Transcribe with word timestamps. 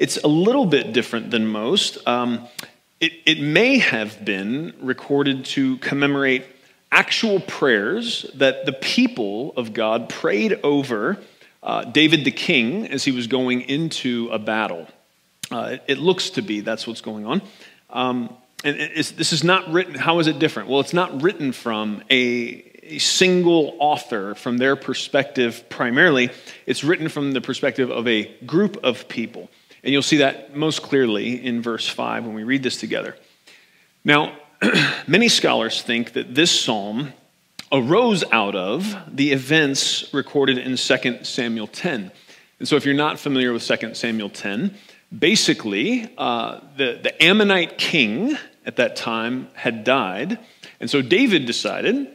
it's 0.00 0.16
a 0.16 0.28
little 0.28 0.64
bit 0.64 0.94
different 0.94 1.30
than 1.30 1.46
most. 1.46 1.98
Um, 2.08 2.48
it, 3.00 3.12
it 3.26 3.38
may 3.38 3.78
have 3.78 4.24
been 4.24 4.74
recorded 4.80 5.44
to 5.56 5.76
commemorate 5.76 6.46
actual 6.90 7.38
prayers 7.38 8.24
that 8.34 8.64
the 8.64 8.72
people 8.72 9.52
of 9.58 9.74
God 9.74 10.08
prayed 10.08 10.58
over 10.64 11.18
uh, 11.62 11.84
David 11.84 12.24
the 12.24 12.30
king 12.30 12.86
as 12.86 13.04
he 13.04 13.12
was 13.12 13.26
going 13.26 13.60
into 13.60 14.30
a 14.32 14.38
battle. 14.38 14.88
Uh, 15.52 15.72
it, 15.72 15.84
it, 15.86 15.98
looks 15.98 16.30
to 16.30 16.42
be 16.42 16.60
that's 16.60 16.86
what's 16.86 17.02
going 17.02 17.26
on. 17.26 17.42
Um, 17.90 18.34
and 18.64 18.78
this 18.78 19.32
is 19.34 19.44
not 19.44 19.70
written, 19.70 19.94
how 19.94 20.18
is 20.18 20.26
it 20.26 20.38
different? 20.38 20.70
Well, 20.70 20.80
it's 20.80 20.94
not 20.94 21.22
written 21.22 21.52
from 21.52 22.02
a, 22.10 22.64
a 22.84 22.98
single 22.98 23.76
author 23.78 24.34
from 24.34 24.56
their 24.56 24.76
perspective 24.76 25.68
primarily. 25.68 26.30
It's 26.64 26.84
written 26.84 27.10
from 27.10 27.32
the 27.32 27.42
perspective 27.42 27.90
of 27.90 28.08
a 28.08 28.34
group 28.46 28.82
of 28.82 29.06
people. 29.08 29.50
And 29.82 29.92
you'll 29.92 30.02
see 30.02 30.18
that 30.18 30.54
most 30.54 30.82
clearly 30.82 31.44
in 31.44 31.62
verse 31.62 31.88
5 31.88 32.26
when 32.26 32.34
we 32.34 32.44
read 32.44 32.62
this 32.62 32.78
together. 32.78 33.16
Now, 34.04 34.36
many 35.06 35.28
scholars 35.28 35.82
think 35.82 36.12
that 36.12 36.34
this 36.34 36.50
psalm 36.50 37.12
arose 37.72 38.24
out 38.32 38.54
of 38.54 38.96
the 39.10 39.32
events 39.32 40.12
recorded 40.12 40.58
in 40.58 40.76
2 40.76 41.24
Samuel 41.24 41.66
10. 41.66 42.10
And 42.58 42.68
so, 42.68 42.76
if 42.76 42.84
you're 42.84 42.94
not 42.94 43.18
familiar 43.18 43.52
with 43.52 43.66
2 43.66 43.94
Samuel 43.94 44.28
10, 44.28 44.74
basically, 45.16 46.12
uh, 46.18 46.60
the, 46.76 47.00
the 47.02 47.22
Ammonite 47.22 47.78
king 47.78 48.36
at 48.66 48.76
that 48.76 48.96
time 48.96 49.48
had 49.54 49.84
died. 49.84 50.38
And 50.78 50.90
so, 50.90 51.00
David 51.00 51.46
decided 51.46 52.08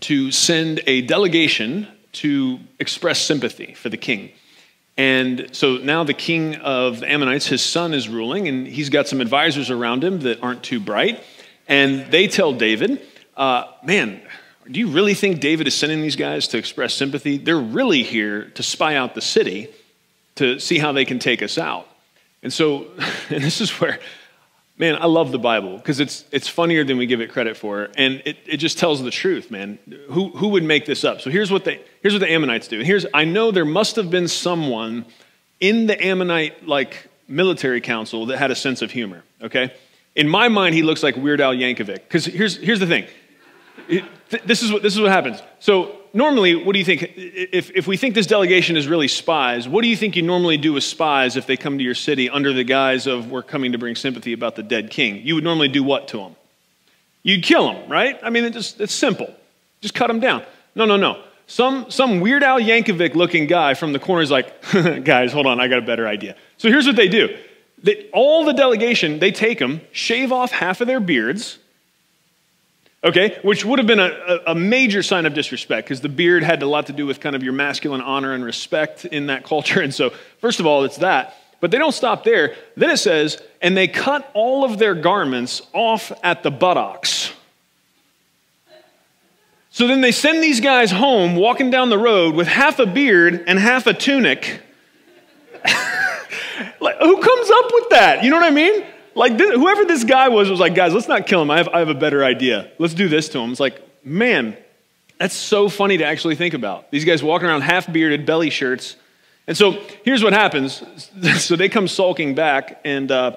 to 0.00 0.32
send 0.32 0.80
a 0.86 1.02
delegation 1.02 1.86
to 2.12 2.58
express 2.78 3.20
sympathy 3.20 3.74
for 3.74 3.88
the 3.88 3.96
king. 3.96 4.32
And 4.98 5.50
so 5.52 5.76
now 5.76 6.02
the 6.02 6.12
king 6.12 6.56
of 6.56 7.00
the 7.00 7.10
Ammonites, 7.10 7.46
his 7.46 7.62
son, 7.62 7.94
is 7.94 8.08
ruling, 8.08 8.48
and 8.48 8.66
he's 8.66 8.90
got 8.90 9.06
some 9.06 9.20
advisors 9.20 9.70
around 9.70 10.02
him 10.02 10.20
that 10.20 10.42
aren't 10.42 10.64
too 10.64 10.80
bright. 10.80 11.22
And 11.68 12.10
they 12.10 12.26
tell 12.26 12.52
David, 12.52 13.00
uh, 13.36 13.66
Man, 13.84 14.20
do 14.68 14.80
you 14.80 14.88
really 14.88 15.14
think 15.14 15.40
David 15.40 15.68
is 15.68 15.74
sending 15.74 16.02
these 16.02 16.16
guys 16.16 16.48
to 16.48 16.58
express 16.58 16.94
sympathy? 16.94 17.38
They're 17.38 17.56
really 17.56 18.02
here 18.02 18.46
to 18.56 18.62
spy 18.64 18.96
out 18.96 19.14
the 19.14 19.20
city 19.20 19.68
to 20.34 20.58
see 20.58 20.78
how 20.78 20.90
they 20.90 21.04
can 21.04 21.20
take 21.20 21.42
us 21.42 21.58
out. 21.58 21.88
And 22.42 22.52
so, 22.52 22.88
and 23.30 23.42
this 23.42 23.60
is 23.60 23.70
where 23.80 24.00
Man, 24.78 24.94
I 24.94 25.06
love 25.06 25.32
the 25.32 25.40
Bible 25.40 25.76
because 25.76 25.98
it's, 25.98 26.24
it's 26.30 26.46
funnier 26.46 26.84
than 26.84 26.98
we 26.98 27.06
give 27.06 27.20
it 27.20 27.32
credit 27.32 27.56
for. 27.56 27.88
And 27.96 28.22
it, 28.24 28.36
it 28.46 28.56
just 28.58 28.78
tells 28.78 29.02
the 29.02 29.10
truth, 29.10 29.50
man. 29.50 29.80
Who, 30.10 30.28
who 30.30 30.48
would 30.50 30.62
make 30.62 30.86
this 30.86 31.02
up? 31.02 31.20
So 31.20 31.30
here's 31.30 31.50
what, 31.50 31.64
they, 31.64 31.80
here's 32.00 32.14
what 32.14 32.20
the 32.20 32.30
Ammonites 32.30 32.68
do. 32.68 32.80
Here's, 32.80 33.04
I 33.12 33.24
know 33.24 33.50
there 33.50 33.64
must 33.64 33.96
have 33.96 34.08
been 34.08 34.28
someone 34.28 35.04
in 35.58 35.86
the 35.86 36.00
Ammonite 36.00 36.64
like 36.66 37.08
military 37.26 37.80
council 37.80 38.26
that 38.26 38.38
had 38.38 38.52
a 38.52 38.54
sense 38.54 38.80
of 38.80 38.92
humor, 38.92 39.24
okay? 39.42 39.74
In 40.14 40.28
my 40.28 40.48
mind, 40.48 40.76
he 40.76 40.82
looks 40.82 41.02
like 41.02 41.16
Weird 41.16 41.40
Al 41.40 41.54
Yankovic. 41.54 41.94
Because 41.94 42.24
here's, 42.26 42.56
here's 42.56 42.80
the 42.80 42.86
thing. 42.86 43.06
It, 43.88 44.04
th- 44.30 44.44
this, 44.44 44.62
is 44.62 44.72
what, 44.72 44.82
this 44.82 44.94
is 44.94 45.00
what 45.00 45.10
happens. 45.10 45.42
So 45.58 45.97
normally, 46.12 46.54
what 46.54 46.72
do 46.72 46.78
you 46.78 46.84
think? 46.84 47.12
If, 47.16 47.70
if 47.74 47.86
we 47.86 47.96
think 47.96 48.14
this 48.14 48.26
delegation 48.26 48.76
is 48.76 48.86
really 48.86 49.08
spies, 49.08 49.68
what 49.68 49.82
do 49.82 49.88
you 49.88 49.96
think 49.96 50.16
you 50.16 50.22
normally 50.22 50.56
do 50.56 50.72
with 50.72 50.84
spies 50.84 51.36
if 51.36 51.46
they 51.46 51.56
come 51.56 51.78
to 51.78 51.84
your 51.84 51.94
city 51.94 52.28
under 52.30 52.52
the 52.52 52.64
guise 52.64 53.06
of 53.06 53.30
we're 53.30 53.42
coming 53.42 53.72
to 53.72 53.78
bring 53.78 53.94
sympathy 53.94 54.32
about 54.32 54.56
the 54.56 54.62
dead 54.62 54.90
king? 54.90 55.26
You 55.26 55.34
would 55.36 55.44
normally 55.44 55.68
do 55.68 55.82
what 55.82 56.08
to 56.08 56.18
them? 56.18 56.36
You'd 57.22 57.42
kill 57.42 57.72
them, 57.72 57.90
right? 57.90 58.18
I 58.22 58.30
mean, 58.30 58.44
it 58.44 58.52
just, 58.52 58.80
it's 58.80 58.94
simple. 58.94 59.32
Just 59.80 59.94
cut 59.94 60.06
them 60.06 60.20
down. 60.20 60.44
No, 60.74 60.84
no, 60.84 60.96
no. 60.96 61.22
Some, 61.46 61.90
some 61.90 62.20
Weird 62.20 62.42
Al 62.42 62.60
Yankovic 62.60 63.14
looking 63.14 63.46
guy 63.46 63.74
from 63.74 63.92
the 63.92 63.98
corner 63.98 64.22
is 64.22 64.30
like, 64.30 64.54
guys, 65.04 65.32
hold 65.32 65.46
on, 65.46 65.60
I 65.60 65.68
got 65.68 65.78
a 65.78 65.82
better 65.82 66.06
idea. 66.06 66.36
So 66.58 66.68
here's 66.68 66.86
what 66.86 66.96
they 66.96 67.08
do. 67.08 67.36
They, 67.82 68.08
all 68.12 68.44
the 68.44 68.52
delegation, 68.52 69.18
they 69.18 69.30
take 69.30 69.58
them, 69.58 69.80
shave 69.92 70.32
off 70.32 70.50
half 70.50 70.80
of 70.80 70.86
their 70.86 71.00
beards, 71.00 71.58
okay, 73.04 73.38
which 73.42 73.64
would 73.64 73.78
have 73.78 73.86
been 73.86 74.00
a, 74.00 74.40
a 74.48 74.54
major 74.54 75.02
sign 75.02 75.26
of 75.26 75.34
disrespect 75.34 75.86
because 75.86 76.00
the 76.00 76.08
beard 76.08 76.42
had 76.42 76.62
a 76.62 76.66
lot 76.66 76.86
to 76.86 76.92
do 76.92 77.06
with 77.06 77.20
kind 77.20 77.36
of 77.36 77.42
your 77.42 77.52
masculine 77.52 78.00
honor 78.00 78.32
and 78.32 78.44
respect 78.44 79.04
in 79.04 79.26
that 79.26 79.44
culture. 79.44 79.80
And 79.88 79.94
so, 79.94 80.10
first 80.40 80.60
of 80.60 80.66
all, 80.66 80.84
it's 80.84 80.98
that. 80.98 81.36
But 81.60 81.70
they 81.70 81.78
don't 81.78 81.92
stop 81.92 82.24
there. 82.24 82.54
Then 82.76 82.90
it 82.90 82.98
says, 82.98 83.42
and 83.60 83.76
they 83.76 83.88
cut 83.88 84.30
all 84.34 84.64
of 84.64 84.78
their 84.78 84.94
garments 84.94 85.62
off 85.72 86.12
at 86.22 86.42
the 86.42 86.50
buttocks. 86.50 87.32
So 89.70 89.86
then 89.86 90.00
they 90.00 90.12
send 90.12 90.42
these 90.42 90.60
guys 90.60 90.90
home 90.90 91.36
walking 91.36 91.70
down 91.70 91.90
the 91.90 91.98
road 91.98 92.34
with 92.34 92.48
half 92.48 92.78
a 92.78 92.86
beard 92.86 93.44
and 93.46 93.58
half 93.58 93.86
a 93.86 93.94
tunic. 93.94 94.60
like, 96.80 96.98
who 96.98 97.20
comes 97.20 97.50
up 97.50 97.70
with 97.72 97.88
that? 97.90 98.24
You 98.24 98.30
know 98.30 98.36
what 98.36 98.46
I 98.46 98.50
mean? 98.50 98.84
Like, 99.18 99.36
this, 99.36 99.52
whoever 99.54 99.84
this 99.84 100.04
guy 100.04 100.28
was 100.28 100.48
was 100.48 100.60
like, 100.60 100.76
guys, 100.76 100.94
let's 100.94 101.08
not 101.08 101.26
kill 101.26 101.42
him. 101.42 101.50
I 101.50 101.56
have, 101.58 101.68
I 101.68 101.80
have 101.80 101.88
a 101.88 101.94
better 101.94 102.24
idea. 102.24 102.70
Let's 102.78 102.94
do 102.94 103.08
this 103.08 103.28
to 103.30 103.40
him. 103.40 103.50
It's 103.50 103.58
like, 103.58 103.82
man, 104.04 104.56
that's 105.18 105.34
so 105.34 105.68
funny 105.68 105.98
to 105.98 106.04
actually 106.04 106.36
think 106.36 106.54
about. 106.54 106.92
These 106.92 107.04
guys 107.04 107.20
walking 107.20 107.48
around 107.48 107.62
half 107.62 107.92
bearded, 107.92 108.24
belly 108.24 108.50
shirts. 108.50 108.96
And 109.48 109.56
so 109.56 109.72
here's 110.04 110.22
what 110.22 110.32
happens. 110.32 110.84
so 111.38 111.56
they 111.56 111.68
come 111.68 111.88
sulking 111.88 112.36
back, 112.36 112.80
and 112.84 113.10
uh, 113.10 113.36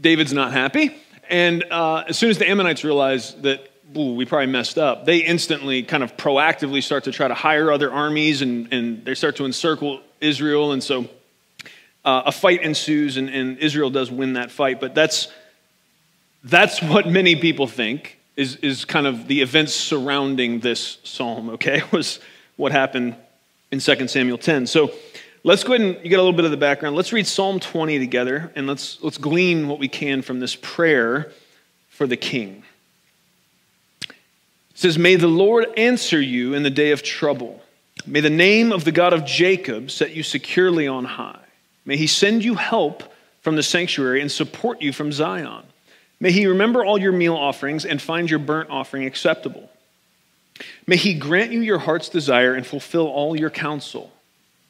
David's 0.00 0.32
not 0.32 0.52
happy. 0.52 0.96
And 1.28 1.62
uh, 1.70 2.04
as 2.08 2.16
soon 2.16 2.30
as 2.30 2.38
the 2.38 2.48
Ammonites 2.48 2.82
realize 2.82 3.34
that 3.42 3.68
ooh, 3.94 4.14
we 4.14 4.24
probably 4.24 4.46
messed 4.46 4.78
up, 4.78 5.04
they 5.04 5.18
instantly 5.18 5.82
kind 5.82 6.02
of 6.02 6.16
proactively 6.16 6.82
start 6.82 7.04
to 7.04 7.12
try 7.12 7.28
to 7.28 7.34
hire 7.34 7.70
other 7.70 7.92
armies 7.92 8.40
and, 8.40 8.72
and 8.72 9.04
they 9.04 9.14
start 9.14 9.36
to 9.36 9.44
encircle 9.44 10.00
Israel. 10.20 10.72
And 10.72 10.82
so 10.82 11.08
uh, 12.06 12.22
a 12.26 12.32
fight 12.32 12.62
ensues, 12.62 13.16
and, 13.16 13.28
and, 13.28 13.58
Israel 13.58 13.90
does 13.90 14.12
win 14.12 14.34
that 14.34 14.52
fight. 14.52 14.80
But 14.80 14.94
that's, 14.94 15.26
that's 16.44 16.80
what 16.80 17.08
many 17.08 17.34
people 17.34 17.66
think 17.66 18.18
is, 18.36 18.54
is 18.56 18.84
kind 18.84 19.08
of 19.08 19.26
the 19.26 19.42
events 19.42 19.74
surrounding 19.74 20.60
this 20.60 20.98
psalm, 21.02 21.50
okay? 21.50 21.82
Was 21.90 22.20
what 22.54 22.70
happened 22.70 23.16
in 23.72 23.80
2 23.80 24.06
Samuel 24.06 24.38
10. 24.38 24.68
So 24.68 24.92
let's 25.42 25.64
go 25.64 25.74
ahead 25.74 25.84
and 25.84 26.04
you 26.04 26.08
get 26.08 26.20
a 26.20 26.22
little 26.22 26.32
bit 26.32 26.44
of 26.44 26.52
the 26.52 26.56
background. 26.56 26.94
Let's 26.94 27.12
read 27.12 27.26
Psalm 27.26 27.58
20 27.58 27.98
together, 27.98 28.52
and 28.54 28.68
let's, 28.68 29.02
let's 29.02 29.18
glean 29.18 29.66
what 29.66 29.80
we 29.80 29.88
can 29.88 30.22
from 30.22 30.38
this 30.38 30.54
prayer 30.54 31.32
for 31.88 32.06
the 32.06 32.16
king. 32.16 32.62
It 34.08 34.14
says, 34.74 34.96
May 34.96 35.16
the 35.16 35.26
Lord 35.26 35.66
answer 35.76 36.20
you 36.20 36.54
in 36.54 36.62
the 36.62 36.70
day 36.70 36.92
of 36.92 37.02
trouble. 37.02 37.60
May 38.06 38.20
the 38.20 38.30
name 38.30 38.70
of 38.70 38.84
the 38.84 38.92
God 38.92 39.12
of 39.12 39.24
Jacob 39.24 39.90
set 39.90 40.14
you 40.14 40.22
securely 40.22 40.86
on 40.86 41.04
high. 41.04 41.40
May 41.86 41.96
he 41.96 42.08
send 42.08 42.44
you 42.44 42.56
help 42.56 43.04
from 43.40 43.56
the 43.56 43.62
sanctuary 43.62 44.20
and 44.20 44.30
support 44.30 44.82
you 44.82 44.92
from 44.92 45.12
Zion. 45.12 45.62
May 46.18 46.32
he 46.32 46.46
remember 46.46 46.84
all 46.84 46.98
your 46.98 47.12
meal 47.12 47.36
offerings 47.36 47.84
and 47.84 48.02
find 48.02 48.28
your 48.28 48.40
burnt 48.40 48.70
offering 48.70 49.04
acceptable. 49.04 49.70
May 50.86 50.96
he 50.96 51.14
grant 51.14 51.52
you 51.52 51.60
your 51.60 51.78
heart's 51.78 52.08
desire 52.08 52.54
and 52.54 52.66
fulfill 52.66 53.06
all 53.06 53.38
your 53.38 53.50
counsel. 53.50 54.10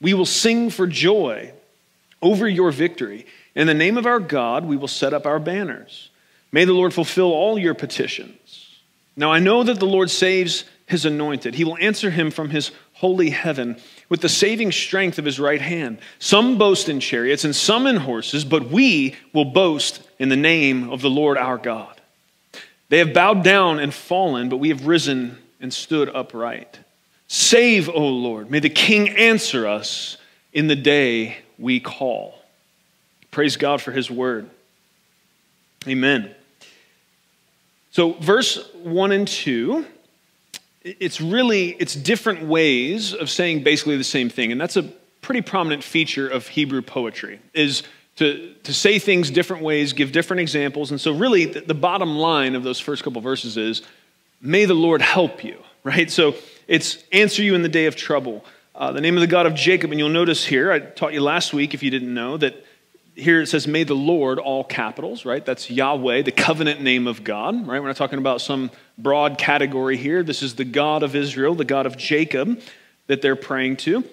We 0.01 0.13
will 0.13 0.27
sing 0.27 0.71
for 0.71 0.87
joy 0.87 1.53
over 2.21 2.49
your 2.49 2.71
victory. 2.71 3.27
In 3.55 3.67
the 3.67 3.75
name 3.75 3.97
of 3.97 4.07
our 4.07 4.21
God, 4.21 4.65
we 4.65 4.77
will 4.77 4.89
set 4.89 5.15
up 5.15 5.25
our 5.25 5.39
banners. 5.39 6.11
May 6.53 6.65
the 6.65 6.75
Lord 6.75 6.93
fulfill 6.93 7.33
all 7.33 7.59
your 7.59 7.75
petitions. 7.75 8.81
Now 9.17 9.33
I 9.33 9.39
know 9.39 9.63
that 9.63 9.79
the 9.79 9.87
Lord 9.87 10.11
saves 10.11 10.65
his 10.87 11.07
anointed. 11.07 11.55
He 11.55 11.65
will 11.65 11.79
answer 11.79 12.11
him 12.11 12.31
from 12.31 12.51
his 12.51 12.73
holy 12.95 13.31
heaven 13.31 13.77
with 14.09 14.21
the 14.21 14.29
saving 14.29 14.73
strength 14.73 15.19
of 15.19 15.25
his 15.25 15.41
right 15.41 15.61
hand. 15.61 15.99
Some 16.19 16.59
boast 16.59 16.89
in 16.89 17.01
chariots 17.01 17.45
and 17.45 17.55
some 17.55 17.87
in 17.87 17.97
horses, 17.97 18.45
but 18.45 18.71
we 18.71 19.17
will 19.33 19.45
boast 19.47 20.03
in 20.19 20.29
the 20.29 20.37
name 20.37 20.91
of 20.91 21.03
the 21.03 21.11
Lord 21.11 21.39
our 21.39 21.59
God. 21.59 22.01
They 22.89 22.99
have 22.99 23.13
bowed 23.13 23.43
down 23.43 23.81
and 23.81 23.93
fallen, 23.93 24.49
but 24.49 24.59
we 24.59 24.69
have 24.69 24.87
risen 24.87 25.39
and 25.61 25.73
stood 25.73 26.09
upright. 26.15 26.79
Save, 27.27 27.89
O 27.89 28.07
Lord. 28.07 28.51
May 28.51 28.61
the 28.61 28.71
King 28.71 29.09
answer 29.09 29.67
us 29.67 30.17
in 30.53 30.69
the 30.69 30.77
day 30.77 31.39
we 31.59 31.81
call. 31.81 32.41
Praise 33.33 33.57
God 33.57 33.83
for 33.83 33.91
his 33.91 34.11
word. 34.11 34.49
Amen. 35.89 36.35
So, 37.91 38.13
verse 38.13 38.73
1 38.75 39.13
and 39.13 39.27
2 39.27 39.85
it's 40.87 41.21
really 41.21 41.71
it's 41.71 41.95
different 41.95 42.43
ways 42.47 43.13
of 43.13 43.29
saying 43.29 43.63
basically 43.63 43.97
the 43.97 44.05
same 44.05 44.29
thing 44.29 44.53
and 44.53 44.61
that's 44.61 44.77
a 44.77 44.85
pretty 45.21 45.43
prominent 45.43 45.83
feature 45.83 46.29
of 46.29 46.47
hebrew 46.47 46.81
poetry 46.81 47.41
is 47.53 47.83
to, 48.17 48.55
to 48.65 48.73
say 48.73 48.99
things 48.99 49.31
different 49.31 49.63
ways, 49.63 49.93
give 49.93 50.11
different 50.11 50.41
examples. 50.41 50.91
And 50.91 51.01
so, 51.01 51.13
really, 51.13 51.45
the, 51.45 51.61
the 51.61 51.75
bottom 51.75 52.17
line 52.17 52.55
of 52.55 52.63
those 52.63 52.81
first 52.81 53.05
couple 53.05 53.21
verses 53.21 53.57
is 53.57 53.83
may 54.41 54.65
the 54.65 54.75
Lord 54.75 55.03
help 55.03 55.45
you, 55.45 55.63
right? 55.85 56.11
So, 56.11 56.35
it's 56.67 57.05
answer 57.13 57.43
you 57.43 57.55
in 57.55 57.63
the 57.63 57.69
day 57.69 57.87
of 57.87 57.95
trouble. 57.95 58.45
Uh, 58.75 58.93
the 58.93 59.01
name 59.01 59.17
of 59.17 59.21
the 59.21 59.27
God 59.27 59.47
of 59.47 59.55
Jacob, 59.55 59.91
and 59.91 59.99
you'll 59.99 60.09
notice 60.09 60.45
here, 60.45 60.71
I 60.73 60.81
taught 60.81 61.15
you 61.15 61.23
last 61.23 61.55
week, 61.55 61.73
if 61.73 61.83
you 61.83 61.91
didn't 61.91 62.13
know, 62.13 62.37
that 62.37 62.66
here 63.17 63.41
it 63.41 63.47
says, 63.47 63.67
may 63.67 63.83
the 63.83 63.95
Lord, 63.95 64.39
all 64.39 64.63
capitals, 64.63 65.25
right? 65.25 65.45
That's 65.45 65.71
Yahweh, 65.71 66.23
the 66.23 66.33
covenant 66.33 66.83
name 66.83 67.07
of 67.07 67.25
God, 67.25 67.67
right? 67.67 67.81
We're 67.81 67.89
not 67.89 67.97
talking 67.97 68.19
about 68.19 68.41
some 68.41 68.71
broad 68.99 69.39
category 69.39 69.97
here. 69.97 70.23
This 70.23 70.43
is 70.43 70.55
the 70.55 70.65
God 70.65 71.03
of 71.03 71.17
Israel, 71.17 71.55
the 71.55 71.65
God 71.65 71.87
of 71.87 71.97
Jacob 71.97 72.61
that 73.07 73.23
they're 73.23 73.37
praying 73.37 73.79
to. 73.79 74.05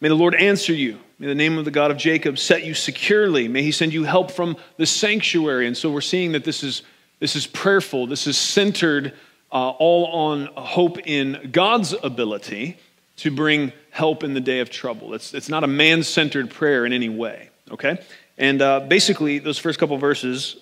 May 0.00 0.08
the 0.08 0.14
Lord 0.14 0.34
answer 0.34 0.72
you. 0.72 0.98
May 1.18 1.26
the 1.26 1.34
name 1.34 1.58
of 1.58 1.64
the 1.64 1.70
God 1.70 1.90
of 1.90 1.96
Jacob 1.96 2.38
set 2.38 2.64
you 2.64 2.72
securely. 2.72 3.48
May 3.48 3.62
he 3.62 3.72
send 3.72 3.92
you 3.92 4.04
help 4.04 4.30
from 4.30 4.56
the 4.76 4.86
sanctuary. 4.86 5.66
And 5.66 5.76
so 5.76 5.90
we're 5.90 6.00
seeing 6.00 6.32
that 6.32 6.44
this 6.44 6.62
is, 6.62 6.82
this 7.18 7.34
is 7.34 7.46
prayerful, 7.46 8.06
this 8.06 8.26
is 8.26 8.38
centered 8.38 9.12
uh, 9.52 9.70
all 9.70 10.06
on 10.06 10.48
hope 10.56 10.98
in 11.04 11.50
God's 11.52 11.94
ability 12.02 12.78
to 13.16 13.30
bring 13.30 13.72
help 13.90 14.22
in 14.22 14.34
the 14.34 14.40
day 14.40 14.60
of 14.60 14.70
trouble. 14.70 15.14
It's, 15.14 15.34
it's 15.34 15.48
not 15.48 15.64
a 15.64 15.66
man 15.66 16.02
centered 16.04 16.50
prayer 16.50 16.86
in 16.86 16.92
any 16.92 17.08
way, 17.08 17.50
okay? 17.70 18.00
And 18.38 18.62
uh, 18.62 18.80
basically, 18.80 19.38
those 19.38 19.58
first 19.58 19.78
couple 19.78 19.96
verses, 19.98 20.56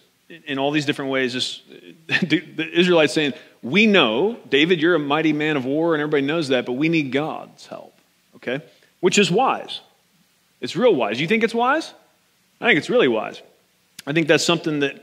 in 0.47 0.59
all 0.59 0.71
these 0.71 0.85
different 0.85 1.11
ways, 1.11 1.35
is 1.35 1.63
the 2.09 2.69
Israelites 2.73 3.13
saying, 3.13 3.35
We 3.63 3.87
know, 3.87 4.39
David, 4.49 4.81
you're 4.81 4.95
a 4.95 5.01
mighty 5.01 5.33
man 5.33 5.57
of 5.57 5.65
war, 5.65 5.95
and 5.95 6.03
everybody 6.03 6.23
knows 6.23 6.49
that, 6.49 6.67
but 6.67 6.73
we 6.73 6.89
need 6.89 7.13
God's 7.13 7.67
help, 7.67 7.95
okay? 8.37 8.61
Which 9.01 9.19
is 9.19 9.31
wise. 9.31 9.81
It's 10.61 10.75
real 10.75 10.95
wise. 10.95 11.21
You 11.21 11.29
think 11.29 11.45
it's 11.45 11.55
wise? 11.55 11.95
I 12.61 12.67
think 12.67 12.79
it's 12.79 12.91
really 12.91 13.09
wise. 13.09 13.41
I 14.07 14.13
think 14.13 14.27
that's 14.27 14.45
something 14.45 14.81
that, 14.81 15.01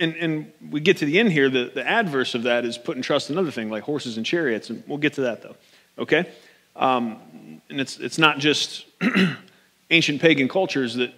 and, 0.00 0.16
and 0.16 0.52
we 0.70 0.80
get 0.80 0.98
to 0.98 1.04
the 1.04 1.18
end 1.18 1.32
here, 1.32 1.50
the, 1.50 1.70
the 1.74 1.86
adverse 1.86 2.34
of 2.34 2.44
that 2.44 2.64
is 2.64 2.78
putting 2.78 3.02
trust 3.02 3.30
in 3.30 3.36
other 3.36 3.50
things 3.50 3.70
like 3.70 3.82
horses 3.82 4.16
and 4.16 4.24
chariots, 4.24 4.70
and 4.70 4.82
we'll 4.86 4.98
get 4.98 5.14
to 5.14 5.22
that 5.22 5.42
though, 5.42 5.56
okay? 5.98 6.30
Um, 6.76 7.60
and 7.68 7.80
it's, 7.80 7.98
it's 7.98 8.18
not 8.18 8.38
just 8.38 8.86
ancient 9.90 10.22
pagan 10.22 10.48
cultures 10.48 10.94
that 10.94 11.12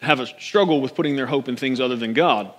have 0.00 0.20
a 0.20 0.26
struggle 0.26 0.80
with 0.80 0.94
putting 0.94 1.16
their 1.16 1.26
hope 1.26 1.48
in 1.48 1.56
things 1.56 1.80
other 1.80 1.96
than 1.96 2.12
God. 2.12 2.52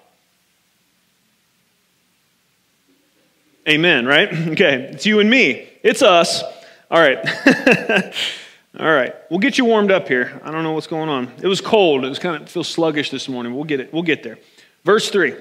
Amen, 3.67 4.05
right? 4.05 4.31
Okay, 4.51 4.89
it's 4.93 5.05
you 5.05 5.19
and 5.19 5.29
me. 5.29 5.67
It's 5.83 6.01
us. 6.01 6.43
All 6.89 6.99
right. 6.99 7.17
All 8.79 8.91
right. 8.91 9.13
We'll 9.29 9.39
get 9.39 9.57
you 9.57 9.65
warmed 9.65 9.91
up 9.91 10.07
here. 10.07 10.39
I 10.43 10.51
don't 10.51 10.63
know 10.63 10.73
what's 10.73 10.87
going 10.87 11.09
on. 11.09 11.31
It 11.41 11.47
was 11.47 11.61
cold. 11.61 12.05
It 12.05 12.09
was 12.09 12.19
kind 12.19 12.41
of 12.41 12.49
feel 12.49 12.63
sluggish 12.63 13.09
this 13.11 13.27
morning. 13.27 13.53
We'll 13.53 13.63
get 13.63 13.79
it. 13.79 13.93
We'll 13.93 14.03
get 14.03 14.23
there. 14.23 14.37
Verse 14.83 15.09
3. 15.09 15.35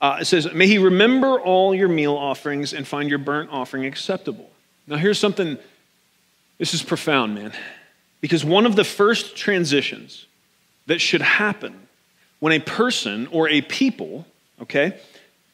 Uh, 0.00 0.18
it 0.20 0.26
says, 0.26 0.52
May 0.52 0.66
he 0.66 0.78
remember 0.78 1.40
all 1.40 1.74
your 1.74 1.88
meal 1.88 2.14
offerings 2.14 2.72
and 2.72 2.86
find 2.86 3.08
your 3.08 3.18
burnt 3.18 3.50
offering 3.50 3.84
acceptable. 3.84 4.50
Now, 4.86 4.96
here's 4.96 5.18
something, 5.18 5.58
this 6.58 6.72
is 6.72 6.82
profound, 6.82 7.34
man. 7.34 7.52
Because 8.20 8.44
one 8.44 8.64
of 8.64 8.76
the 8.76 8.84
first 8.84 9.36
transitions 9.36 10.26
that 10.88 11.00
should 11.00 11.22
happen 11.22 11.86
when 12.40 12.52
a 12.52 12.58
person 12.58 13.26
or 13.28 13.48
a 13.48 13.60
people, 13.60 14.26
okay, 14.62 14.98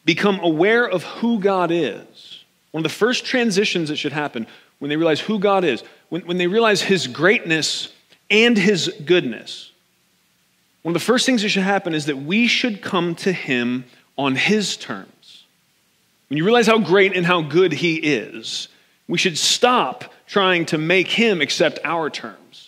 become 0.03 0.39
aware 0.39 0.87
of 0.87 1.03
who 1.03 1.39
God 1.39 1.71
is. 1.71 2.43
One 2.71 2.79
of 2.79 2.83
the 2.83 2.97
first 2.97 3.25
transitions 3.25 3.89
that 3.89 3.97
should 3.97 4.13
happen 4.13 4.47
when 4.79 4.89
they 4.89 4.97
realize 4.97 5.19
who 5.19 5.39
God 5.39 5.63
is, 5.63 5.83
when, 6.09 6.25
when 6.25 6.37
they 6.37 6.47
realize 6.47 6.81
His 6.81 7.07
greatness 7.07 7.93
and 8.29 8.57
His 8.57 8.93
goodness. 9.05 9.71
One 10.83 10.95
of 10.95 11.01
the 11.01 11.05
first 11.05 11.25
things 11.25 11.41
that 11.41 11.49
should 11.49 11.63
happen 11.63 11.93
is 11.93 12.05
that 12.05 12.17
we 12.17 12.47
should 12.47 12.81
come 12.81 13.15
to 13.15 13.31
Him 13.31 13.85
on 14.17 14.35
His 14.35 14.77
terms. 14.77 15.43
When 16.29 16.37
you 16.37 16.45
realize 16.45 16.67
how 16.67 16.79
great 16.79 17.15
and 17.15 17.25
how 17.25 17.41
good 17.41 17.73
He 17.73 17.95
is, 17.95 18.67
we 19.07 19.17
should 19.17 19.37
stop 19.37 20.05
trying 20.27 20.65
to 20.67 20.77
make 20.77 21.07
Him 21.07 21.41
accept 21.41 21.79
our 21.83 22.09
terms. 22.09 22.64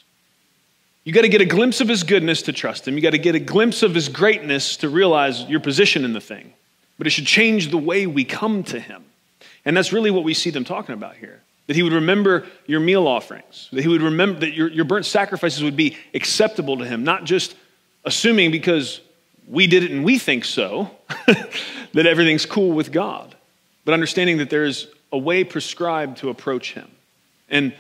You 1.08 1.14
got 1.14 1.22
to 1.22 1.30
get 1.30 1.40
a 1.40 1.46
glimpse 1.46 1.80
of 1.80 1.88
his 1.88 2.04
goodness 2.04 2.42
to 2.42 2.52
trust 2.52 2.86
him. 2.86 2.98
You 2.98 3.02
got 3.02 3.12
to 3.12 3.18
get 3.18 3.34
a 3.34 3.40
glimpse 3.40 3.82
of 3.82 3.96
his 3.96 4.10
greatness 4.10 4.76
to 4.76 4.90
realize 4.90 5.46
your 5.46 5.62
position 5.62 6.04
in 6.04 6.12
the 6.12 6.20
thing. 6.20 6.52
But 6.98 7.08
it 7.08 7.12
should 7.12 7.26
change 7.26 7.72
the 7.72 7.78
way 7.78 8.08
we 8.08 8.26
come 8.26 8.62
to 8.66 8.78
him. 8.78 9.06
And 9.64 9.78
that's 9.78 9.94
really 9.94 10.12
what 10.12 10.26
we 10.26 10.34
see 10.34 10.50
them 10.50 10.66
talking 10.66 10.92
about 10.92 11.16
here. 11.16 11.42
That 11.68 11.78
he 11.78 11.82
would 11.82 11.94
remember 11.94 12.46
your 12.66 12.82
meal 12.82 13.08
offerings, 13.08 13.70
that 13.72 13.84
he 13.84 13.88
would 13.88 14.02
remember 14.02 14.42
that 14.42 14.52
your, 14.52 14.68
your 14.68 14.84
burnt 14.84 15.06
sacrifices 15.06 15.64
would 15.64 15.78
be 15.78 15.96
acceptable 16.14 16.76
to 16.80 16.86
him, 16.86 17.06
not 17.06 17.24
just 17.24 17.56
assuming 18.04 18.52
because 18.52 19.00
we 19.48 19.66
did 19.66 19.84
it 19.84 19.92
and 19.92 20.04
we 20.04 20.20
think 20.20 20.44
so, 20.44 20.92
that 21.94 22.06
everything's 22.06 22.46
cool 22.46 22.74
with 22.74 22.92
God, 22.92 23.34
but 23.86 23.94
understanding 23.94 24.40
that 24.40 24.50
there's 24.50 24.88
a 25.14 25.18
way 25.18 25.46
prescribed 25.46 26.18
to 26.18 26.30
approach 26.30 26.74
him. 26.74 26.92
And 27.48 27.74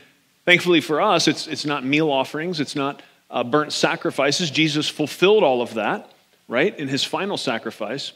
thankfully 0.45 0.79
for 0.79 1.01
us, 1.01 1.27
it's, 1.27 1.45
it's 1.47 1.65
not 1.65 1.83
meal 1.83 2.09
offerings, 2.09 2.61
it's 2.61 2.75
not 2.75 3.01
uh, 3.29 3.43
burnt 3.43 3.73
sacrifices. 3.73 4.51
Jesus 4.51 4.87
fulfilled 4.87 5.43
all 5.43 5.61
of 5.61 5.75
that, 5.75 6.11
right, 6.47 6.77
in 6.77 6.87
his 6.87 7.03
final 7.03 7.37
sacrifice. 7.37 8.13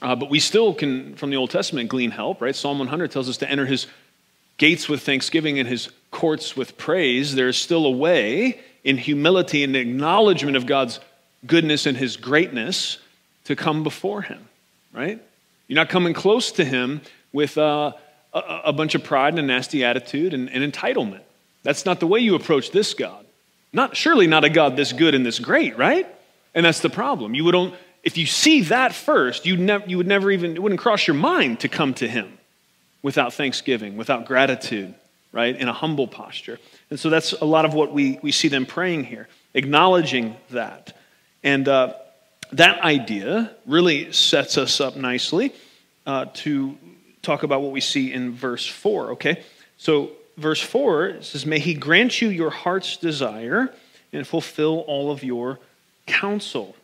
Uh, 0.00 0.16
but 0.16 0.28
we 0.30 0.40
still 0.40 0.74
can, 0.74 1.14
from 1.14 1.30
the 1.30 1.36
Old 1.36 1.50
Testament, 1.50 1.88
glean 1.88 2.10
help, 2.10 2.40
right? 2.40 2.54
Psalm 2.56 2.78
100 2.78 3.10
tells 3.10 3.28
us 3.28 3.36
to 3.38 3.50
enter 3.50 3.66
his 3.66 3.86
gates 4.58 4.88
with 4.88 5.02
thanksgiving 5.02 5.58
and 5.58 5.68
his 5.68 5.90
courts 6.10 6.56
with 6.56 6.76
praise. 6.76 7.34
There 7.34 7.48
is 7.48 7.56
still 7.56 7.86
a 7.86 7.90
way 7.90 8.60
in 8.84 8.98
humility 8.98 9.64
and 9.64 9.76
acknowledgement 9.76 10.56
of 10.56 10.66
God's 10.66 10.98
goodness 11.46 11.86
and 11.86 11.96
his 11.96 12.16
greatness 12.16 12.98
to 13.44 13.56
come 13.56 13.82
before 13.82 14.22
him, 14.22 14.48
right? 14.92 15.20
You're 15.68 15.76
not 15.76 15.88
coming 15.88 16.14
close 16.14 16.52
to 16.52 16.64
him 16.64 17.00
with 17.32 17.56
uh, 17.58 17.92
a, 18.32 18.60
a, 18.66 18.72
bunch 18.72 18.94
of 18.94 19.02
pride 19.04 19.30
and 19.30 19.38
a 19.38 19.42
nasty 19.42 19.84
attitude 19.84 20.34
and, 20.34 20.50
and 20.50 20.72
entitlement. 20.72 21.22
That's 21.62 21.84
not 21.84 22.00
the 22.00 22.06
way 22.06 22.20
you 22.20 22.34
approach 22.34 22.70
this 22.70 22.94
God. 22.94 23.24
Not 23.72 23.96
surely 23.96 24.26
not 24.26 24.44
a 24.44 24.50
God 24.50 24.76
this 24.76 24.92
good 24.92 25.14
and 25.14 25.24
this 25.24 25.38
great, 25.38 25.76
right? 25.78 26.06
And 26.54 26.66
that's 26.66 26.80
the 26.80 26.90
problem. 26.90 27.34
You 27.34 27.44
would 27.44 27.54
not 27.54 27.74
if 28.02 28.18
you 28.18 28.26
see 28.26 28.62
that 28.62 28.92
first, 28.94 29.46
you 29.46 29.56
never 29.56 29.86
you 29.86 29.96
would 29.96 30.06
never 30.06 30.30
even 30.30 30.56
it 30.56 30.62
wouldn't 30.62 30.80
cross 30.80 31.06
your 31.06 31.14
mind 31.14 31.60
to 31.60 31.68
come 31.68 31.94
to 31.94 32.08
him 32.08 32.38
without 33.02 33.32
thanksgiving, 33.32 33.96
without 33.96 34.26
gratitude, 34.26 34.94
right? 35.32 35.56
In 35.56 35.68
a 35.68 35.72
humble 35.72 36.06
posture. 36.06 36.58
And 36.90 36.98
so 36.98 37.10
that's 37.10 37.32
a 37.32 37.44
lot 37.44 37.64
of 37.64 37.74
what 37.74 37.92
we, 37.92 38.18
we 38.22 38.32
see 38.32 38.48
them 38.48 38.64
praying 38.64 39.04
here, 39.04 39.28
acknowledging 39.54 40.36
that. 40.50 40.96
And 41.42 41.66
uh, 41.66 41.94
that 42.52 42.80
idea 42.82 43.54
really 43.66 44.12
sets 44.12 44.56
us 44.56 44.80
up 44.80 44.94
nicely 44.94 45.52
uh, 46.06 46.26
to 46.34 46.78
talk 47.22 47.42
about 47.42 47.62
what 47.62 47.72
we 47.72 47.80
see 47.80 48.12
in 48.12 48.34
verse 48.34 48.66
4, 48.66 49.12
okay? 49.12 49.42
So 49.78 50.12
verse 50.36 50.60
4 50.60 51.22
says, 51.22 51.46
May 51.46 51.58
he 51.58 51.74
grant 51.74 52.20
you 52.20 52.28
your 52.28 52.50
heart's 52.50 52.96
desire 52.96 53.72
and 54.12 54.26
fulfill 54.26 54.80
all 54.80 55.10
of 55.10 55.22
your 55.22 55.58
counsel. 56.06 56.76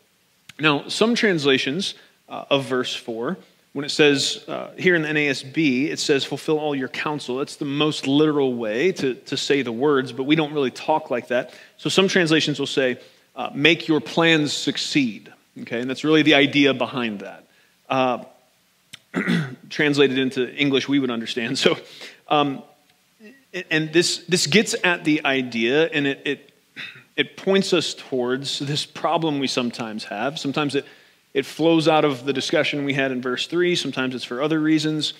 Now, 0.59 0.87
some 0.87 1.15
translations 1.15 1.93
uh, 2.27 2.45
of 2.49 2.65
verse 2.65 2.95
4, 2.95 3.37
when 3.73 3.85
it 3.85 3.89
says 3.89 4.43
uh, 4.47 4.71
here 4.77 4.95
in 4.95 5.03
the 5.03 5.07
NASB, 5.07 5.89
it 5.89 5.99
says 5.99 6.25
fulfill 6.25 6.59
all 6.59 6.75
your 6.75 6.87
counsel. 6.87 7.37
That's 7.37 7.55
the 7.55 7.65
most 7.65 8.07
literal 8.07 8.53
way 8.55 8.91
to, 8.93 9.13
to 9.13 9.37
say 9.37 9.61
the 9.61 9.71
words, 9.71 10.11
but 10.11 10.23
we 10.23 10.35
don't 10.35 10.53
really 10.53 10.71
talk 10.71 11.11
like 11.11 11.27
that. 11.27 11.53
So 11.77 11.89
some 11.89 12.07
translations 12.07 12.59
will 12.59 12.67
say, 12.67 12.99
uh, 13.35 13.51
make 13.53 13.87
your 13.87 14.01
plans 14.01 14.53
succeed. 14.53 15.31
Okay, 15.61 15.79
and 15.79 15.89
that's 15.89 16.03
really 16.03 16.23
the 16.23 16.35
idea 16.35 16.73
behind 16.73 17.19
that. 17.19 17.45
Uh, 17.89 18.23
translated 19.69 20.17
into 20.17 20.53
English, 20.55 20.87
we 20.87 20.99
would 20.99 21.11
understand. 21.11 21.57
So, 21.69 21.77
um, 22.27 22.63
and 23.69 23.91
this, 23.91 24.19
this 24.25 24.47
gets 24.47 24.75
at 24.83 25.03
the 25.03 25.25
idea 25.25 25.87
and 25.87 26.05
it, 26.07 26.21
it, 26.25 26.51
it 27.15 27.37
points 27.37 27.73
us 27.73 27.93
towards 27.93 28.59
this 28.59 28.85
problem 28.85 29.39
we 29.39 29.47
sometimes 29.47 30.05
have. 30.05 30.39
Sometimes 30.39 30.75
it, 30.75 30.85
it 31.33 31.45
flows 31.45 31.87
out 31.87 32.05
of 32.05 32.25
the 32.25 32.33
discussion 32.33 32.85
we 32.85 32.93
had 32.93 33.11
in 33.11 33.21
verse 33.21 33.47
3, 33.47 33.75
sometimes 33.75 34.15
it's 34.15 34.23
for 34.23 34.41
other 34.41 34.59
reasons. 34.59 35.13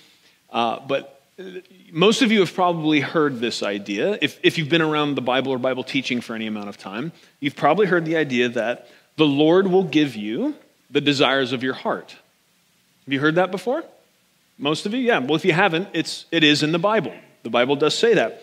Uh, 0.52 0.80
but 0.88 1.22
most 1.92 2.22
of 2.22 2.32
you 2.32 2.40
have 2.40 2.54
probably 2.54 3.00
heard 3.00 3.40
this 3.40 3.64
idea. 3.64 4.18
If, 4.22 4.40
if 4.44 4.58
you've 4.58 4.70
been 4.70 4.82
around 4.82 5.16
the 5.16 5.22
Bible 5.22 5.52
or 5.52 5.58
Bible 5.58 5.84
teaching 5.84 6.22
for 6.22 6.36
any 6.36 6.48
amount 6.48 6.70
of 6.70 6.78
time, 6.78 7.12
you've 7.40 7.56
probably 7.56 7.88
heard 7.88 8.06
the 8.06 8.18
idea 8.18 8.50
that 8.50 8.88
the 9.16 9.26
Lord 9.26 9.68
will 9.68 9.84
give 9.84 10.16
you 10.16 10.56
the 10.90 11.02
desires 11.02 11.54
of 11.54 11.64
your 11.64 11.74
heart. 11.74 12.16
Have 13.06 13.14
you 13.14 13.20
heard 13.20 13.36
that 13.36 13.52
before? 13.52 13.84
Most 14.58 14.86
of 14.86 14.94
you? 14.94 15.00
Yeah. 15.00 15.20
Well, 15.20 15.36
if 15.36 15.46
you 15.46 15.54
haven't, 15.54 15.90
it's, 15.94 16.26
it 16.32 16.44
is 16.44 16.64
in 16.64 16.72
the 16.72 16.80
Bible. 16.80 17.14
The 17.44 17.50
Bible 17.50 17.76
does 17.76 17.98
say 17.98 18.14
that. 18.16 18.42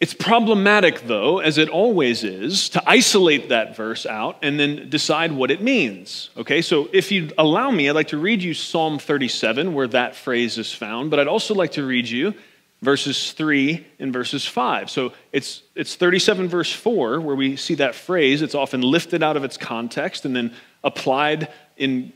It's 0.00 0.12
problematic, 0.12 1.06
though, 1.06 1.38
as 1.38 1.56
it 1.56 1.68
always 1.68 2.24
is, 2.24 2.68
to 2.70 2.82
isolate 2.86 3.48
that 3.48 3.76
verse 3.76 4.04
out 4.04 4.38
and 4.42 4.58
then 4.58 4.90
decide 4.90 5.32
what 5.32 5.50
it 5.50 5.62
means. 5.62 6.30
Okay, 6.36 6.60
so 6.62 6.88
if 6.92 7.12
you 7.12 7.30
allow 7.38 7.70
me, 7.70 7.88
I'd 7.88 7.94
like 7.94 8.08
to 8.08 8.18
read 8.18 8.42
you 8.42 8.54
Psalm 8.54 8.98
37, 8.98 9.72
where 9.72 9.86
that 9.88 10.16
phrase 10.16 10.58
is 10.58 10.72
found, 10.72 11.10
but 11.10 11.20
I'd 11.20 11.28
also 11.28 11.54
like 11.54 11.72
to 11.72 11.86
read 11.86 12.08
you 12.08 12.34
verses 12.82 13.32
3 13.32 13.84
and 13.98 14.12
verses 14.12 14.46
5. 14.46 14.90
So 14.90 15.14
it's, 15.32 15.62
it's 15.74 15.94
37 15.94 16.48
verse 16.48 16.72
4 16.72 17.20
where 17.20 17.34
we 17.34 17.56
see 17.56 17.76
that 17.76 17.94
phrase. 17.94 18.42
It's 18.42 18.54
often 18.54 18.82
lifted 18.82 19.22
out 19.22 19.36
of 19.36 19.44
its 19.44 19.56
context 19.56 20.26
and 20.26 20.36
then 20.36 20.52
applied 20.82 21.48
in 21.76 22.12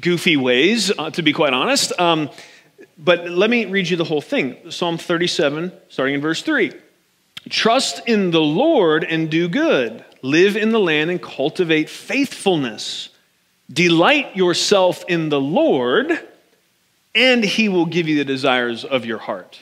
goofy 0.00 0.36
ways, 0.36 0.90
uh, 0.98 1.10
to 1.10 1.22
be 1.22 1.32
quite 1.32 1.52
honest. 1.52 1.92
Um, 2.00 2.30
but 2.96 3.28
let 3.28 3.50
me 3.50 3.64
read 3.66 3.88
you 3.88 3.96
the 3.96 4.04
whole 4.04 4.20
thing 4.20 4.70
Psalm 4.70 4.98
37, 4.98 5.72
starting 5.88 6.16
in 6.16 6.20
verse 6.20 6.42
3. 6.42 6.72
Trust 7.48 8.06
in 8.06 8.30
the 8.30 8.40
Lord 8.40 9.04
and 9.04 9.30
do 9.30 9.48
good, 9.48 10.04
live 10.22 10.56
in 10.56 10.70
the 10.70 10.80
land 10.80 11.10
and 11.10 11.20
cultivate 11.20 11.90
faithfulness. 11.90 13.10
Delight 13.70 14.36
yourself 14.36 15.04
in 15.08 15.28
the 15.28 15.40
Lord, 15.40 16.18
and 17.14 17.44
he 17.44 17.68
will 17.68 17.86
give 17.86 18.08
you 18.08 18.16
the 18.16 18.24
desires 18.24 18.84
of 18.84 19.04
your 19.04 19.18
heart. 19.18 19.58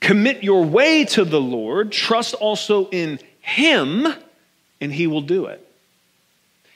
Commit 0.00 0.42
your 0.42 0.64
way 0.64 1.04
to 1.06 1.24
the 1.24 1.40
Lord, 1.40 1.90
trust 1.92 2.34
also 2.34 2.88
in 2.90 3.18
him, 3.40 4.06
and 4.80 4.92
he 4.92 5.06
will 5.06 5.22
do 5.22 5.46
it. 5.46 5.66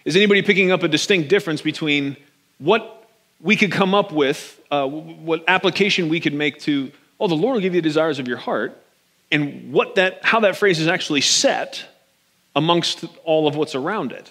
Is 0.05 0.17
anybody 0.17 0.41
picking 0.43 0.71
up 0.71 0.83
a 0.83 0.89
distinct 0.89 1.29
difference 1.29 1.61
between 1.61 2.17
what 2.59 2.98
we 3.41 3.57
could 3.57 3.73
come 3.73 3.95
up 3.95 4.13
with, 4.13 4.61
uh, 4.71 4.87
what 4.87 5.45
application 5.47 6.09
we 6.09 6.21
could 6.21 6.35
make 6.35 6.61
to, 6.61 6.91
oh, 7.21 7.29
the 7.29 7.35
Lord 7.35 7.55
will 7.55 7.61
give 7.61 7.75
you 7.75 7.81
the 7.81 7.89
desires 7.89 8.19
of 8.19 8.27
your 8.27 8.37
heart, 8.37 8.77
and 9.31 9.73
what 9.73 9.97
that, 9.97 10.21
how 10.25 10.41
that 10.41 10.57
phrase 10.57 10.81
is 10.81 10.89
actually 10.89 11.21
set 11.21 11.85
amongst 12.57 13.05
all 13.25 13.47
of 13.47 13.57
what's 13.57 13.75
around 13.75 14.13
it? 14.13 14.31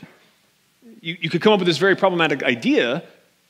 You, 1.02 1.18
you 1.22 1.30
could 1.30 1.42
come 1.42 1.54
up 1.54 1.60
with 1.60 1.68
this 1.68 1.78
very 1.78 1.96
problematic 1.96 2.44
idea 2.44 3.04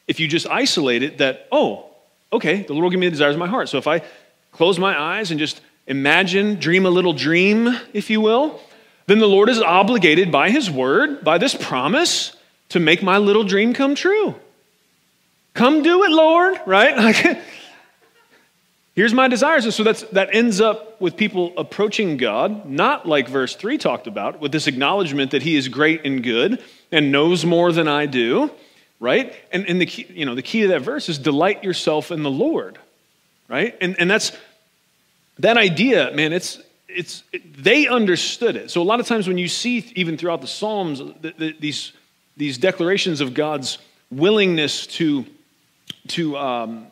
if 0.08 0.20
you 0.20 0.28
just 0.28 0.48
isolate 0.48 1.04
it 1.04 1.18
that, 1.18 1.48
oh, 1.52 1.86
okay, 2.32 2.64
the 2.64 2.74
Lord 2.74 2.84
will 2.84 2.90
give 2.90 3.00
me 3.00 3.08
the 3.08 3.12
desires 3.12 3.36
of 3.36 3.40
my 3.40 3.48
heart. 3.48 3.70
So 3.70 3.78
if 3.78 3.88
I 3.88 4.02
close 4.52 4.78
my 4.78 5.00
eyes 5.00 5.32
and 5.32 5.40
just 5.40 5.62
imagine, 5.86 6.56
dream 6.56 6.86
a 6.86 6.90
little 6.90 7.14
dream, 7.14 7.76
if 7.94 8.10
you 8.10 8.22
will, 8.22 8.60
then 9.08 9.20
the 9.20 9.28
Lord 9.28 9.50
is 9.50 9.62
obligated 9.62 10.32
by 10.32 10.50
His 10.50 10.70
word, 10.70 11.24
by 11.24 11.38
this 11.38 11.56
promise, 11.56 12.36
to 12.70 12.80
make 12.80 13.02
my 13.02 13.18
little 13.18 13.44
dream 13.44 13.74
come 13.74 13.96
true. 13.96 14.36
Come 15.58 15.82
do 15.82 16.04
it, 16.04 16.12
Lord, 16.12 16.62
right? 16.68 17.42
Here's 18.96 19.12
my 19.12 19.28
desires. 19.28 19.66
And 19.66 19.74
so 19.74 19.84
that's, 19.84 20.04
that 20.04 20.30
ends 20.32 20.62
up 20.62 21.02
with 21.02 21.18
people 21.18 21.52
approaching 21.58 22.18
God, 22.18 22.70
not 22.70 23.08
like 23.08 23.28
verse 23.28 23.56
3 23.56 23.80
talked 23.80 24.06
about, 24.06 24.40
with 24.40 24.52
this 24.52 24.68
acknowledgement 24.68 25.32
that 25.32 25.42
He 25.42 25.56
is 25.56 25.68
great 25.68 26.06
and 26.06 26.22
good 26.24 26.64
and 26.92 27.12
knows 27.12 27.44
more 27.44 27.72
than 27.72 27.88
I 27.88 28.06
do, 28.06 28.52
right? 29.00 29.34
And, 29.52 29.66
and 29.68 29.82
the, 29.82 29.88
key, 29.88 30.06
you 30.12 30.28
know, 30.28 30.36
the 30.36 30.44
key 30.44 30.62
to 30.62 30.68
that 30.68 30.84
verse 30.84 31.10
is 31.10 31.18
delight 31.18 31.64
yourself 31.64 32.12
in 32.12 32.22
the 32.22 32.30
Lord, 32.30 32.78
right? 33.48 33.76
And, 33.82 34.00
and 34.00 34.12
that's 34.12 34.34
that 35.40 35.58
idea, 35.58 36.12
man, 36.14 36.34
it's, 36.34 36.62
it's, 36.88 37.24
it, 37.34 37.64
they 37.64 37.88
understood 37.88 38.56
it. 38.56 38.70
So 38.70 38.80
a 38.80 38.84
lot 38.84 39.00
of 39.00 39.08
times 39.08 39.28
when 39.28 39.40
you 39.40 39.48
see, 39.48 39.92
even 39.96 40.20
throughout 40.20 40.42
the 40.42 40.48
Psalms, 40.48 41.00
the, 41.00 41.34
the, 41.36 41.56
these, 41.60 41.94
these 42.36 42.60
declarations 42.60 43.22
of 43.22 43.34
God's 43.34 43.80
willingness 44.12 44.86
to, 44.86 45.26
to 46.10 46.38
um, 46.38 46.88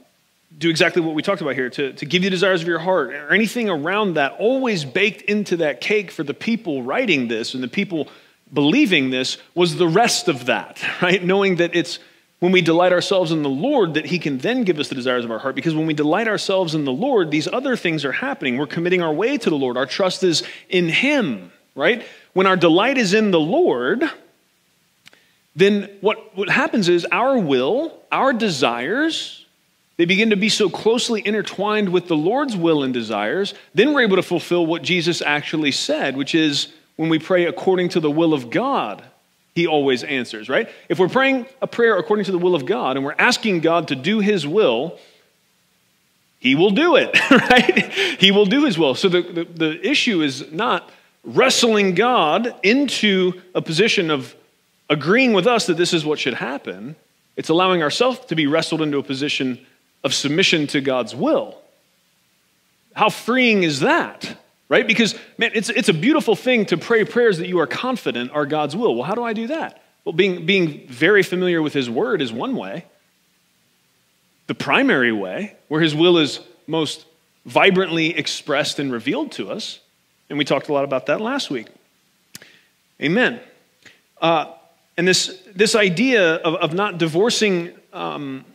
do 0.57 0.69
exactly 0.69 1.01
what 1.01 1.15
we 1.15 1.21
talked 1.21 1.41
about 1.41 1.55
here, 1.55 1.69
to, 1.69 1.93
to 1.93 2.05
give 2.05 2.23
you 2.23 2.29
desires 2.29 2.61
of 2.61 2.67
your 2.67 2.79
heart, 2.79 3.13
or 3.13 3.33
anything 3.33 3.69
around 3.69 4.15
that, 4.15 4.33
always 4.33 4.85
baked 4.85 5.21
into 5.23 5.57
that 5.57 5.81
cake 5.81 6.11
for 6.11 6.23
the 6.23 6.33
people 6.33 6.83
writing 6.83 7.27
this 7.27 7.53
and 7.53 7.63
the 7.63 7.67
people 7.67 8.07
believing 8.53 9.09
this 9.09 9.37
was 9.53 9.75
the 9.75 9.87
rest 9.87 10.27
of 10.27 10.45
that, 10.45 10.81
right? 11.01 11.23
Knowing 11.23 11.57
that 11.57 11.75
it's 11.75 11.99
when 12.39 12.51
we 12.51 12.61
delight 12.61 12.93
ourselves 12.93 13.31
in 13.31 13.43
the 13.43 13.49
Lord 13.49 13.95
that 13.95 14.05
He 14.05 14.19
can 14.19 14.37
then 14.37 14.63
give 14.63 14.79
us 14.79 14.89
the 14.89 14.95
desires 14.95 15.25
of 15.25 15.31
our 15.31 15.39
heart. 15.39 15.55
Because 15.55 15.73
when 15.73 15.87
we 15.87 15.93
delight 15.93 16.27
ourselves 16.27 16.75
in 16.75 16.85
the 16.85 16.91
Lord, 16.91 17.31
these 17.31 17.47
other 17.47 17.75
things 17.75 18.05
are 18.05 18.11
happening. 18.11 18.57
We're 18.57 18.67
committing 18.67 19.01
our 19.01 19.13
way 19.13 19.37
to 19.37 19.49
the 19.49 19.55
Lord. 19.55 19.77
Our 19.77 19.85
trust 19.85 20.23
is 20.23 20.43
in 20.69 20.89
Him, 20.89 21.51
right? 21.75 22.05
When 22.33 22.45
our 22.45 22.57
delight 22.57 22.97
is 22.97 23.13
in 23.13 23.31
the 23.31 23.39
Lord, 23.39 24.03
then 25.55 25.89
what, 26.01 26.35
what 26.35 26.49
happens 26.49 26.89
is 26.89 27.05
our 27.11 27.37
will, 27.37 27.97
our 28.11 28.33
desires, 28.33 29.45
they 29.97 30.05
begin 30.05 30.31
to 30.31 30.35
be 30.35 30.49
so 30.49 30.69
closely 30.69 31.25
intertwined 31.25 31.89
with 31.89 32.07
the 32.07 32.17
Lord's 32.17 32.57
will 32.57 32.83
and 32.83 32.93
desires, 32.93 33.53
then 33.73 33.93
we're 33.93 34.03
able 34.03 34.17
to 34.17 34.23
fulfill 34.23 34.65
what 34.65 34.81
Jesus 34.81 35.21
actually 35.21 35.71
said, 35.71 36.17
which 36.17 36.35
is 36.35 36.67
when 36.97 37.09
we 37.09 37.19
pray 37.19 37.45
according 37.45 37.89
to 37.89 37.99
the 37.99 38.11
will 38.11 38.33
of 38.33 38.49
God, 38.49 39.03
he 39.53 39.67
always 39.67 40.03
answers, 40.03 40.49
right? 40.49 40.69
If 40.89 40.99
we're 40.99 41.07
praying 41.07 41.45
a 41.61 41.67
prayer 41.67 41.97
according 41.97 42.25
to 42.25 42.33
the 42.33 42.37
will 42.37 42.55
of 42.55 42.65
God 42.65 42.97
and 42.97 43.05
we're 43.05 43.15
asking 43.17 43.61
God 43.61 43.87
to 43.87 43.95
do 43.95 44.19
his 44.19 44.45
will, 44.45 44.99
he 46.39 46.55
will 46.55 46.71
do 46.71 46.97
it, 46.97 47.17
right? 47.31 47.91
He 48.19 48.31
will 48.31 48.45
do 48.45 48.65
his 48.65 48.77
will. 48.77 48.95
So 48.95 49.07
the, 49.07 49.21
the, 49.21 49.43
the, 49.45 49.89
issue 49.89 50.21
is 50.21 50.51
not 50.51 50.89
wrestling 51.23 51.95
God 51.95 52.53
into 52.61 53.41
a 53.55 53.61
position 53.61 54.11
of 54.11 54.35
agreeing 54.89 55.33
with 55.33 55.47
us 55.47 55.67
that 55.67 55.77
this 55.77 55.93
is 55.93 56.05
what 56.05 56.19
should 56.19 56.35
happen. 56.35 56.95
It's 57.35 57.49
allowing 57.49 57.81
ourselves 57.83 58.19
to 58.27 58.35
be 58.35 58.47
wrestled 58.47 58.81
into 58.81 58.97
a 58.97 59.03
position 59.03 59.65
of 60.03 60.13
submission 60.13 60.67
to 60.67 60.81
God's 60.81 61.15
will. 61.15 61.57
How 62.93 63.09
freeing 63.09 63.63
is 63.63 63.81
that? 63.81 64.37
right? 64.69 64.87
Because, 64.87 65.15
man, 65.37 65.51
it's, 65.53 65.69
it's 65.69 65.89
a 65.89 65.93
beautiful 65.93 66.35
thing 66.35 66.65
to 66.67 66.77
pray 66.77 67.03
prayers 67.05 67.37
that 67.37 67.47
you 67.47 67.59
are 67.59 67.67
confident 67.67 68.31
are 68.31 68.45
God's 68.45 68.75
will. 68.75 68.95
Well, 68.95 69.03
how 69.03 69.15
do 69.15 69.23
I 69.23 69.33
do 69.33 69.47
that? 69.47 69.81
Well, 70.03 70.13
being, 70.13 70.45
being 70.45 70.87
very 70.87 71.23
familiar 71.23 71.61
with 71.61 71.73
His 71.73 71.89
Word 71.89 72.21
is 72.21 72.31
one 72.31 72.55
way. 72.55 72.85
The 74.47 74.55
primary 74.55 75.11
way, 75.11 75.55
where 75.67 75.81
His 75.81 75.95
will 75.95 76.17
is 76.17 76.39
most 76.67 77.05
vibrantly 77.45 78.15
expressed 78.17 78.79
and 78.79 78.91
revealed 78.91 79.31
to 79.33 79.51
us. 79.51 79.79
And 80.29 80.37
we 80.37 80.45
talked 80.45 80.69
a 80.69 80.73
lot 80.73 80.83
about 80.83 81.07
that 81.07 81.21
last 81.21 81.49
week. 81.49 81.67
Amen. 83.01 83.39
Uh, 84.21 84.53
and 84.97 85.07
this, 85.07 85.41
this 85.53 85.75
idea 85.75 86.35
of, 86.35 86.55
of 86.55 86.73
not 86.73 86.97
divorcing 86.97 87.71
um, 87.91 88.45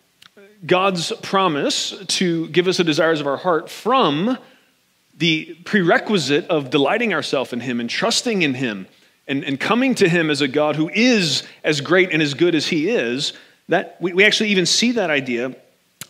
God's 0.66 1.12
promise 1.23 1.94
to 2.06 2.49
give 2.49 2.68
us 2.68 2.78
the 2.78 2.85
desires 2.85 3.20
of 3.20 3.26
our 3.26 3.37
heart 3.37 3.70
from 3.70 4.38
the 5.16 5.56
prerequisite 5.64 6.47
of 6.49 6.70
delighting 6.70 7.12
ourselves 7.12 7.52
in 7.52 7.61
Him 7.61 7.78
and 7.80 7.90
trusting 7.90 8.42
in 8.42 8.54
Him 8.54 8.87
and, 9.28 9.44
and 9.44 9.61
coming 9.61 9.94
to 9.97 10.09
Him 10.09 10.30
as 10.30 10.40
a 10.40 10.49
God 10.49 10.76
who 10.76 10.88
is 10.88 11.42
as 11.62 11.80
great 11.80 12.11
and 12.11 12.23
as 12.23 12.35
good 12.35 12.54
as 12.54 12.66
He 12.66 12.88
is, 12.88 13.35
that 13.68 13.97
we, 14.00 14.14
we 14.14 14.25
actually 14.25 14.49
even 14.49 14.66
see 14.66 14.92
that 14.92 15.11
idea 15.11 15.54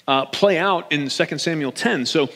uh, 0.07 0.27
play 0.27 0.59
out 0.59 0.91
in 0.93 1.09
2 1.09 1.39
Samuel 1.39 1.73
10. 1.73 2.07
So, 2.07 2.29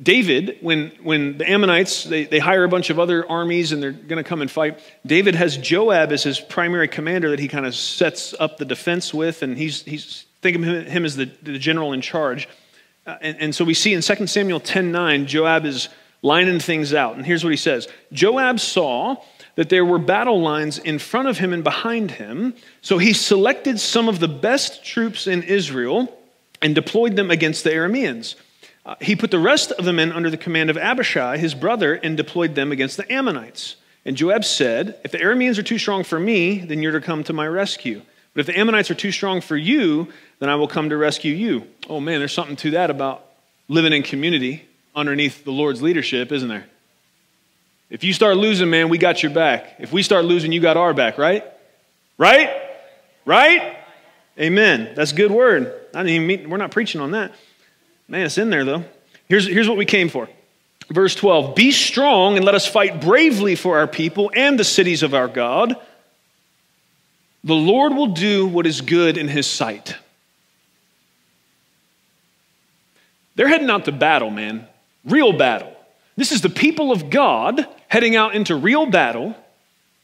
David, 0.00 0.58
when, 0.60 0.92
when 1.02 1.38
the 1.38 1.50
Ammonites, 1.50 2.04
they, 2.04 2.24
they 2.24 2.38
hire 2.38 2.62
a 2.62 2.68
bunch 2.68 2.90
of 2.90 2.98
other 2.98 3.28
armies 3.28 3.72
and 3.72 3.82
they're 3.82 3.90
going 3.90 4.22
to 4.22 4.28
come 4.28 4.40
and 4.40 4.50
fight, 4.50 4.80
David 5.04 5.34
has 5.34 5.56
Joab 5.56 6.12
as 6.12 6.22
his 6.22 6.38
primary 6.38 6.86
commander 6.86 7.30
that 7.30 7.40
he 7.40 7.48
kind 7.48 7.66
of 7.66 7.74
sets 7.74 8.34
up 8.38 8.58
the 8.58 8.64
defense 8.64 9.12
with, 9.12 9.42
and 9.42 9.58
he's, 9.58 9.82
he's 9.82 10.26
think 10.40 10.56
of 10.56 10.62
him, 10.62 11.04
as 11.04 11.16
the, 11.16 11.30
the 11.42 11.58
general 11.58 11.92
in 11.92 12.00
charge. 12.00 12.48
Uh, 13.06 13.16
and, 13.20 13.36
and 13.40 13.54
so 13.54 13.64
we 13.64 13.74
see 13.74 13.92
in 13.92 14.02
2 14.02 14.26
Samuel 14.26 14.60
10 14.60 14.92
9, 14.92 15.26
Joab 15.26 15.64
is 15.64 15.88
lining 16.22 16.60
things 16.60 16.94
out. 16.94 17.16
And 17.16 17.26
here's 17.26 17.42
what 17.42 17.50
he 17.50 17.56
says 17.56 17.88
Joab 18.12 18.60
saw 18.60 19.16
that 19.56 19.68
there 19.68 19.84
were 19.84 19.98
battle 19.98 20.40
lines 20.40 20.78
in 20.78 21.00
front 21.00 21.26
of 21.26 21.38
him 21.38 21.52
and 21.52 21.64
behind 21.64 22.12
him, 22.12 22.54
so 22.82 22.98
he 22.98 23.12
selected 23.12 23.80
some 23.80 24.08
of 24.08 24.20
the 24.20 24.28
best 24.28 24.84
troops 24.84 25.26
in 25.26 25.42
Israel 25.42 26.16
and 26.62 26.74
deployed 26.74 27.16
them 27.16 27.30
against 27.32 27.64
the 27.64 27.70
Arameans. 27.70 28.36
Uh, 28.88 28.94
he 29.02 29.14
put 29.14 29.30
the 29.30 29.38
rest 29.38 29.70
of 29.72 29.84
the 29.84 29.92
men 29.92 30.10
under 30.10 30.30
the 30.30 30.36
command 30.38 30.70
of 30.70 30.78
Abishai, 30.78 31.36
his 31.36 31.54
brother, 31.54 31.92
and 31.92 32.16
deployed 32.16 32.54
them 32.54 32.72
against 32.72 32.96
the 32.96 33.12
Ammonites. 33.12 33.76
And 34.06 34.16
Joab 34.16 34.46
said, 34.46 34.98
If 35.04 35.12
the 35.12 35.18
Arameans 35.18 35.58
are 35.58 35.62
too 35.62 35.78
strong 35.78 36.04
for 36.04 36.18
me, 36.18 36.60
then 36.60 36.80
you're 36.80 36.92
to 36.92 37.00
come 37.02 37.22
to 37.24 37.34
my 37.34 37.46
rescue. 37.46 38.00
But 38.32 38.40
if 38.40 38.46
the 38.46 38.58
Ammonites 38.58 38.90
are 38.90 38.94
too 38.94 39.12
strong 39.12 39.42
for 39.42 39.58
you, 39.58 40.10
then 40.38 40.48
I 40.48 40.54
will 40.54 40.68
come 40.68 40.88
to 40.88 40.96
rescue 40.96 41.34
you. 41.34 41.66
Oh 41.90 42.00
man, 42.00 42.18
there's 42.18 42.32
something 42.32 42.56
to 42.56 42.70
that 42.70 42.88
about 42.88 43.26
living 43.68 43.92
in 43.92 44.02
community 44.02 44.66
underneath 44.96 45.44
the 45.44 45.52
Lord's 45.52 45.82
leadership, 45.82 46.32
isn't 46.32 46.48
there? 46.48 46.64
If 47.90 48.04
you 48.04 48.14
start 48.14 48.38
losing, 48.38 48.70
man, 48.70 48.88
we 48.88 48.96
got 48.96 49.22
your 49.22 49.32
back. 49.32 49.74
If 49.78 49.92
we 49.92 50.02
start 50.02 50.24
losing, 50.24 50.50
you 50.50 50.62
got 50.62 50.78
our 50.78 50.94
back, 50.94 51.18
right? 51.18 51.44
Right? 52.16 52.50
Right? 53.26 53.76
Amen. 54.40 54.94
That's 54.94 55.12
a 55.12 55.14
good 55.14 55.30
word. 55.30 55.74
I 55.94 56.04
didn't 56.04 56.26
mean, 56.26 56.48
we're 56.48 56.56
not 56.56 56.70
preaching 56.70 57.02
on 57.02 57.10
that. 57.10 57.32
Man, 58.08 58.26
it's 58.26 58.38
in 58.38 58.50
there 58.50 58.64
though. 58.64 58.84
Here's, 59.28 59.46
here's 59.46 59.68
what 59.68 59.76
we 59.76 59.84
came 59.84 60.08
for. 60.08 60.28
Verse 60.90 61.14
12 61.14 61.54
Be 61.54 61.70
strong 61.70 62.36
and 62.36 62.44
let 62.44 62.54
us 62.54 62.66
fight 62.66 63.00
bravely 63.00 63.54
for 63.54 63.78
our 63.78 63.86
people 63.86 64.30
and 64.34 64.58
the 64.58 64.64
cities 64.64 65.02
of 65.02 65.14
our 65.14 65.28
God. 65.28 65.76
The 67.44 67.54
Lord 67.54 67.94
will 67.94 68.08
do 68.08 68.46
what 68.46 68.66
is 68.66 68.80
good 68.80 69.16
in 69.16 69.28
his 69.28 69.46
sight. 69.46 69.96
They're 73.36 73.48
heading 73.48 73.70
out 73.70 73.84
to 73.84 73.92
battle, 73.92 74.30
man. 74.30 74.66
Real 75.04 75.32
battle. 75.32 75.72
This 76.16 76.32
is 76.32 76.40
the 76.40 76.50
people 76.50 76.90
of 76.90 77.10
God 77.10 77.64
heading 77.86 78.16
out 78.16 78.34
into 78.34 78.56
real 78.56 78.86
battle 78.86 79.36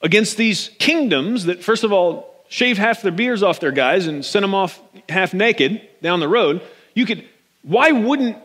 against 0.00 0.36
these 0.36 0.70
kingdoms 0.78 1.46
that, 1.46 1.64
first 1.64 1.82
of 1.82 1.92
all, 1.92 2.44
shave 2.48 2.78
half 2.78 3.02
their 3.02 3.10
beards 3.10 3.42
off 3.42 3.58
their 3.58 3.72
guys 3.72 4.06
and 4.06 4.24
send 4.24 4.44
them 4.44 4.54
off 4.54 4.80
half 5.08 5.34
naked 5.34 5.82
down 6.00 6.20
the 6.20 6.28
road. 6.28 6.62
You 6.94 7.04
could, 7.04 7.24
why 7.64 7.90
wouldn't 7.90 8.38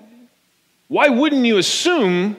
why 0.88 1.08
wouldn't 1.08 1.46
you 1.46 1.58
assume, 1.60 2.36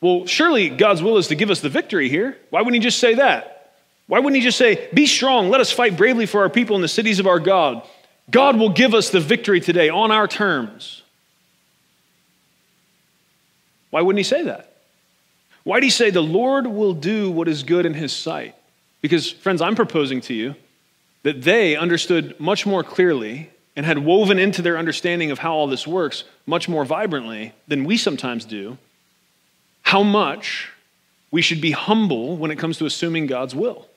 well, 0.00 0.26
surely 0.26 0.68
God's 0.68 1.02
will 1.02 1.18
is 1.18 1.28
to 1.28 1.36
give 1.36 1.50
us 1.50 1.60
the 1.60 1.68
victory 1.68 2.08
here? 2.08 2.36
Why 2.50 2.60
wouldn't 2.60 2.74
he 2.74 2.80
just 2.80 2.98
say 2.98 3.14
that? 3.14 3.74
Why 4.08 4.18
wouldn't 4.18 4.36
he 4.36 4.42
just 4.42 4.58
say, 4.58 4.88
Be 4.92 5.06
strong, 5.06 5.48
let 5.48 5.60
us 5.60 5.70
fight 5.70 5.96
bravely 5.96 6.26
for 6.26 6.42
our 6.42 6.50
people 6.50 6.74
in 6.74 6.82
the 6.82 6.88
cities 6.88 7.20
of 7.20 7.26
our 7.28 7.38
God? 7.38 7.86
God 8.30 8.58
will 8.58 8.70
give 8.70 8.92
us 8.92 9.10
the 9.10 9.20
victory 9.20 9.60
today 9.60 9.88
on 9.88 10.10
our 10.10 10.26
terms. 10.26 11.02
Why 13.90 14.00
wouldn't 14.00 14.18
he 14.18 14.24
say 14.24 14.42
that? 14.44 14.76
Why 15.64 15.78
do 15.78 15.86
he 15.86 15.90
say 15.90 16.10
the 16.10 16.22
Lord 16.22 16.66
will 16.66 16.94
do 16.94 17.30
what 17.30 17.46
is 17.46 17.62
good 17.62 17.86
in 17.86 17.94
his 17.94 18.12
sight? 18.12 18.56
Because, 19.00 19.30
friends, 19.30 19.60
I'm 19.60 19.76
proposing 19.76 20.20
to 20.22 20.34
you 20.34 20.56
that 21.22 21.42
they 21.42 21.76
understood 21.76 22.38
much 22.40 22.66
more 22.66 22.82
clearly 22.82 23.50
and 23.74 23.86
had 23.86 23.98
woven 23.98 24.38
into 24.38 24.62
their 24.62 24.78
understanding 24.78 25.30
of 25.30 25.38
how 25.38 25.52
all 25.52 25.66
this 25.66 25.86
works 25.86 26.24
much 26.46 26.68
more 26.68 26.84
vibrantly 26.84 27.52
than 27.66 27.84
we 27.84 27.96
sometimes 27.96 28.44
do 28.44 28.78
how 29.82 30.02
much 30.02 30.70
we 31.30 31.42
should 31.42 31.60
be 31.60 31.72
humble 31.72 32.36
when 32.36 32.50
it 32.50 32.58
comes 32.58 32.78
to 32.78 32.86
assuming 32.86 33.26
God's 33.26 33.54
will. 33.54 33.88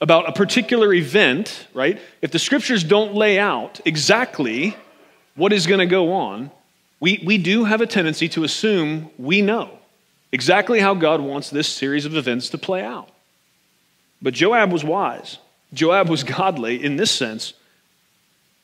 About 0.00 0.28
a 0.28 0.32
particular 0.32 0.92
event, 0.92 1.66
right? 1.72 1.98
If 2.20 2.30
the 2.30 2.38
scriptures 2.38 2.84
don't 2.84 3.14
lay 3.14 3.38
out 3.38 3.80
exactly 3.84 4.76
what 5.34 5.52
is 5.52 5.66
going 5.66 5.80
to 5.80 5.86
go 5.86 6.12
on, 6.12 6.50
we, 7.00 7.22
we 7.24 7.38
do 7.38 7.64
have 7.64 7.80
a 7.80 7.86
tendency 7.86 8.28
to 8.30 8.44
assume 8.44 9.10
we 9.18 9.40
know 9.40 9.78
exactly 10.32 10.80
how 10.80 10.94
God 10.94 11.20
wants 11.20 11.48
this 11.48 11.68
series 11.68 12.04
of 12.04 12.16
events 12.16 12.50
to 12.50 12.58
play 12.58 12.82
out. 12.82 13.10
But 14.20 14.34
Joab 14.34 14.72
was 14.72 14.84
wise. 14.84 15.38
Joab 15.72 16.08
was 16.08 16.24
godly 16.24 16.82
in 16.82 16.96
this 16.96 17.10
sense. 17.10 17.54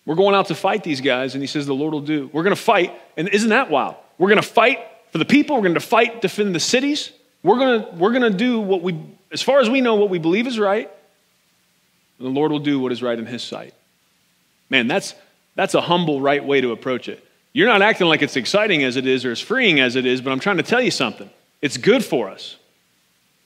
We're 0.04 0.16
going 0.16 0.34
out 0.34 0.46
to 0.48 0.54
fight 0.54 0.82
these 0.82 1.00
guys, 1.00 1.34
and 1.34 1.42
he 1.42 1.46
says 1.46 1.66
the 1.66 1.74
Lord 1.74 1.92
will 1.92 2.00
do. 2.00 2.28
We're 2.32 2.42
going 2.42 2.56
to 2.56 2.60
fight, 2.60 2.92
and 3.16 3.28
isn't 3.28 3.50
that 3.50 3.70
wild? 3.70 3.96
We're 4.18 4.28
going 4.28 4.42
to 4.42 4.48
fight 4.48 4.80
for 5.10 5.18
the 5.18 5.24
people. 5.24 5.56
We're 5.56 5.62
going 5.62 5.74
to 5.74 5.80
fight, 5.80 6.20
defend 6.20 6.54
the 6.54 6.60
cities. 6.60 7.12
We're 7.42 7.58
going 7.58 7.82
to, 7.82 7.90
we're 7.96 8.10
going 8.10 8.30
to 8.30 8.36
do 8.36 8.60
what 8.60 8.82
we, 8.82 8.98
as 9.30 9.42
far 9.42 9.60
as 9.60 9.70
we 9.70 9.80
know, 9.80 9.94
what 9.94 10.10
we 10.10 10.18
believe 10.18 10.46
is 10.46 10.58
right. 10.58 10.90
And 12.18 12.26
the 12.26 12.30
Lord 12.30 12.50
will 12.50 12.60
do 12.60 12.80
what 12.80 12.92
is 12.92 13.02
right 13.02 13.18
in 13.18 13.26
his 13.26 13.42
sight. 13.42 13.74
Man, 14.70 14.88
that's, 14.88 15.14
that's 15.54 15.74
a 15.74 15.80
humble, 15.80 16.20
right 16.20 16.44
way 16.44 16.60
to 16.60 16.72
approach 16.72 17.08
it. 17.08 17.24
You're 17.52 17.68
not 17.68 17.82
acting 17.82 18.06
like 18.06 18.22
it's 18.22 18.36
exciting 18.36 18.82
as 18.82 18.96
it 18.96 19.06
is 19.06 19.24
or 19.24 19.32
as 19.32 19.40
freeing 19.40 19.80
as 19.80 19.96
it 19.96 20.06
is, 20.06 20.20
but 20.20 20.32
I'm 20.32 20.40
trying 20.40 20.56
to 20.56 20.62
tell 20.62 20.80
you 20.80 20.90
something. 20.90 21.28
It's 21.60 21.76
good 21.76 22.04
for 22.04 22.28
us. 22.28 22.56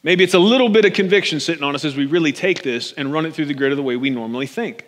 Maybe 0.02 0.22
it's 0.22 0.34
a 0.34 0.38
little 0.38 0.68
bit 0.68 0.84
of 0.84 0.92
conviction 0.92 1.40
sitting 1.40 1.64
on 1.64 1.74
us 1.74 1.84
as 1.84 1.96
we 1.96 2.06
really 2.06 2.32
take 2.32 2.62
this 2.62 2.92
and 2.92 3.12
run 3.12 3.26
it 3.26 3.34
through 3.34 3.46
the 3.46 3.54
grid 3.54 3.72
of 3.72 3.76
the 3.76 3.82
way 3.82 3.96
we 3.96 4.08
normally 4.08 4.46
think. 4.46 4.84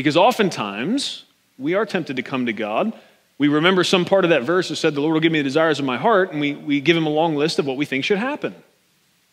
Because 0.00 0.16
oftentimes, 0.16 1.24
we 1.58 1.74
are 1.74 1.84
tempted 1.84 2.16
to 2.16 2.22
come 2.22 2.46
to 2.46 2.54
God. 2.54 2.98
We 3.36 3.48
remember 3.48 3.84
some 3.84 4.06
part 4.06 4.24
of 4.24 4.30
that 4.30 4.44
verse 4.44 4.70
that 4.70 4.76
said, 4.76 4.94
The 4.94 5.02
Lord 5.02 5.12
will 5.12 5.20
give 5.20 5.30
me 5.30 5.40
the 5.40 5.44
desires 5.44 5.78
of 5.78 5.84
my 5.84 5.98
heart, 5.98 6.32
and 6.32 6.40
we, 6.40 6.54
we 6.54 6.80
give 6.80 6.96
him 6.96 7.04
a 7.04 7.10
long 7.10 7.36
list 7.36 7.58
of 7.58 7.66
what 7.66 7.76
we 7.76 7.84
think 7.84 8.06
should 8.06 8.16
happen. 8.16 8.54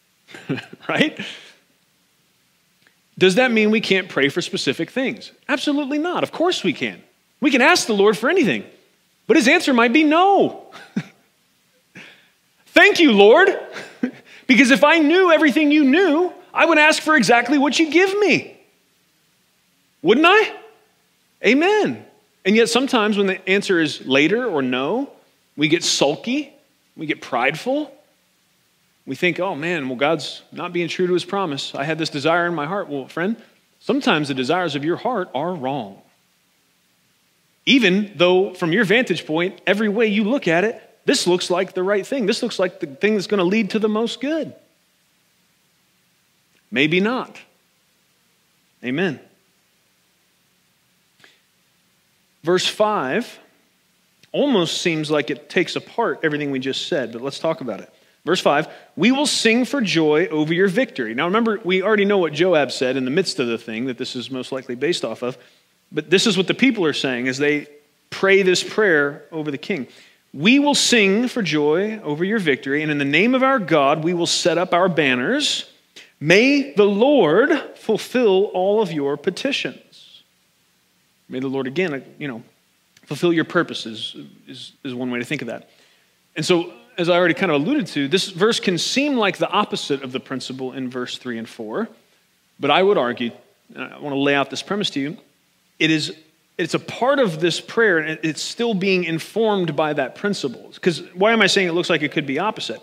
right? 0.90 1.18
Does 3.18 3.36
that 3.36 3.50
mean 3.50 3.72
we 3.72 3.80
can't 3.80 4.10
pray 4.10 4.28
for 4.28 4.42
specific 4.42 4.92
things? 4.92 5.32
Absolutely 5.48 6.00
not. 6.00 6.22
Of 6.22 6.34
course 6.34 6.66
we 6.66 6.74
can. 6.74 7.02
We 7.40 7.50
can 7.50 7.62
ask 7.62 7.88
the 7.88 7.94
Lord 7.94 8.18
for 8.18 8.30
anything, 8.30 8.66
but 9.26 9.38
his 9.38 9.48
answer 9.48 9.74
might 9.74 9.94
be 9.94 10.04
no. 10.04 10.66
Thank 12.66 13.00
you, 13.00 13.14
Lord. 13.14 13.58
because 14.48 14.72
if 14.72 14.84
I 14.84 15.00
knew 15.00 15.32
everything 15.32 15.72
you 15.72 15.86
knew, 15.86 16.34
I 16.54 16.66
would 16.66 16.78
ask 16.78 17.02
for 17.02 17.16
exactly 17.16 17.58
what 17.58 17.80
you 17.80 17.90
give 17.90 18.20
me. 18.20 18.57
Wouldn't 20.02 20.26
I? 20.28 20.56
Amen. 21.46 22.06
And 22.46 22.56
yet, 22.56 22.70
sometimes 22.70 23.18
when 23.18 23.28
the 23.28 23.50
answer 23.50 23.80
is 23.80 24.06
later 24.06 24.46
or 24.46 24.62
no, 24.62 25.12
we 25.56 25.68
get 25.68 25.84
sulky, 25.84 26.54
we 26.96 27.06
get 27.06 27.22
prideful. 27.22 27.94
We 29.06 29.16
think, 29.16 29.40
oh 29.40 29.56
man, 29.56 29.88
well, 29.88 29.98
God's 29.98 30.42
not 30.52 30.74
being 30.74 30.88
true 30.88 31.08
to 31.08 31.14
his 31.14 31.26
promise. 31.26 31.74
I 31.74 31.84
had 31.84 31.98
this 31.98 32.10
desire 32.10 32.46
in 32.46 32.54
my 32.54 32.66
heart. 32.66 32.90
Well, 32.90 33.08
friend, 33.08 33.38
sometimes 33.80 34.28
the 34.28 34.34
desires 34.34 34.76
of 34.76 34.84
your 34.84 34.98
heart 34.98 35.30
are 35.34 35.54
wrong. 35.54 36.02
Even 37.66 38.14
though, 38.16 38.54
from 38.54 38.72
your 38.72 38.86
vantage 38.86 39.26
point, 39.26 39.60
every 39.68 39.90
way 39.90 40.08
you 40.08 40.24
look 40.24 40.48
at 40.48 40.64
it, 40.64 40.82
this 41.06 41.28
looks 41.28 41.50
like 41.50 41.74
the 41.74 41.84
right 41.84 42.06
thing. 42.06 42.26
This 42.26 42.44
looks 42.44 42.60
like 42.60 42.80
the 42.80 42.88
thing 42.88 43.16
that's 43.16 43.28
going 43.28 43.40
to 43.40 43.46
lead 43.46 43.72
to 43.72 43.80
the 43.80 43.90
most 43.90 44.22
good. 44.22 44.54
Maybe 46.72 47.00
not. 47.00 47.40
Amen. 48.84 49.20
Verse 52.48 52.66
5 52.66 53.40
almost 54.32 54.82
seems 54.82 55.12
like 55.12 55.30
it 55.30 55.50
takes 55.50 55.76
apart 55.76 56.22
everything 56.24 56.50
we 56.50 56.60
just 56.60 56.88
said, 56.88 57.12
but 57.12 57.22
let's 57.22 57.40
talk 57.40 57.60
about 57.60 57.82
it. 57.82 57.94
Verse 58.24 58.40
5 58.40 58.70
We 58.96 59.12
will 59.12 59.26
sing 59.26 59.66
for 59.66 59.82
joy 59.82 60.28
over 60.28 60.54
your 60.54 60.70
victory. 60.70 61.14
Now 61.14 61.26
remember, 61.26 61.60
we 61.66 61.84
already 61.84 62.06
know 62.06 62.20
what 62.20 62.32
Joab 62.32 62.72
said 62.72 62.96
in 62.96 63.04
the 63.04 63.12
midst 63.12 63.40
of 63.40 63.48
the 63.48 63.58
thing 63.58 63.88
that 63.88 63.98
this 63.98 64.16
is 64.16 64.32
most 64.32 64.54
likely 64.54 64.76
based 64.76 65.04
off 65.04 65.24
of, 65.24 65.38
but 65.92 66.10
this 66.10 66.26
is 66.26 66.38
what 66.38 66.48
the 66.48 66.54
people 66.54 66.86
are 66.86 66.94
saying 66.94 67.28
as 67.28 67.38
they 67.38 67.68
pray 68.12 68.44
this 68.44 68.64
prayer 68.64 69.26
over 69.34 69.52
the 69.52 69.58
king. 69.58 69.86
We 70.34 70.58
will 70.58 70.74
sing 70.74 71.28
for 71.28 71.42
joy 71.42 72.00
over 72.00 72.24
your 72.24 72.40
victory, 72.40 72.82
and 72.82 72.90
in 72.90 72.98
the 72.98 73.04
name 73.04 73.36
of 73.36 73.44
our 73.44 73.60
God, 73.60 74.06
we 74.06 74.14
will 74.14 74.26
set 74.26 74.58
up 74.58 74.74
our 74.74 74.88
banners. 74.88 75.70
May 76.22 76.72
the 76.72 76.86
Lord 76.86 77.52
fulfill 77.76 78.46
all 78.54 78.82
of 78.82 78.94
your 78.94 79.18
petitions. 79.18 79.82
May 81.30 81.40
the 81.40 81.48
Lord, 81.48 81.68
again, 81.68 81.94
uh, 81.94 82.00
you 82.18 82.28
know, 82.28 82.44
fulfill 83.06 83.34
your 83.34 83.46
purposes, 83.46 84.16
is, 84.48 84.74
is 84.84 84.94
one 84.94 85.12
way 85.12 85.20
to 85.20 85.26
think 85.26 85.42
of 85.42 85.48
that. 85.48 85.70
And 86.36 86.46
so, 86.46 86.74
as 86.98 87.10
I 87.10 87.16
already 87.16 87.34
kind 87.34 87.52
of 87.52 87.62
alluded 87.62 87.88
to, 87.88 88.08
this 88.08 88.30
verse 88.30 88.60
can 88.60 88.78
seem 88.78 89.18
like 89.18 89.38
the 89.38 89.50
opposite 89.50 90.04
of 90.04 90.12
the 90.12 90.20
principle 90.20 90.74
in 90.74 90.90
verse 90.90 91.18
3 91.18 91.38
and 91.38 91.48
4, 91.48 91.88
but 92.60 92.72
I 92.72 92.82
would 92.82 92.98
argue, 92.98 93.32
I 93.76 94.00
want 94.00 94.14
to 94.14 94.20
lay 94.20 94.34
out 94.34 94.50
this 94.50 94.64
premise 94.64 94.90
to 94.92 95.00
you, 95.00 95.18
it 95.80 95.92
is 95.92 96.16
it's 96.58 96.74
a 96.74 96.80
part 96.80 97.20
of 97.20 97.40
this 97.40 97.62
prayer 97.62 98.00
and 98.00 98.20
it's 98.24 98.42
still 98.42 98.74
being 98.74 99.04
informed 99.04 99.76
by 99.76 99.94
that 99.94 100.16
principle. 100.16 100.72
Because 100.74 101.02
why 101.14 101.32
am 101.32 101.42
I 101.42 101.48
saying 101.48 101.68
it 101.68 101.74
looks 101.74 101.90
like 101.90 102.02
it 102.02 102.12
could 102.12 102.26
be 102.26 102.40
opposite? 102.40 102.82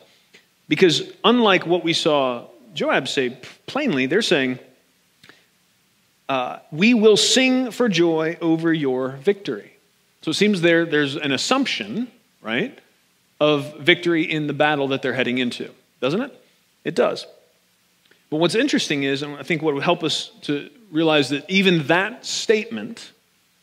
Because 0.68 1.02
unlike 1.24 1.66
what 1.66 1.82
we 1.82 1.92
saw 1.92 2.46
Joab 2.72 3.08
say 3.08 3.36
plainly, 3.66 4.06
they're 4.06 4.22
saying, 4.22 4.58
uh, 6.28 6.58
We 6.70 6.94
will 6.94 7.16
sing 7.16 7.70
for 7.70 7.88
joy 7.88 8.36
over 8.40 8.72
your 8.72 9.10
victory. 9.10 9.72
So 10.22 10.30
it 10.30 10.34
seems 10.34 10.60
there, 10.60 10.86
there's 10.86 11.16
an 11.16 11.32
assumption, 11.32 12.10
right, 12.40 12.78
of 13.40 13.76
victory 13.78 14.22
in 14.22 14.46
the 14.46 14.52
battle 14.52 14.88
that 14.88 15.02
they're 15.02 15.12
heading 15.12 15.38
into, 15.38 15.70
doesn't 16.00 16.20
it? 16.20 16.40
It 16.84 16.94
does. 16.94 17.26
But 18.30 18.38
what's 18.38 18.54
interesting 18.54 19.02
is, 19.02 19.22
and 19.22 19.36
I 19.36 19.42
think 19.42 19.62
what 19.62 19.74
would 19.74 19.82
help 19.82 20.02
us 20.02 20.30
to 20.42 20.70
realize 20.90 21.28
that 21.28 21.44
even 21.48 21.86
that 21.88 22.24
statement 22.24 23.12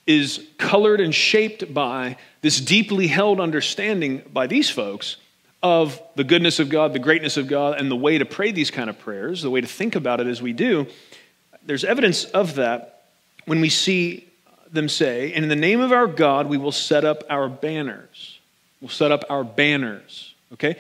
is 0.06 0.45
colored 0.58 1.00
and 1.00 1.13
shaped 1.13 1.74
by 1.74 2.17
this 2.41 2.60
deeply 2.60 3.08
held 3.08 3.39
understanding 3.39 4.21
by 4.32 4.47
these 4.47 4.69
folks 4.69 5.17
of 5.63 6.02
the 6.15 6.24
goodness 6.24 6.60
of 6.60 6.69
God, 6.69 6.93
the 6.93 7.00
greatness 7.00 7.38
of 7.38 7.47
God, 7.47 7.80
and 7.80 7.89
the 7.89 7.95
way 7.95 8.17
to 8.17 8.26
pray 8.26 8.52
these 8.52 8.71
kind 8.71 8.89
of 8.89 8.97
prayers, 9.00 9.41
the 9.41 9.50
way 9.50 9.62
to 9.62 9.67
think 9.67 9.95
about 9.95 10.19
it 10.19 10.28
as 10.28 10.41
we 10.41 10.54
do. 10.54 10.88
There's 11.65 11.84
evidence 11.84 12.26
of 12.26 12.56
that 12.56 13.04
when 13.45 13.62
we 13.62 13.69
see 13.69 14.28
them 14.71 14.89
say, 14.89 15.34
And 15.34 15.43
in 15.43 15.50
the 15.50 15.56
name 15.56 15.82
of 15.82 15.91
our 15.91 16.08
God, 16.08 16.47
we 16.47 16.58
will 16.58 16.71
set 16.71 17.06
up 17.06 17.24
our 17.30 17.50
banners. 17.50 18.39
We'll 18.80 18.89
set 18.89 19.12
up 19.12 19.26
our 19.30 19.43
banners. 19.43 20.34
Okay? 20.54 20.78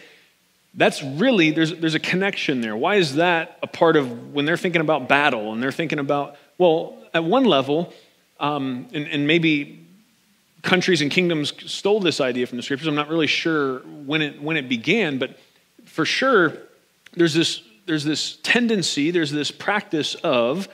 That's 0.73 1.03
really, 1.03 1.51
there's, 1.51 1.73
there's 1.75 1.95
a 1.95 1.99
connection 1.99 2.61
there. 2.61 2.75
Why 2.75 2.95
is 2.95 3.15
that 3.15 3.59
a 3.61 3.67
part 3.67 3.95
of 3.95 4.33
when 4.33 4.45
they're 4.45 4.57
thinking 4.57 4.81
about 4.81 5.09
battle 5.09 5.51
and 5.51 5.61
they're 5.61 5.71
thinking 5.71 5.99
about, 5.99 6.37
well, 6.57 6.97
at 7.13 7.23
one 7.23 7.43
level, 7.43 7.93
um, 8.39 8.87
and, 8.93 9.07
and 9.07 9.27
maybe 9.27 9.85
countries 10.61 11.01
and 11.01 11.11
kingdoms 11.11 11.53
stole 11.71 11.99
this 11.99 12.21
idea 12.21 12.47
from 12.47 12.57
the 12.57 12.63
scriptures. 12.63 12.87
I'm 12.87 12.95
not 12.95 13.09
really 13.09 13.27
sure 13.27 13.79
when 13.79 14.21
it, 14.21 14.41
when 14.41 14.57
it 14.57 14.69
began, 14.69 15.17
but 15.17 15.37
for 15.85 16.05
sure, 16.05 16.53
there's 17.13 17.33
this, 17.33 17.61
there's 17.91 18.05
this 18.05 18.37
tendency, 18.37 19.11
there's 19.11 19.31
this 19.31 19.51
practice 19.51 20.15
of, 20.15 20.69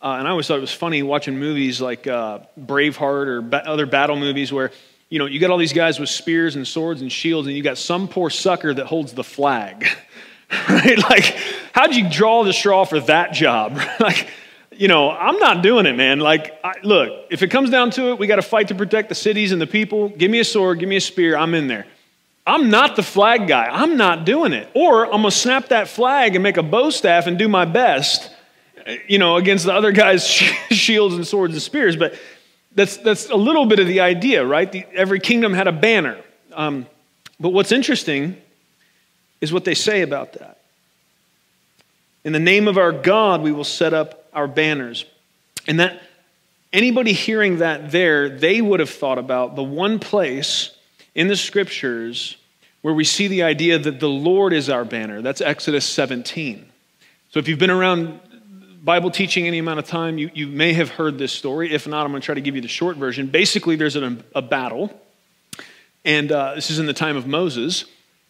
uh, 0.00 0.16
and 0.18 0.26
I 0.26 0.30
always 0.30 0.46
thought 0.46 0.56
it 0.56 0.62
was 0.62 0.72
funny 0.72 1.02
watching 1.02 1.38
movies 1.38 1.82
like 1.82 2.06
uh, 2.06 2.38
Braveheart 2.58 3.26
or 3.26 3.42
ba- 3.42 3.68
other 3.68 3.84
battle 3.84 4.16
movies 4.16 4.50
where, 4.54 4.72
you 5.10 5.18
know, 5.18 5.26
you 5.26 5.38
got 5.38 5.50
all 5.50 5.58
these 5.58 5.74
guys 5.74 6.00
with 6.00 6.08
spears 6.08 6.56
and 6.56 6.66
swords 6.66 7.02
and 7.02 7.12
shields, 7.12 7.46
and 7.46 7.54
you 7.54 7.62
got 7.62 7.76
some 7.76 8.08
poor 8.08 8.30
sucker 8.30 8.72
that 8.72 8.86
holds 8.86 9.12
the 9.12 9.22
flag. 9.22 9.86
right? 10.70 10.96
Like, 10.96 11.36
how'd 11.74 11.94
you 11.94 12.08
draw 12.08 12.42
the 12.42 12.54
straw 12.54 12.86
for 12.86 13.00
that 13.00 13.34
job? 13.34 13.78
like, 14.00 14.28
you 14.70 14.88
know, 14.88 15.10
I'm 15.10 15.36
not 15.40 15.62
doing 15.62 15.84
it, 15.84 15.94
man. 15.94 16.20
Like, 16.20 16.58
I, 16.64 16.72
look, 16.82 17.26
if 17.28 17.42
it 17.42 17.48
comes 17.48 17.68
down 17.68 17.90
to 17.90 18.12
it, 18.12 18.18
we 18.18 18.26
got 18.26 18.36
to 18.36 18.42
fight 18.42 18.68
to 18.68 18.74
protect 18.74 19.10
the 19.10 19.14
cities 19.14 19.52
and 19.52 19.60
the 19.60 19.66
people. 19.66 20.08
Give 20.08 20.30
me 20.30 20.40
a 20.40 20.44
sword, 20.44 20.78
give 20.78 20.88
me 20.88 20.96
a 20.96 21.02
spear, 21.02 21.36
I'm 21.36 21.52
in 21.52 21.66
there. 21.66 21.84
I'm 22.46 22.70
not 22.70 22.96
the 22.96 23.02
flag 23.02 23.46
guy. 23.46 23.68
I'm 23.70 23.96
not 23.96 24.24
doing 24.24 24.52
it. 24.52 24.68
Or 24.74 25.04
I'm 25.04 25.12
going 25.12 25.24
to 25.24 25.30
snap 25.30 25.68
that 25.68 25.88
flag 25.88 26.34
and 26.34 26.42
make 26.42 26.56
a 26.56 26.62
bow 26.62 26.90
staff 26.90 27.26
and 27.26 27.38
do 27.38 27.48
my 27.48 27.64
best, 27.64 28.30
you 29.06 29.18
know, 29.18 29.36
against 29.36 29.64
the 29.64 29.72
other 29.72 29.92
guys' 29.92 30.26
shields 30.70 31.14
and 31.14 31.26
swords 31.26 31.54
and 31.54 31.62
spears. 31.62 31.96
But 31.96 32.14
that's, 32.74 32.96
that's 32.96 33.30
a 33.30 33.36
little 33.36 33.66
bit 33.66 33.78
of 33.78 33.86
the 33.86 34.00
idea, 34.00 34.44
right? 34.44 34.70
The, 34.70 34.84
every 34.92 35.20
kingdom 35.20 35.52
had 35.52 35.68
a 35.68 35.72
banner. 35.72 36.18
Um, 36.52 36.86
but 37.38 37.50
what's 37.50 37.70
interesting 37.70 38.36
is 39.40 39.52
what 39.52 39.64
they 39.64 39.74
say 39.74 40.02
about 40.02 40.32
that. 40.34 40.58
In 42.24 42.32
the 42.32 42.40
name 42.40 42.68
of 42.68 42.78
our 42.78 42.92
God, 42.92 43.42
we 43.42 43.52
will 43.52 43.64
set 43.64 43.94
up 43.94 44.26
our 44.32 44.48
banners. 44.48 45.04
And 45.68 45.78
that 45.78 46.02
anybody 46.72 47.12
hearing 47.12 47.58
that 47.58 47.92
there, 47.92 48.28
they 48.28 48.60
would 48.60 48.80
have 48.80 48.90
thought 48.90 49.18
about 49.18 49.54
the 49.54 49.62
one 49.62 49.98
place 49.98 50.70
in 51.14 51.28
the 51.28 51.36
scriptures 51.36 52.36
where 52.82 52.94
we 52.94 53.04
see 53.04 53.28
the 53.28 53.42
idea 53.42 53.78
that 53.78 54.00
the 54.00 54.08
Lord 54.08 54.52
is 54.52 54.68
our 54.68 54.84
banner. 54.84 55.22
That's 55.22 55.40
Exodus 55.40 55.84
17. 55.84 56.66
So 57.30 57.38
if 57.38 57.48
you've 57.48 57.58
been 57.58 57.70
around 57.70 58.20
Bible 58.82 59.12
teaching 59.12 59.46
any 59.46 59.58
amount 59.58 59.78
of 59.78 59.86
time, 59.86 60.18
you, 60.18 60.30
you 60.34 60.48
may 60.48 60.72
have 60.72 60.90
heard 60.90 61.16
this 61.16 61.32
story. 61.32 61.72
If 61.72 61.86
not, 61.86 62.04
I'm 62.04 62.10
going 62.10 62.20
to 62.20 62.26
try 62.26 62.34
to 62.34 62.40
give 62.40 62.56
you 62.56 62.62
the 62.62 62.68
short 62.68 62.96
version. 62.96 63.28
Basically, 63.28 63.76
there's 63.76 63.94
a, 63.94 64.18
a 64.34 64.42
battle, 64.42 64.92
and 66.04 66.32
uh, 66.32 66.56
this 66.56 66.70
is 66.70 66.80
in 66.80 66.86
the 66.86 66.92
time 66.92 67.16
of 67.16 67.26
Moses, 67.26 67.84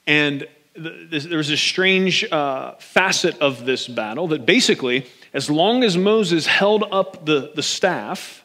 and 0.06 0.46
there 0.76 1.38
was 1.38 1.50
a 1.50 1.56
strange 1.56 2.24
uh, 2.30 2.72
facet 2.78 3.38
of 3.40 3.64
this 3.64 3.88
battle 3.88 4.28
that 4.28 4.44
basically, 4.44 5.06
as 5.32 5.50
long 5.50 5.84
as 5.84 5.96
Moses 5.96 6.46
held 6.46 6.84
up 6.90 7.24
the, 7.24 7.52
the 7.54 7.62
staff 7.62 8.44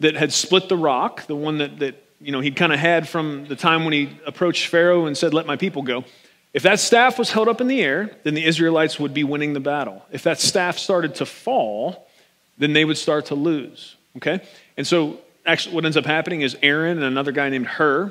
that 0.00 0.14
had 0.14 0.32
split 0.32 0.68
the 0.68 0.76
rock, 0.76 1.26
the 1.26 1.36
one 1.36 1.58
that, 1.58 1.78
that 1.80 2.04
you 2.20 2.32
know, 2.32 2.40
he'd 2.40 2.56
kind 2.56 2.72
of 2.72 2.78
had 2.78 3.08
from 3.08 3.46
the 3.46 3.56
time 3.56 3.84
when 3.84 3.92
he 3.92 4.18
approached 4.26 4.66
Pharaoh 4.66 5.06
and 5.06 5.16
said, 5.16 5.34
Let 5.34 5.46
my 5.46 5.56
people 5.56 5.82
go. 5.82 6.04
If 6.52 6.62
that 6.62 6.80
staff 6.80 7.18
was 7.18 7.30
held 7.30 7.48
up 7.48 7.60
in 7.60 7.68
the 7.68 7.80
air, 7.82 8.10
then 8.24 8.34
the 8.34 8.44
Israelites 8.44 8.98
would 8.98 9.14
be 9.14 9.22
winning 9.22 9.52
the 9.52 9.60
battle. 9.60 10.04
If 10.10 10.22
that 10.22 10.40
staff 10.40 10.78
started 10.78 11.16
to 11.16 11.26
fall, 11.26 12.08
then 12.56 12.72
they 12.72 12.84
would 12.84 12.98
start 12.98 13.26
to 13.26 13.34
lose. 13.34 13.96
Okay? 14.16 14.40
And 14.76 14.86
so, 14.86 15.18
actually, 15.46 15.74
what 15.74 15.84
ends 15.84 15.96
up 15.96 16.06
happening 16.06 16.40
is 16.40 16.56
Aaron 16.62 16.96
and 16.96 17.06
another 17.06 17.32
guy 17.32 17.48
named 17.50 17.66
Hur, 17.66 18.06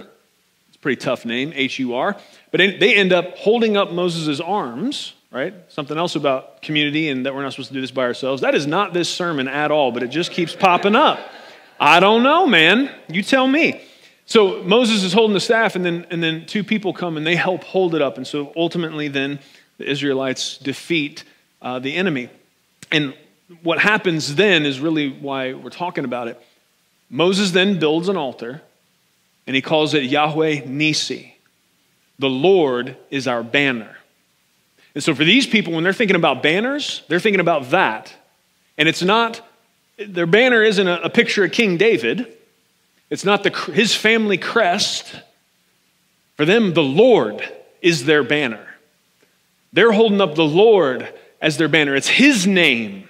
it's 0.67 0.77
a 0.77 0.79
pretty 0.79 1.01
tough 1.01 1.25
name, 1.25 1.51
H 1.55 1.79
U 1.79 1.95
R, 1.95 2.15
but 2.51 2.59
they 2.59 2.95
end 2.95 3.11
up 3.11 3.37
holding 3.37 3.75
up 3.75 3.91
Moses' 3.91 4.39
arms, 4.39 5.13
right? 5.31 5.53
Something 5.69 5.97
else 5.97 6.15
about 6.15 6.61
community 6.61 7.09
and 7.09 7.25
that 7.25 7.35
we're 7.35 7.41
not 7.41 7.51
supposed 7.51 7.69
to 7.69 7.73
do 7.73 7.81
this 7.81 7.91
by 7.91 8.03
ourselves. 8.03 8.41
That 8.41 8.55
is 8.55 8.67
not 8.67 8.93
this 8.93 9.09
sermon 9.09 9.47
at 9.47 9.71
all, 9.71 9.91
but 9.91 10.03
it 10.03 10.09
just 10.09 10.31
keeps 10.31 10.55
popping 10.55 10.95
up. 10.95 11.19
I 11.79 11.99
don't 11.99 12.23
know, 12.23 12.45
man. 12.47 12.91
You 13.09 13.23
tell 13.23 13.47
me. 13.47 13.81
So 14.27 14.61
Moses 14.63 15.03
is 15.03 15.13
holding 15.13 15.33
the 15.33 15.39
staff, 15.39 15.75
and 15.75 15.85
then, 15.85 16.05
and 16.11 16.21
then 16.21 16.45
two 16.45 16.63
people 16.63 16.93
come 16.93 17.15
and 17.15 17.25
they 17.25 17.35
help 17.35 17.63
hold 17.63 17.95
it 17.95 18.01
up. 18.01 18.17
And 18.17 18.27
so 18.27 18.51
ultimately, 18.55 19.07
then 19.07 19.39
the 19.77 19.89
Israelites 19.89 20.57
defeat 20.57 21.23
uh, 21.61 21.79
the 21.79 21.95
enemy. 21.95 22.29
And 22.91 23.13
what 23.63 23.79
happens 23.79 24.35
then 24.35 24.65
is 24.65 24.81
really 24.81 25.09
why 25.09 25.53
we're 25.53 25.69
talking 25.69 26.03
about 26.03 26.27
it. 26.27 26.41
Moses 27.09 27.51
then 27.51 27.79
builds 27.79 28.09
an 28.09 28.17
altar, 28.17 28.61
and 29.47 29.55
he 29.55 29.61
calls 29.61 29.93
it 29.93 30.03
Yahweh 30.03 30.65
Nisi. 30.65 31.37
The 32.19 32.29
Lord 32.29 32.97
is 33.09 33.27
our 33.27 33.43
banner. 33.43 33.95
And 34.93 35.01
so 35.01 35.15
for 35.15 35.23
these 35.23 35.47
people, 35.47 35.71
when 35.71 35.85
they're 35.85 35.93
thinking 35.93 36.17
about 36.17 36.43
banners, 36.43 37.03
they're 37.07 37.21
thinking 37.21 37.39
about 37.39 37.69
that. 37.69 38.13
And 38.77 38.89
it's 38.89 39.03
not, 39.03 39.39
their 39.97 40.25
banner 40.25 40.63
isn't 40.63 40.87
a, 40.87 41.03
a 41.03 41.09
picture 41.09 41.45
of 41.45 41.53
King 41.53 41.77
David. 41.77 42.33
It's 43.09 43.23
not 43.23 43.43
the, 43.43 43.51
his 43.73 43.95
family 43.95 44.37
crest. 44.37 45.15
For 46.35 46.45
them, 46.45 46.73
the 46.73 46.83
Lord 46.83 47.41
is 47.81 48.05
their 48.05 48.23
banner. 48.23 48.65
They're 49.73 49.91
holding 49.91 50.21
up 50.21 50.35
the 50.35 50.45
Lord 50.45 51.13
as 51.41 51.57
their 51.57 51.67
banner. 51.67 51.95
It's 51.95 52.07
his 52.07 52.47
name. 52.47 53.07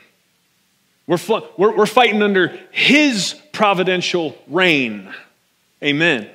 We're, 1.07 1.17
we're, 1.57 1.75
we're 1.75 1.85
fighting 1.85 2.21
under 2.21 2.57
his 2.71 3.35
providential 3.53 4.37
reign. 4.47 5.13
Amen. 5.81 6.29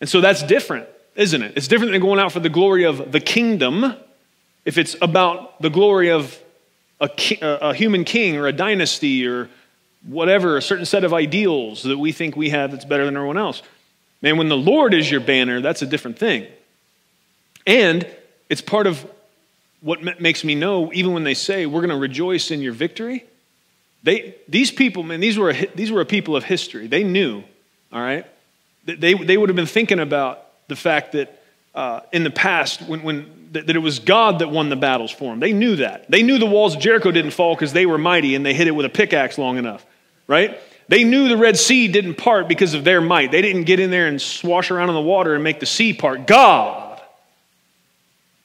And 0.00 0.08
so 0.08 0.20
that's 0.20 0.42
different, 0.42 0.86
isn't 1.16 1.42
it? 1.42 1.54
It's 1.56 1.68
different 1.68 1.92
than 1.92 2.00
going 2.00 2.20
out 2.20 2.32
for 2.32 2.40
the 2.40 2.48
glory 2.48 2.84
of 2.84 3.12
the 3.12 3.20
kingdom 3.20 3.94
if 4.64 4.78
it's 4.78 4.96
about 5.00 5.60
the 5.62 5.70
glory 5.70 6.10
of 6.10 6.38
a, 7.00 7.10
a 7.40 7.74
human 7.74 8.04
king 8.04 8.36
or 8.36 8.46
a 8.46 8.52
dynasty 8.52 9.26
or 9.26 9.48
whatever, 10.04 10.56
a 10.56 10.62
certain 10.62 10.86
set 10.86 11.04
of 11.04 11.12
ideals 11.12 11.82
that 11.82 11.98
we 11.98 12.12
think 12.12 12.36
we 12.36 12.50
have 12.50 12.72
that's 12.72 12.84
better 12.84 13.04
than 13.04 13.16
everyone 13.16 13.38
else. 13.38 13.62
Man, 14.22 14.36
when 14.36 14.48
the 14.48 14.56
Lord 14.56 14.94
is 14.94 15.10
your 15.10 15.20
banner, 15.20 15.60
that's 15.60 15.82
a 15.82 15.86
different 15.86 16.18
thing. 16.18 16.46
And 17.66 18.06
it's 18.48 18.60
part 18.60 18.86
of 18.86 19.08
what 19.80 20.20
makes 20.20 20.44
me 20.44 20.54
know, 20.54 20.92
even 20.92 21.12
when 21.12 21.24
they 21.24 21.34
say, 21.34 21.66
we're 21.66 21.80
going 21.80 21.90
to 21.90 21.96
rejoice 21.96 22.50
in 22.50 22.60
your 22.60 22.72
victory, 22.72 23.24
they, 24.02 24.34
these 24.48 24.70
people, 24.70 25.02
man, 25.02 25.20
these 25.20 25.38
were, 25.38 25.50
a, 25.50 25.66
these 25.74 25.90
were 25.90 26.00
a 26.00 26.06
people 26.06 26.36
of 26.36 26.44
history. 26.44 26.86
They 26.86 27.04
knew, 27.04 27.42
all 27.92 28.00
right? 28.00 28.26
They, 28.84 29.14
they 29.14 29.36
would 29.36 29.48
have 29.48 29.56
been 29.56 29.66
thinking 29.66 30.00
about 30.00 30.46
the 30.68 30.76
fact 30.76 31.12
that 31.12 31.42
uh, 31.74 32.00
in 32.12 32.24
the 32.24 32.30
past, 32.30 32.82
when, 32.82 33.02
when, 33.02 33.48
that, 33.52 33.66
that 33.66 33.76
it 33.76 33.80
was 33.80 33.98
God 33.98 34.40
that 34.40 34.48
won 34.48 34.68
the 34.68 34.76
battles 34.76 35.10
for 35.10 35.30
them. 35.30 35.40
They 35.40 35.52
knew 35.52 35.76
that. 35.76 36.10
They 36.10 36.22
knew 36.22 36.38
the 36.38 36.46
walls 36.46 36.76
of 36.76 36.80
Jericho 36.80 37.10
didn't 37.10 37.32
fall 37.32 37.54
because 37.54 37.72
they 37.72 37.86
were 37.86 37.98
mighty 37.98 38.34
and 38.34 38.44
they 38.44 38.54
hit 38.54 38.68
it 38.68 38.72
with 38.72 38.86
a 38.86 38.90
pickaxe 38.90 39.38
long 39.38 39.56
enough 39.56 39.84
right? 40.30 40.60
They 40.86 41.02
knew 41.02 41.28
the 41.28 41.36
Red 41.36 41.58
Sea 41.58 41.88
didn't 41.88 42.14
part 42.14 42.46
because 42.46 42.72
of 42.74 42.84
their 42.84 43.00
might. 43.00 43.32
They 43.32 43.42
didn't 43.42 43.64
get 43.64 43.80
in 43.80 43.90
there 43.90 44.06
and 44.06 44.22
swash 44.22 44.70
around 44.70 44.88
in 44.88 44.94
the 44.94 45.00
water 45.00 45.34
and 45.34 45.42
make 45.42 45.58
the 45.58 45.66
sea 45.66 45.92
part. 45.92 46.28
God 46.28 47.02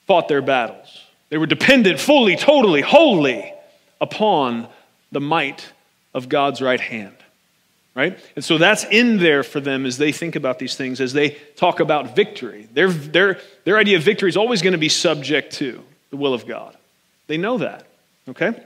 fought 0.08 0.28
their 0.28 0.42
battles. 0.42 1.04
They 1.30 1.38
were 1.38 1.46
dependent 1.46 2.00
fully, 2.00 2.36
totally, 2.38 2.82
wholly 2.82 3.54
upon 4.02 4.68
the 5.12 5.22
might 5.22 5.72
of 6.14 6.28
God's 6.28 6.60
right 6.60 6.80
hand. 6.80 7.16
Right? 7.94 8.20
And 8.36 8.44
so 8.44 8.58
that's 8.58 8.84
in 8.86 9.20
there 9.20 9.44
for 9.44 9.60
them 9.60 9.86
as 9.86 9.98
they 9.98 10.12
think 10.12 10.36
about 10.36 10.58
these 10.58 10.76
things, 10.76 11.00
as 11.00 11.14
they 11.14 11.38
talk 11.56 11.80
about 11.80 12.16
victory. 12.16 12.68
Their, 12.74 12.90
their, 12.90 13.40
their 13.64 13.78
idea 13.78 13.98
of 13.98 14.04
victory 14.04 14.30
is 14.30 14.38
always 14.38 14.64
going 14.64 14.74
to 14.74 14.80
be 14.80 14.90
subject 14.90 15.54
to 15.58 15.82
the 16.10 16.18
will 16.18 16.34
of 16.34 16.48
God. 16.48 16.76
They 17.28 17.38
know 17.38 17.60
that. 17.60 17.86
Okay? 18.28 18.60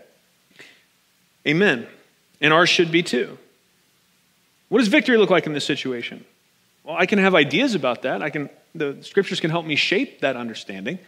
Amen 1.45 1.85
and 2.41 2.53
ours 2.53 2.69
should 2.69 2.91
be 2.91 3.03
too. 3.03 3.37
What 4.69 4.79
does 4.79 4.87
victory 4.87 5.17
look 5.17 5.29
like 5.29 5.45
in 5.45 5.53
this 5.53 5.65
situation? 5.65 6.25
Well, 6.83 6.95
I 6.97 7.05
can 7.05 7.19
have 7.19 7.35
ideas 7.35 7.75
about 7.75 8.03
that. 8.03 8.21
I 8.21 8.29
can, 8.29 8.49
the 8.73 8.97
scriptures 9.01 9.39
can 9.39 9.49
help 9.49 9.65
me 9.65 9.75
shape 9.75 10.21
that 10.21 10.35
understanding. 10.35 10.99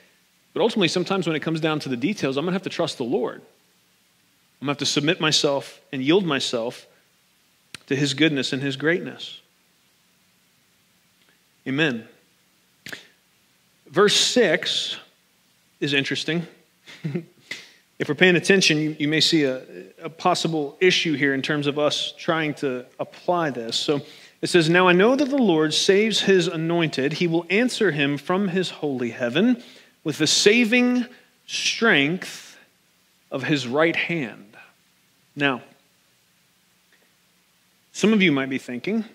But 0.54 0.62
ultimately, 0.62 0.90
sometimes 0.90 1.28
when 1.28 1.36
it 1.36 1.42
comes 1.42 1.62
down 1.62 1.80
to 1.82 1.90
the 1.90 1.98
details, 1.98 2.38
I'm 2.38 2.44
going 2.44 2.52
to 2.52 2.56
have 2.56 2.64
to 2.64 2.70
trust 2.70 2.98
the 2.98 3.04
Lord. 3.04 3.42
I'm 4.62 4.68
going 4.68 4.68
to 4.68 4.72
have 4.72 4.78
to 4.80 4.86
submit 4.86 5.22
myself 5.22 5.80
and 5.92 6.04
yield 6.04 6.26
myself 6.26 6.86
to 7.88 7.96
His 7.96 8.14
goodness 8.14 8.52
and 8.52 8.62
His 8.62 8.76
greatness. 8.76 9.40
Amen. 11.68 12.08
Verse 13.88 14.16
6 14.16 14.98
is 15.80 15.94
interesting. 15.94 16.48
if 18.02 18.10
we're 18.10 18.16
paying 18.16 18.36
attention, 18.36 18.80
you, 18.80 18.96
you 18.98 19.08
may 19.08 19.20
see 19.22 19.44
a, 19.44 19.62
a, 20.02 20.10
possible 20.10 20.76
issue 20.80 21.14
here 21.14 21.36
in 21.36 21.44
terms 21.44 21.68
of 21.68 21.78
us 21.78 22.16
trying 22.18 22.56
to 22.56 22.84
apply 23.00 23.52
this. 23.52 23.78
So 23.78 24.02
it 24.42 24.48
says, 24.48 24.72
Now 24.72 24.88
I 24.88 24.92
know 24.92 25.16
that 25.16 25.30
the 25.30 25.38
Lord 25.38 25.72
saves 25.72 26.22
his 26.22 26.48
anointed. 26.48 27.14
He 27.14 27.28
will 27.28 27.46
answer 27.52 27.92
him 27.92 28.18
from 28.18 28.48
his 28.48 28.72
holy 28.72 29.12
heaven 29.12 29.62
with 30.04 30.18
the 30.18 30.26
saving 30.26 31.06
strength 31.46 32.58
of 33.30 33.44
his 33.44 33.68
right 33.68 33.96
hand. 33.96 34.58
Now, 35.36 35.62
some 37.92 38.14
of 38.14 38.24
you 38.24 38.32
might 38.32 38.50
be 38.50 38.58
thinking, 38.58 39.06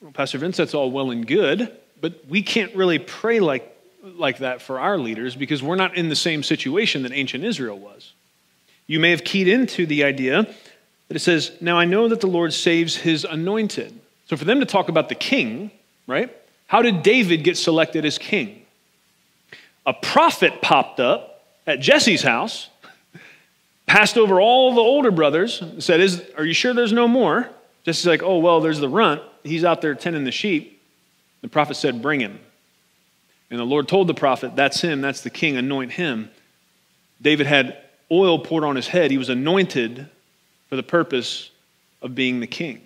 well, 0.00 0.10
Pastor 0.12 0.38
Vince, 0.38 0.56
that's 0.56 0.72
all 0.72 0.90
well 0.90 1.10
and 1.10 1.26
good, 1.26 1.70
but 2.00 2.24
we 2.30 2.42
can't 2.42 2.74
really 2.74 2.98
pray 2.98 3.40
like 3.40 3.73
like 4.04 4.38
that 4.38 4.60
for 4.60 4.78
our 4.78 4.98
leaders 4.98 5.34
because 5.34 5.62
we're 5.62 5.76
not 5.76 5.96
in 5.96 6.08
the 6.08 6.16
same 6.16 6.42
situation 6.42 7.02
that 7.02 7.12
ancient 7.12 7.44
Israel 7.44 7.78
was. 7.78 8.12
You 8.86 9.00
may 9.00 9.10
have 9.10 9.24
keyed 9.24 9.48
into 9.48 9.86
the 9.86 10.04
idea 10.04 10.42
that 11.08 11.16
it 11.16 11.20
says, 11.20 11.52
Now 11.60 11.78
I 11.78 11.86
know 11.86 12.08
that 12.08 12.20
the 12.20 12.26
Lord 12.26 12.52
saves 12.52 12.96
his 12.96 13.24
anointed. 13.24 13.98
So 14.26 14.36
for 14.36 14.44
them 14.44 14.60
to 14.60 14.66
talk 14.66 14.88
about 14.88 15.08
the 15.08 15.14
king, 15.14 15.70
right? 16.06 16.34
How 16.66 16.82
did 16.82 17.02
David 17.02 17.44
get 17.44 17.56
selected 17.56 18.04
as 18.04 18.18
king? 18.18 18.62
A 19.86 19.92
prophet 19.92 20.62
popped 20.62 21.00
up 21.00 21.44
at 21.66 21.80
Jesse's 21.80 22.22
house, 22.22 22.68
passed 23.86 24.16
over 24.16 24.40
all 24.40 24.74
the 24.74 24.80
older 24.80 25.10
brothers, 25.10 25.62
said, 25.78 26.00
Is, 26.00 26.22
Are 26.36 26.44
you 26.44 26.54
sure 26.54 26.74
there's 26.74 26.92
no 26.92 27.08
more? 27.08 27.48
Jesse's 27.84 28.06
like, 28.06 28.22
Oh, 28.22 28.38
well, 28.38 28.60
there's 28.60 28.80
the 28.80 28.88
runt. 28.88 29.22
He's 29.42 29.64
out 29.64 29.80
there 29.80 29.94
tending 29.94 30.24
the 30.24 30.32
sheep. 30.32 30.82
The 31.40 31.48
prophet 31.48 31.76
said, 31.76 32.02
Bring 32.02 32.20
him. 32.20 32.38
And 33.54 33.60
the 33.60 33.64
Lord 33.64 33.86
told 33.86 34.08
the 34.08 34.14
prophet, 34.14 34.56
That's 34.56 34.80
him, 34.80 35.00
that's 35.00 35.20
the 35.20 35.30
king, 35.30 35.56
anoint 35.56 35.92
him. 35.92 36.28
David 37.22 37.46
had 37.46 37.78
oil 38.10 38.40
poured 38.40 38.64
on 38.64 38.74
his 38.74 38.88
head. 38.88 39.12
He 39.12 39.16
was 39.16 39.28
anointed 39.28 40.08
for 40.68 40.74
the 40.74 40.82
purpose 40.82 41.50
of 42.02 42.16
being 42.16 42.40
the 42.40 42.48
king. 42.48 42.80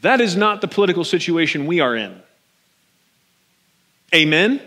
That 0.00 0.22
is 0.22 0.34
not 0.34 0.62
the 0.62 0.66
political 0.66 1.04
situation 1.04 1.66
we 1.66 1.80
are 1.80 1.94
in. 1.94 2.22
Amen? 4.14 4.62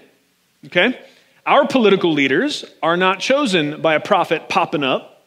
Okay? 0.68 1.00
Our 1.44 1.66
political 1.66 2.14
leaders 2.14 2.64
are 2.84 2.98
not 2.98 3.20
chosen 3.20 3.82
by 3.82 3.96
a 3.96 4.00
prophet 4.00 4.48
popping 4.48 4.84
up, 4.84 5.24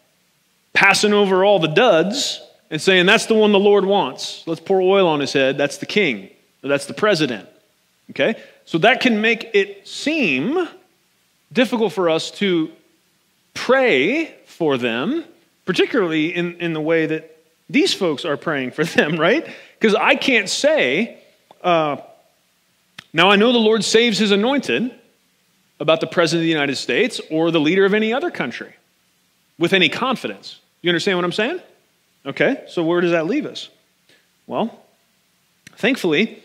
passing 0.75 1.12
over 1.12 1.44
all 1.44 1.59
the 1.59 1.66
duds, 1.66 2.40
and 2.70 2.81
saying, 2.81 3.07
That's 3.07 3.27
the 3.27 3.35
one 3.35 3.51
the 3.51 3.59
Lord 3.59 3.85
wants. 3.85 4.44
Let's 4.47 4.61
pour 4.61 4.81
oil 4.81 5.09
on 5.09 5.18
his 5.18 5.33
head. 5.33 5.59
That's 5.59 5.79
the 5.79 5.87
king, 5.87 6.31
or 6.62 6.68
that's 6.68 6.87
the 6.87 6.94
president. 6.94 7.49
Okay? 8.11 8.40
So 8.64 8.79
that 8.79 9.01
can 9.01 9.21
make 9.21 9.51
it 9.55 9.87
seem 9.87 10.69
difficult 11.53 11.93
for 11.93 12.11
us 12.11 12.31
to 12.33 12.71
pray 13.55 14.35
for 14.47 14.77
them, 14.77 15.25
particularly 15.64 16.35
in, 16.35 16.57
in 16.61 16.73
the 16.73 16.81
way 16.81 17.07
that 17.07 17.37
these 17.71 17.95
folks 17.95 18.25
are 18.25 18.37
praying 18.37 18.73
for 18.73 18.85
them, 18.85 19.17
right? 19.21 19.47
Because 19.79 19.95
I 19.95 20.14
can't 20.17 20.49
say, 20.49 21.19
uh, 21.62 21.97
now 23.12 23.31
I 23.31 23.37
know 23.37 23.53
the 23.53 23.59
Lord 23.59 23.85
saves 23.85 24.19
his 24.19 24.31
anointed 24.33 24.93
about 25.81 26.01
the 26.01 26.07
president 26.07 26.40
of 26.40 26.45
the 26.45 26.53
United 26.53 26.77
States 26.77 27.21
or 27.31 27.51
the 27.51 27.61
leader 27.61 27.85
of 27.85 27.95
any 27.95 28.12
other 28.12 28.31
country 28.31 28.75
with 29.59 29.73
any 29.73 29.88
confidence. 29.88 30.61
You 30.83 30.90
understand 30.90 31.19
what 31.19 31.25
I'm 31.25 31.33
saying? 31.33 31.61
Okay, 32.27 32.64
so 32.69 32.83
where 32.85 33.01
does 33.01 33.11
that 33.11 33.27
leave 33.27 33.47
us? 33.47 33.69
Well, 34.47 34.83
thankfully, 35.77 36.43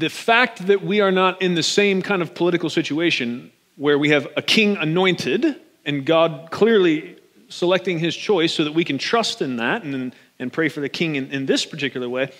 the 0.00 0.08
fact 0.08 0.66
that 0.66 0.82
we 0.82 1.00
are 1.00 1.12
not 1.12 1.40
in 1.42 1.54
the 1.54 1.62
same 1.62 2.00
kind 2.00 2.22
of 2.22 2.34
political 2.34 2.70
situation 2.70 3.52
where 3.76 3.98
we 3.98 4.08
have 4.08 4.26
a 4.36 4.42
king 4.42 4.76
anointed 4.78 5.56
and 5.84 6.04
God 6.06 6.48
clearly 6.50 7.16
selecting 7.48 7.98
his 7.98 8.16
choice 8.16 8.54
so 8.54 8.64
that 8.64 8.72
we 8.72 8.84
can 8.84 8.96
trust 8.96 9.42
in 9.42 9.56
that 9.56 9.82
and, 9.82 10.14
and 10.38 10.52
pray 10.52 10.68
for 10.68 10.80
the 10.80 10.88
king 10.88 11.16
in, 11.16 11.30
in 11.30 11.46
this 11.46 11.66
particular 11.66 12.08
way, 12.08 12.32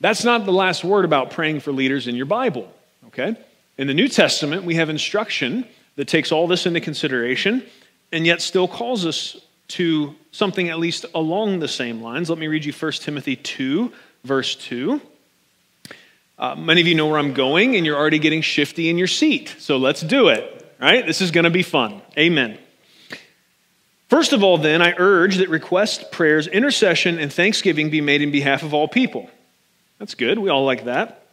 that's 0.00 0.24
not 0.24 0.44
the 0.44 0.52
last 0.52 0.84
word 0.84 1.04
about 1.04 1.30
praying 1.30 1.60
for 1.60 1.72
leaders 1.72 2.06
in 2.06 2.16
your 2.16 2.26
Bible, 2.26 2.70
okay? 3.06 3.36
In 3.78 3.86
the 3.86 3.94
New 3.94 4.08
Testament, 4.08 4.64
we 4.64 4.74
have 4.74 4.90
instruction 4.90 5.66
that 5.96 6.06
takes 6.06 6.30
all 6.32 6.46
this 6.46 6.66
into 6.66 6.80
consideration 6.80 7.64
and 8.12 8.26
yet 8.26 8.42
still 8.42 8.68
calls 8.68 9.06
us 9.06 9.36
to 9.68 10.14
something 10.32 10.68
at 10.68 10.78
least 10.78 11.06
along 11.14 11.60
the 11.60 11.68
same 11.68 12.02
lines. 12.02 12.28
Let 12.28 12.38
me 12.38 12.48
read 12.48 12.64
you 12.64 12.72
1 12.72 12.92
Timothy 12.92 13.36
2, 13.36 13.92
verse 14.24 14.54
2. 14.56 15.00
Uh, 16.40 16.54
many 16.54 16.80
of 16.80 16.86
you 16.86 16.94
know 16.94 17.06
where 17.06 17.18
I'm 17.18 17.34
going, 17.34 17.76
and 17.76 17.84
you're 17.84 17.98
already 17.98 18.18
getting 18.18 18.40
shifty 18.40 18.88
in 18.88 18.96
your 18.96 19.06
seat. 19.06 19.54
So 19.58 19.76
let's 19.76 20.00
do 20.00 20.28
it, 20.28 20.72
right? 20.80 21.06
This 21.06 21.20
is 21.20 21.30
going 21.30 21.44
to 21.44 21.50
be 21.50 21.62
fun. 21.62 22.00
Amen. 22.16 22.56
First 24.08 24.32
of 24.32 24.42
all, 24.42 24.56
then, 24.56 24.80
I 24.80 24.94
urge 24.96 25.36
that 25.36 25.50
request, 25.50 26.10
prayers, 26.10 26.46
intercession, 26.46 27.18
and 27.18 27.30
thanksgiving 27.30 27.90
be 27.90 28.00
made 28.00 28.22
in 28.22 28.30
behalf 28.30 28.62
of 28.62 28.72
all 28.72 28.88
people. 28.88 29.28
That's 29.98 30.14
good. 30.14 30.38
We 30.38 30.48
all 30.48 30.64
like 30.64 30.86
that. 30.86 31.26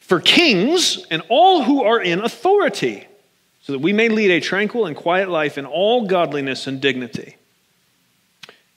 For 0.00 0.20
kings 0.20 1.04
and 1.10 1.22
all 1.28 1.62
who 1.62 1.84
are 1.84 2.00
in 2.00 2.20
authority, 2.20 3.06
so 3.60 3.74
that 3.74 3.80
we 3.80 3.92
may 3.92 4.08
lead 4.08 4.30
a 4.30 4.40
tranquil 4.40 4.86
and 4.86 4.96
quiet 4.96 5.28
life 5.28 5.58
in 5.58 5.66
all 5.66 6.06
godliness 6.06 6.66
and 6.66 6.80
dignity. 6.80 7.36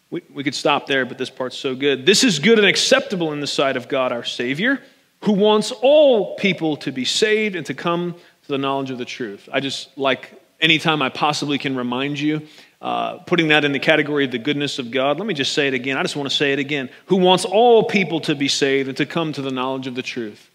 We, 0.09 0.23
we 0.33 0.43
could 0.43 0.55
stop 0.55 0.87
there, 0.87 1.05
but 1.05 1.17
this 1.17 1.29
part's 1.29 1.57
so 1.57 1.73
good. 1.73 2.05
This 2.05 2.25
is 2.25 2.39
good 2.39 2.59
and 2.59 2.67
acceptable 2.67 3.31
in 3.31 3.39
the 3.39 3.47
sight 3.47 3.77
of 3.77 3.87
God 3.87 4.11
our 4.11 4.25
Savior 4.25 4.81
who 5.21 5.33
wants 5.33 5.71
all 5.71 6.35
people 6.35 6.77
to 6.77 6.91
be 6.91 7.05
saved 7.05 7.55
and 7.55 7.65
to 7.65 7.73
come 7.73 8.13
to 8.13 8.47
the 8.47 8.57
knowledge 8.57 8.91
of 8.91 8.97
the 8.97 9.05
truth. 9.05 9.49
I 9.51 9.59
just 9.59 9.97
like 9.97 10.31
anytime 10.59 11.01
I 11.01 11.09
possibly 11.09 11.57
can 11.57 11.75
remind 11.75 12.19
you, 12.19 12.47
uh, 12.81 13.17
putting 13.19 13.47
that 13.47 13.65
in 13.65 13.71
the 13.71 13.79
category 13.79 14.25
of 14.25 14.31
the 14.31 14.37
goodness 14.37 14.79
of 14.79 14.91
God. 14.91 15.17
Let 15.17 15.27
me 15.27 15.33
just 15.33 15.53
say 15.53 15.67
it 15.67 15.73
again. 15.73 15.97
I 15.97 16.03
just 16.03 16.15
want 16.15 16.29
to 16.29 16.35
say 16.35 16.53
it 16.53 16.59
again. 16.59 16.89
Who 17.07 17.17
wants 17.17 17.45
all 17.45 17.83
people 17.83 18.21
to 18.21 18.35
be 18.35 18.47
saved 18.47 18.87
and 18.87 18.97
to 18.97 19.05
come 19.05 19.33
to 19.33 19.41
the 19.41 19.51
knowledge 19.51 19.87
of 19.87 19.95
the 19.95 20.03
truth. 20.03 20.49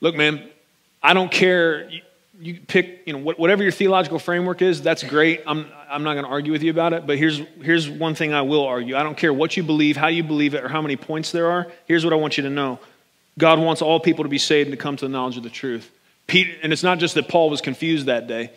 Look, 0.00 0.16
man, 0.16 0.48
I 1.02 1.14
don't 1.14 1.30
care. 1.30 1.88
You, 1.88 2.02
you 2.40 2.60
pick, 2.66 3.02
you 3.06 3.12
know, 3.12 3.32
whatever 3.36 3.62
your 3.62 3.70
theological 3.70 4.18
framework 4.18 4.60
is, 4.60 4.82
that's 4.82 5.04
great. 5.04 5.42
I'm, 5.46 5.66
I'm 5.88 6.02
not 6.02 6.14
going 6.14 6.24
to 6.24 6.30
argue 6.30 6.50
with 6.50 6.64
you 6.64 6.70
about 6.70 6.92
it, 6.92 7.06
but 7.06 7.16
here's, 7.16 7.38
here's 7.62 7.88
one 7.88 8.16
thing 8.16 8.34
I 8.34 8.42
will 8.42 8.66
argue. 8.66 8.96
I 8.96 9.04
don't 9.04 9.16
care 9.16 9.32
what 9.32 9.56
you 9.56 9.62
believe, 9.62 9.96
how 9.96 10.08
you 10.08 10.24
believe 10.24 10.54
it, 10.54 10.64
or 10.64 10.68
how 10.68 10.82
many 10.82 10.96
points 10.96 11.30
there 11.30 11.46
are. 11.46 11.70
Here's 11.86 12.04
what 12.04 12.12
I 12.12 12.16
want 12.16 12.36
you 12.36 12.42
to 12.42 12.50
know 12.50 12.80
God 13.38 13.58
wants 13.58 13.82
all 13.82 14.00
people 14.00 14.24
to 14.24 14.28
be 14.28 14.38
saved 14.38 14.68
and 14.68 14.76
to 14.76 14.82
come 14.82 14.96
to 14.96 15.04
the 15.04 15.10
knowledge 15.10 15.36
of 15.36 15.42
the 15.42 15.50
truth. 15.50 15.90
Peter, 16.26 16.52
and 16.62 16.72
it's 16.72 16.82
not 16.82 16.98
just 16.98 17.14
that 17.16 17.28
Paul 17.28 17.50
was 17.50 17.60
confused 17.60 18.06
that 18.06 18.26
day. 18.26 18.50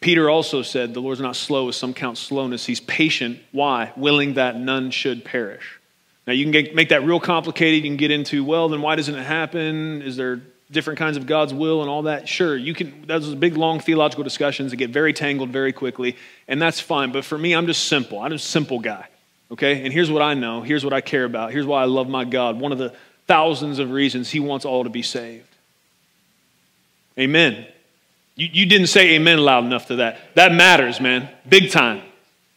Peter 0.00 0.30
also 0.30 0.62
said, 0.62 0.94
The 0.94 1.00
Lord's 1.00 1.20
not 1.20 1.34
slow 1.36 1.68
as 1.68 1.76
some 1.76 1.94
count 1.94 2.18
slowness. 2.18 2.64
He's 2.64 2.80
patient. 2.80 3.40
Why? 3.52 3.92
Willing 3.96 4.34
that 4.34 4.56
none 4.56 4.90
should 4.90 5.24
perish. 5.24 5.78
Now, 6.26 6.34
you 6.34 6.44
can 6.44 6.52
get, 6.52 6.74
make 6.74 6.90
that 6.90 7.04
real 7.04 7.20
complicated. 7.20 7.84
You 7.84 7.90
can 7.90 7.96
get 7.96 8.10
into, 8.10 8.44
well, 8.44 8.68
then 8.68 8.82
why 8.82 8.96
doesn't 8.96 9.14
it 9.14 9.24
happen? 9.24 10.02
Is 10.02 10.16
there 10.16 10.42
different 10.70 10.98
kinds 10.98 11.16
of 11.16 11.26
God's 11.26 11.54
will 11.54 11.80
and 11.80 11.90
all 11.90 12.02
that? 12.02 12.28
Sure, 12.28 12.54
you 12.56 12.74
can. 12.74 13.06
Those 13.06 13.34
big, 13.34 13.56
long 13.56 13.80
theological 13.80 14.24
discussions 14.24 14.70
that 14.70 14.76
get 14.76 14.90
very 14.90 15.12
tangled 15.12 15.48
very 15.50 15.72
quickly, 15.72 16.16
and 16.46 16.60
that's 16.60 16.80
fine. 16.80 17.10
But 17.10 17.24
for 17.24 17.38
me, 17.38 17.54
I'm 17.54 17.66
just 17.66 17.86
simple. 17.86 18.20
I'm 18.20 18.32
a 18.32 18.38
simple 18.38 18.78
guy. 18.78 19.08
Okay? 19.50 19.82
And 19.82 19.92
here's 19.92 20.10
what 20.10 20.22
I 20.22 20.34
know. 20.34 20.60
Here's 20.60 20.84
what 20.84 20.92
I 20.92 21.00
care 21.00 21.24
about. 21.24 21.50
Here's 21.50 21.66
why 21.66 21.82
I 21.82 21.86
love 21.86 22.08
my 22.08 22.24
God. 22.24 22.60
One 22.60 22.72
of 22.72 22.78
the 22.78 22.94
thousands 23.28 23.78
of 23.78 23.90
reasons 23.90 24.30
he 24.30 24.40
wants 24.40 24.64
all 24.64 24.82
to 24.84 24.90
be 24.90 25.02
saved. 25.02 25.44
Amen. 27.18 27.66
You, 28.34 28.48
you 28.52 28.66
didn't 28.66 28.86
say 28.88 29.14
amen 29.14 29.38
loud 29.38 29.64
enough 29.64 29.86
to 29.86 29.96
that. 29.96 30.34
That 30.34 30.52
matters, 30.52 31.00
man. 31.00 31.28
Big 31.48 31.70
time. 31.70 32.02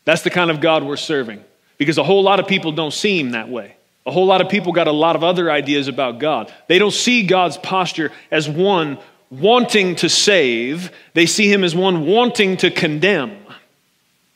That's 0.06 0.22
the 0.24 0.30
kind 0.30 0.50
of 0.50 0.62
God 0.62 0.84
we're 0.84 0.98
serving. 0.98 1.44
Because 1.78 1.98
a 1.98 2.04
whole 2.04 2.24
lot 2.24 2.40
of 2.40 2.48
people 2.48 2.72
don't 2.72 2.94
see 2.94 3.20
him 3.20 3.32
that 3.32 3.50
way. 3.50 3.76
A 4.06 4.12
whole 4.12 4.26
lot 4.26 4.42
of 4.42 4.50
people 4.50 4.72
got 4.72 4.88
a 4.88 4.92
lot 4.92 5.16
of 5.16 5.24
other 5.24 5.52
ideas 5.52 5.88
about 5.88 6.20
God. 6.20 6.52
They 6.68 6.80
don't 6.80 6.94
see 6.94 7.26
God's 7.26 7.58
posture 7.58 8.12
as 8.32 8.50
one 8.50 8.98
wanting 9.30 9.96
to 9.96 10.10
save, 10.10 10.92
they 11.14 11.26
see 11.26 11.52
him 11.52 11.64
as 11.64 11.74
one 11.74 12.06
wanting 12.06 12.58
to 12.58 12.70
condemn. 12.70 13.38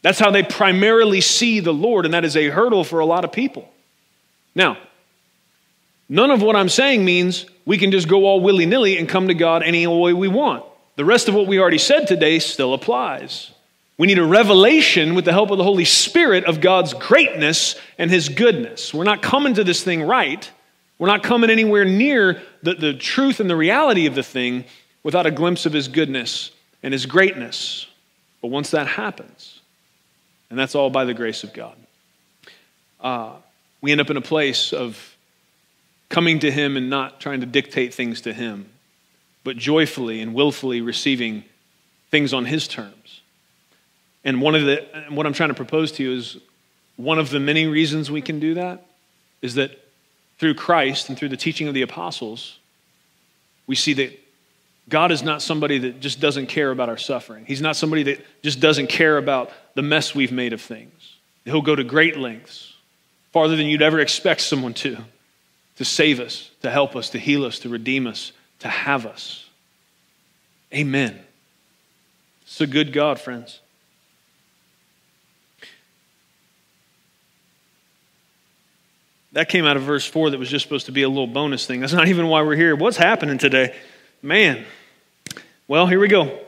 That's 0.01 0.19
how 0.19 0.31
they 0.31 0.43
primarily 0.43 1.19
see 1.19 1.59
the 1.59 1.73
Lord, 1.73 2.05
and 2.05 2.13
that 2.13 2.23
is 2.23 2.37
a 2.37 2.47
hurdle 2.49 2.83
for 2.83 2.99
a 2.99 3.05
lot 3.05 3.25
of 3.25 3.31
people. 3.31 3.69
Now, 4.53 4.77
None 6.07 6.31
of 6.31 6.41
what 6.41 6.55
I'm 6.55 6.69
saying 6.69 7.03
means 7.03 7.45
we 7.65 7.77
can 7.77 7.91
just 7.91 8.07
go 8.07 8.25
all 8.25 8.39
willy 8.39 8.65
nilly 8.65 8.97
and 8.97 9.09
come 9.09 9.27
to 9.27 9.33
God 9.33 9.63
any 9.63 9.87
way 9.87 10.13
we 10.13 10.27
want. 10.27 10.63
The 10.95 11.05
rest 11.05 11.27
of 11.27 11.35
what 11.35 11.47
we 11.47 11.59
already 11.59 11.77
said 11.77 12.07
today 12.07 12.39
still 12.39 12.73
applies. 12.73 13.51
We 13.97 14.07
need 14.07 14.19
a 14.19 14.25
revelation 14.25 15.15
with 15.15 15.25
the 15.25 15.31
help 15.31 15.51
of 15.51 15.57
the 15.57 15.63
Holy 15.63 15.85
Spirit 15.85 16.45
of 16.45 16.61
God's 16.61 16.93
greatness 16.93 17.75
and 17.97 18.11
His 18.11 18.29
goodness. 18.29 18.93
We're 18.93 19.03
not 19.03 19.21
coming 19.21 19.53
to 19.55 19.63
this 19.63 19.83
thing 19.83 20.03
right. 20.03 20.49
We're 20.99 21.07
not 21.07 21.23
coming 21.23 21.49
anywhere 21.49 21.85
near 21.85 22.41
the, 22.61 22.75
the 22.75 22.93
truth 22.93 23.39
and 23.39 23.49
the 23.49 23.55
reality 23.55 24.05
of 24.05 24.15
the 24.15 24.23
thing 24.23 24.65
without 25.03 25.25
a 25.25 25.31
glimpse 25.31 25.65
of 25.65 25.73
His 25.73 25.87
goodness 25.87 26.51
and 26.83 26.93
His 26.93 27.05
greatness. 27.05 27.87
But 28.41 28.49
once 28.49 28.71
that 28.71 28.87
happens, 28.87 29.61
and 30.49 30.59
that's 30.59 30.75
all 30.75 30.89
by 30.89 31.05
the 31.05 31.13
grace 31.13 31.43
of 31.43 31.53
God, 31.53 31.75
uh, 32.99 33.33
we 33.81 33.91
end 33.91 34.01
up 34.01 34.09
in 34.09 34.17
a 34.17 34.21
place 34.21 34.73
of 34.73 35.14
coming 36.15 36.39
to 36.39 36.49
Him 36.49 36.77
and 36.77 36.89
not 36.89 37.19
trying 37.19 37.41
to 37.41 37.45
dictate 37.45 37.93
things 37.93 38.21
to 38.21 38.31
Him, 38.31 38.69
but 39.43 39.57
joyfully 39.57 40.21
and 40.21 40.33
willfully 40.33 40.79
receiving 40.79 41.43
things 42.09 42.33
on 42.33 42.45
His 42.45 42.69
terms. 42.69 43.19
And 44.23 44.41
one 44.41 44.55
of 44.55 44.63
the, 44.63 44.87
what 45.09 45.25
I'm 45.25 45.33
trying 45.33 45.49
to 45.49 45.55
propose 45.55 45.91
to 45.91 46.03
you 46.03 46.13
is 46.13 46.37
one 46.95 47.19
of 47.19 47.31
the 47.31 47.39
many 47.41 47.67
reasons 47.67 48.09
we 48.09 48.21
can 48.21 48.39
do 48.39 48.53
that 48.53 48.85
is 49.41 49.55
that 49.55 49.77
through 50.39 50.53
Christ 50.53 51.09
and 51.09 51.17
through 51.17 51.27
the 51.27 51.35
teaching 51.35 51.67
of 51.67 51.73
the 51.73 51.81
apostles, 51.81 52.59
we 53.67 53.75
see 53.75 53.91
that 53.95 54.17
God 54.87 55.11
is 55.11 55.21
not 55.21 55.41
somebody 55.41 55.79
that 55.79 55.99
just 55.99 56.21
doesn't 56.21 56.47
care 56.47 56.71
about 56.71 56.87
our 56.87 56.97
suffering. 56.97 57.43
He's 57.45 57.61
not 57.61 57.75
somebody 57.75 58.03
that 58.03 58.25
just 58.41 58.61
doesn't 58.61 58.87
care 58.87 59.17
about 59.17 59.51
the 59.73 59.81
mess 59.81 60.15
we've 60.15 60.31
made 60.31 60.53
of 60.53 60.61
things. 60.61 61.17
He'll 61.43 61.61
go 61.61 61.75
to 61.75 61.83
great 61.83 62.15
lengths, 62.15 62.73
farther 63.33 63.57
than 63.57 63.65
you'd 63.65 63.81
ever 63.81 63.99
expect 63.99 64.39
someone 64.39 64.73
to, 64.75 65.03
to 65.77 65.85
save 65.85 66.19
us, 66.19 66.49
to 66.61 66.69
help 66.69 66.95
us, 66.95 67.09
to 67.11 67.19
heal 67.19 67.45
us, 67.45 67.59
to 67.59 67.69
redeem 67.69 68.07
us, 68.07 68.31
to 68.59 68.67
have 68.67 69.05
us. 69.05 69.45
Amen. 70.73 71.19
It's 72.43 72.61
a 72.61 72.67
good 72.67 72.93
God, 72.93 73.19
friends. 73.19 73.59
That 79.33 79.49
came 79.49 79.65
out 79.65 79.75
of 79.75 79.83
verse 79.83 80.05
4 80.05 80.29
that 80.29 80.37
was 80.39 80.49
just 80.49 80.63
supposed 80.63 80.85
to 80.85 80.93
be 80.93 81.01
a 81.01 81.09
little 81.09 81.27
bonus 81.27 81.65
thing. 81.65 81.81
That's 81.81 81.91
not 81.91 82.07
even 82.07 82.27
why 82.27 82.41
we're 82.41 82.55
here. 82.55 82.73
What's 82.73 82.95
happening 82.95 83.37
today? 83.37 83.75
Man. 84.21 84.63
Well, 85.67 85.87
here 85.87 85.99
we 85.99 86.07
go. 86.07 86.39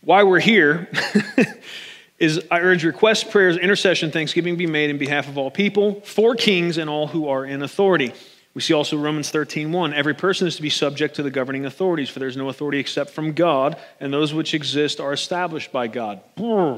Why 0.00 0.22
we're 0.22 0.38
here 0.38 0.88
is 2.24 2.42
I 2.50 2.60
urge 2.60 2.84
requests, 2.84 3.22
prayers, 3.24 3.56
intercession, 3.56 4.10
thanksgiving 4.10 4.56
be 4.56 4.66
made 4.66 4.90
in 4.90 4.98
behalf 4.98 5.28
of 5.28 5.38
all 5.38 5.50
people, 5.50 6.00
for 6.00 6.34
kings 6.34 6.78
and 6.78 6.90
all 6.90 7.06
who 7.06 7.28
are 7.28 7.44
in 7.44 7.62
authority. 7.62 8.12
We 8.54 8.60
see 8.60 8.72
also 8.72 8.96
Romans 8.96 9.30
13, 9.30 9.72
1. 9.72 9.92
Every 9.92 10.14
person 10.14 10.46
is 10.46 10.56
to 10.56 10.62
be 10.62 10.70
subject 10.70 11.16
to 11.16 11.22
the 11.22 11.30
governing 11.30 11.66
authorities, 11.66 12.08
for 12.08 12.20
there's 12.20 12.36
no 12.36 12.48
authority 12.48 12.78
except 12.78 13.10
from 13.10 13.32
God, 13.32 13.76
and 14.00 14.12
those 14.12 14.32
which 14.32 14.54
exist 14.54 15.00
are 15.00 15.12
established 15.12 15.72
by 15.72 15.88
God. 15.88 16.20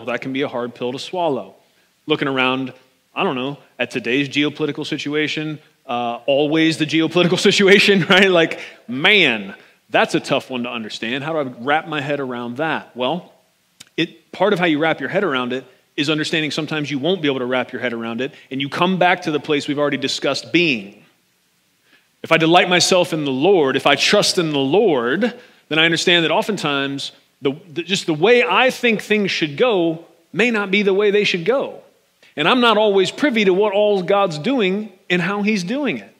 That 0.06 0.20
can 0.22 0.32
be 0.32 0.42
a 0.42 0.48
hard 0.48 0.74
pill 0.74 0.92
to 0.92 0.98
swallow. 0.98 1.54
Looking 2.06 2.28
around, 2.28 2.72
I 3.14 3.24
don't 3.24 3.36
know, 3.36 3.58
at 3.78 3.90
today's 3.90 4.28
geopolitical 4.28 4.86
situation, 4.86 5.58
uh, 5.84 6.20
always 6.26 6.78
the 6.78 6.86
geopolitical 6.86 7.38
situation, 7.50 8.06
right? 8.06 8.30
Like, 8.30 8.60
man, 8.88 9.54
that's 9.90 10.14
a 10.14 10.20
tough 10.20 10.50
one 10.50 10.62
to 10.64 10.70
understand. 10.70 11.24
How 11.24 11.32
do 11.32 11.50
I 11.50 11.52
wrap 11.60 11.86
my 11.86 12.00
head 12.00 12.20
around 12.20 12.56
that? 12.56 12.96
Well, 12.96 13.32
it, 13.96 14.32
part 14.32 14.52
of 14.52 14.58
how 14.58 14.66
you 14.66 14.78
wrap 14.78 15.00
your 15.00 15.08
head 15.08 15.24
around 15.24 15.52
it 15.52 15.64
is 15.96 16.10
understanding 16.10 16.50
sometimes 16.50 16.90
you 16.90 16.98
won't 16.98 17.22
be 17.22 17.28
able 17.28 17.38
to 17.38 17.46
wrap 17.46 17.72
your 17.72 17.80
head 17.80 17.92
around 17.92 18.20
it, 18.20 18.32
and 18.50 18.60
you 18.60 18.68
come 18.68 18.98
back 18.98 19.22
to 19.22 19.30
the 19.30 19.40
place 19.40 19.66
we've 19.66 19.78
already 19.78 19.96
discussed 19.96 20.52
being. 20.52 21.02
if 22.22 22.32
I 22.32 22.36
delight 22.38 22.68
myself 22.68 23.12
in 23.12 23.24
the 23.24 23.30
Lord, 23.30 23.76
if 23.76 23.86
I 23.86 23.94
trust 23.94 24.36
in 24.36 24.50
the 24.50 24.58
Lord, 24.58 25.32
then 25.68 25.78
I 25.78 25.84
understand 25.84 26.24
that 26.24 26.30
oftentimes 26.30 27.12
the, 27.40 27.52
the, 27.72 27.82
just 27.82 28.06
the 28.06 28.14
way 28.14 28.42
I 28.42 28.70
think 28.70 29.02
things 29.02 29.30
should 29.30 29.56
go 29.56 30.04
may 30.32 30.50
not 30.50 30.70
be 30.70 30.82
the 30.82 30.94
way 30.94 31.10
they 31.10 31.24
should 31.24 31.44
go. 31.44 31.80
And 32.36 32.46
I'm 32.46 32.60
not 32.60 32.76
always 32.76 33.10
privy 33.10 33.44
to 33.44 33.54
what 33.54 33.72
all 33.72 34.02
God's 34.02 34.38
doing 34.38 34.92
and 35.08 35.22
how 35.22 35.42
He's 35.42 35.64
doing 35.64 35.98
it. 35.98 36.12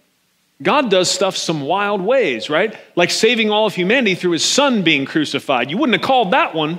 God 0.62 0.90
does 0.90 1.10
stuff 1.10 1.36
some 1.36 1.62
wild 1.62 2.00
ways, 2.00 2.48
right? 2.48 2.74
Like 2.94 3.10
saving 3.10 3.50
all 3.50 3.66
of 3.66 3.74
humanity 3.74 4.14
through 4.14 4.32
His 4.32 4.44
Son 4.44 4.82
being 4.82 5.04
crucified. 5.04 5.70
You 5.70 5.76
wouldn't 5.76 5.98
have 5.98 6.06
called 6.06 6.30
that 6.32 6.54
one. 6.54 6.78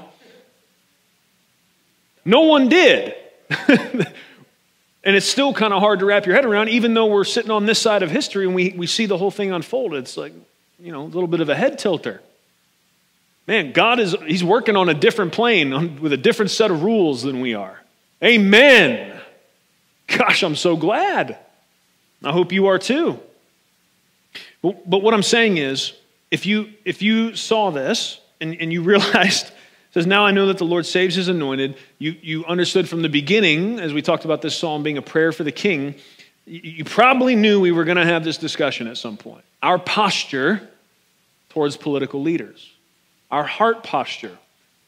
No 2.27 2.41
one 2.41 2.67
did. 2.67 3.15
and 3.49 4.05
it's 5.15 5.25
still 5.25 5.53
kind 5.53 5.73
of 5.73 5.79
hard 5.79 5.99
to 5.99 6.05
wrap 6.05 6.25
your 6.25 6.35
head 6.35 6.43
around, 6.43 6.67
even 6.67 6.93
though 6.93 7.05
we're 7.05 7.23
sitting 7.23 7.51
on 7.51 7.65
this 7.65 7.79
side 7.79 8.03
of 8.03 8.11
history 8.11 8.45
and 8.45 8.53
we, 8.53 8.73
we 8.75 8.85
see 8.85 9.05
the 9.05 9.17
whole 9.17 9.31
thing 9.31 9.53
unfold. 9.53 9.93
It's 9.93 10.17
like, 10.17 10.33
you 10.77 10.91
know, 10.91 11.03
a 11.03 11.05
little 11.05 11.27
bit 11.27 11.39
of 11.39 11.47
a 11.47 11.55
head 11.55 11.79
tilter. 11.79 12.21
Man, 13.47 13.71
God 13.71 14.01
is, 14.01 14.13
He's 14.25 14.43
working 14.43 14.75
on 14.75 14.89
a 14.89 14.93
different 14.93 15.31
plane 15.31 15.71
on, 15.71 16.01
with 16.01 16.11
a 16.11 16.17
different 16.17 16.51
set 16.51 16.69
of 16.69 16.83
rules 16.83 17.23
than 17.23 17.39
we 17.39 17.53
are. 17.53 17.79
Amen. 18.21 19.17
Gosh, 20.07 20.43
I'm 20.43 20.57
so 20.57 20.75
glad. 20.75 21.37
I 22.25 22.33
hope 22.33 22.51
you 22.51 22.67
are 22.67 22.77
too. 22.77 23.21
But, 24.61 24.89
but 24.89 25.01
what 25.01 25.13
I'm 25.13 25.23
saying 25.23 25.59
is, 25.59 25.93
if 26.29 26.45
you, 26.45 26.73
if 26.83 27.01
you 27.01 27.37
saw 27.37 27.71
this 27.71 28.19
and, 28.41 28.53
and 28.59 28.73
you 28.73 28.81
realized, 28.83 29.49
says, 29.93 30.07
Now 30.07 30.25
I 30.25 30.31
know 30.31 30.47
that 30.47 30.57
the 30.57 30.65
Lord 30.65 30.85
saves 30.85 31.15
his 31.15 31.27
anointed, 31.27 31.77
you, 31.99 32.15
you 32.21 32.45
understood 32.45 32.87
from 32.87 33.01
the 33.01 33.09
beginning, 33.09 33.79
as 33.79 33.93
we 33.93 34.01
talked 34.01 34.25
about 34.25 34.41
this 34.41 34.57
psalm 34.57 34.83
being 34.83 34.97
a 34.97 35.01
prayer 35.01 35.31
for 35.31 35.43
the 35.43 35.51
king, 35.51 35.95
you, 36.45 36.85
probably 36.85 37.35
knew 37.35 37.59
we 37.59 37.73
were 37.73 37.83
going 37.83 37.97
to 37.97 38.05
have 38.05 38.23
this 38.23 38.37
discussion 38.37 38.87
at 38.87 38.97
some 38.97 39.17
point. 39.17 39.43
Our 39.61 39.77
posture 39.77 40.69
towards 41.49 41.75
political 41.75 42.21
leaders 42.21 42.71
our 43.31 43.43
heart 43.43 43.83
posture 43.83 44.37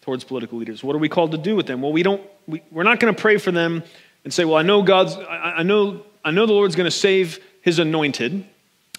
towards 0.02 0.24
political 0.24 0.58
leaders. 0.58 0.84
What 0.84 0.96
are 0.96 1.00
we 1.00 1.10
called 1.10 1.32
to 1.32 1.38
do 1.38 1.56
with 1.56 1.68
them? 1.68 1.82
Well, 1.82 1.92
we 1.92 2.04
don't, 2.04 2.22
we, 2.48 2.62
we're 2.72 2.84
not 2.84 3.00
going 3.00 3.14
to 3.14 3.22
pray 3.22 3.38
for 3.38 3.52
them 3.52 3.84
and 4.24 4.34
say, 4.34 4.46
well, 4.46 4.56
I 4.56 4.62
know 4.62 4.82
God's, 4.82 5.16
I, 5.16 5.56
I 5.58 5.64
know, 5.64 6.04
I 6.24 6.32
know 6.32 6.46
the 6.46 6.54
Lord's 6.54 6.76
going 6.76 6.86
to 6.86 6.92
save 6.92 7.40
his 7.62 7.80
anointed 7.80 8.46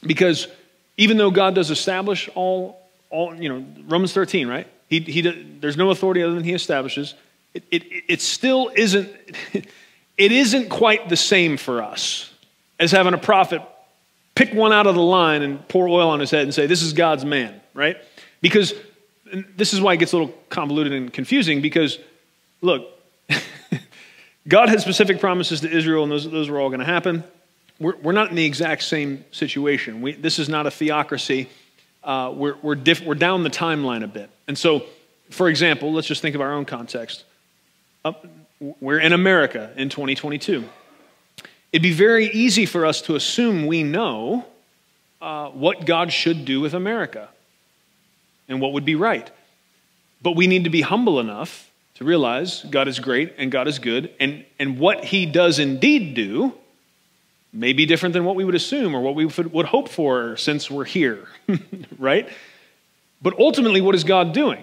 because 0.02 0.48
even 0.96 1.16
though 1.16 1.30
God 1.30 1.54
does 1.54 1.70
establish 1.70 2.28
all, 2.34 2.80
all 3.08 3.34
you 3.34 3.48
know, 3.48 3.64
Romans 3.86 4.12
13, 4.12 4.46
right? 4.46 4.66
He, 4.90 5.00
he, 5.00 5.22
there's 5.22 5.76
no 5.76 5.90
authority 5.90 6.22
other 6.22 6.34
than 6.34 6.44
he 6.44 6.52
establishes. 6.52 7.14
It, 7.54 7.64
it, 7.70 7.84
it 8.08 8.20
still 8.20 8.70
isn't, 8.74 9.10
it 9.54 10.32
isn't 10.32 10.68
quite 10.68 11.08
the 11.08 11.16
same 11.16 11.56
for 11.56 11.82
us 11.82 12.30
as 12.78 12.90
having 12.90 13.14
a 13.14 13.18
prophet 13.18 13.62
pick 14.34 14.54
one 14.54 14.72
out 14.72 14.86
of 14.86 14.94
the 14.94 15.02
line 15.02 15.42
and 15.42 15.66
pour 15.68 15.86
oil 15.86 16.08
on 16.08 16.18
his 16.18 16.30
head 16.30 16.42
and 16.42 16.54
say, 16.54 16.66
this 16.66 16.82
is 16.82 16.92
God's 16.92 17.24
man, 17.24 17.60
right? 17.74 17.96
Because 18.40 18.74
this 19.56 19.74
is 19.74 19.80
why 19.80 19.94
it 19.94 19.98
gets 19.98 20.12
a 20.12 20.16
little 20.16 20.34
convoluted 20.48 20.92
and 20.92 21.12
confusing 21.12 21.60
because, 21.60 21.98
look, 22.62 22.88
God 24.48 24.70
had 24.70 24.80
specific 24.80 25.20
promises 25.20 25.60
to 25.60 25.70
Israel, 25.70 26.04
and 26.04 26.10
those, 26.10 26.28
those 26.28 26.48
were 26.48 26.58
all 26.58 26.68
going 26.68 26.80
to 26.80 26.86
happen. 26.86 27.22
We're, 27.78 27.96
we're 27.96 28.12
not 28.12 28.30
in 28.30 28.36
the 28.36 28.44
exact 28.44 28.82
same 28.82 29.24
situation. 29.30 30.00
We, 30.00 30.12
this 30.12 30.38
is 30.38 30.48
not 30.48 30.66
a 30.66 30.70
theocracy. 30.70 31.48
Uh, 32.02 32.32
we're, 32.34 32.56
we're, 32.62 32.74
diff, 32.74 33.02
we're 33.02 33.14
down 33.14 33.42
the 33.42 33.50
timeline 33.50 34.02
a 34.02 34.08
bit. 34.08 34.30
And 34.48 34.56
so, 34.56 34.84
for 35.30 35.48
example, 35.48 35.92
let's 35.92 36.06
just 36.06 36.22
think 36.22 36.34
of 36.34 36.40
our 36.40 36.52
own 36.52 36.64
context. 36.64 37.24
Uh, 38.04 38.12
we're 38.80 38.98
in 38.98 39.12
America 39.12 39.72
in 39.76 39.88
2022. 39.88 40.64
It'd 41.72 41.82
be 41.82 41.92
very 41.92 42.26
easy 42.26 42.66
for 42.66 42.84
us 42.84 43.02
to 43.02 43.14
assume 43.14 43.66
we 43.66 43.82
know 43.82 44.44
uh, 45.20 45.48
what 45.50 45.86
God 45.86 46.12
should 46.12 46.44
do 46.44 46.60
with 46.60 46.74
America 46.74 47.28
and 48.48 48.60
what 48.60 48.72
would 48.72 48.84
be 48.84 48.94
right. 48.94 49.30
But 50.22 50.32
we 50.32 50.46
need 50.46 50.64
to 50.64 50.70
be 50.70 50.80
humble 50.80 51.20
enough 51.20 51.70
to 51.94 52.04
realize 52.04 52.64
God 52.68 52.88
is 52.88 52.98
great 52.98 53.34
and 53.38 53.52
God 53.52 53.68
is 53.68 53.78
good, 53.78 54.10
and, 54.18 54.44
and 54.58 54.78
what 54.78 55.04
He 55.04 55.26
does 55.26 55.58
indeed 55.58 56.14
do 56.14 56.54
may 57.52 57.72
be 57.72 57.86
different 57.86 58.12
than 58.12 58.24
what 58.24 58.36
we 58.36 58.44
would 58.44 58.54
assume 58.54 58.94
or 58.94 59.00
what 59.00 59.14
we 59.14 59.26
would 59.26 59.66
hope 59.66 59.88
for 59.88 60.36
since 60.36 60.70
we're 60.70 60.84
here, 60.84 61.26
right? 61.98 62.28
But 63.22 63.38
ultimately, 63.38 63.80
what 63.80 63.94
is 63.94 64.04
God 64.04 64.32
doing? 64.32 64.62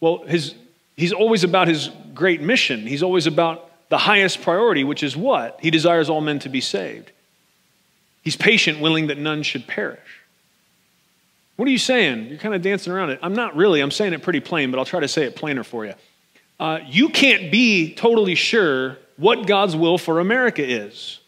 Well, 0.00 0.24
his, 0.24 0.54
He's 0.96 1.12
always 1.12 1.44
about 1.44 1.68
His 1.68 1.90
great 2.14 2.40
mission, 2.40 2.86
He's 2.86 3.02
always 3.02 3.26
about 3.26 3.70
the 3.88 3.98
highest 3.98 4.42
priority, 4.42 4.82
which 4.82 5.02
is 5.02 5.16
what? 5.16 5.58
He 5.62 5.70
desires 5.70 6.10
all 6.10 6.20
men 6.20 6.40
to 6.40 6.48
be 6.48 6.60
saved. 6.60 7.12
He's 8.22 8.36
patient, 8.36 8.80
willing 8.80 9.06
that 9.06 9.18
none 9.18 9.44
should 9.44 9.68
perish. 9.68 10.00
What 11.54 11.68
are 11.68 11.70
you 11.70 11.78
saying? 11.78 12.26
You're 12.26 12.38
kind 12.38 12.54
of 12.54 12.62
dancing 12.62 12.92
around 12.92 13.10
it. 13.10 13.20
I'm 13.22 13.34
not 13.34 13.56
really. 13.56 13.80
I'm 13.80 13.92
saying 13.92 14.12
it 14.12 14.22
pretty 14.22 14.40
plain, 14.40 14.70
but 14.70 14.78
I'll 14.78 14.84
try 14.84 15.00
to 15.00 15.08
say 15.08 15.24
it 15.24 15.36
plainer 15.36 15.62
for 15.62 15.86
you. 15.86 15.94
Uh, 16.58 16.80
you 16.86 17.08
can't 17.08 17.52
be 17.52 17.94
totally 17.94 18.34
sure 18.34 18.98
what 19.16 19.46
God's 19.46 19.76
will 19.76 19.96
for 19.96 20.18
America 20.20 20.62
is. 20.66 21.20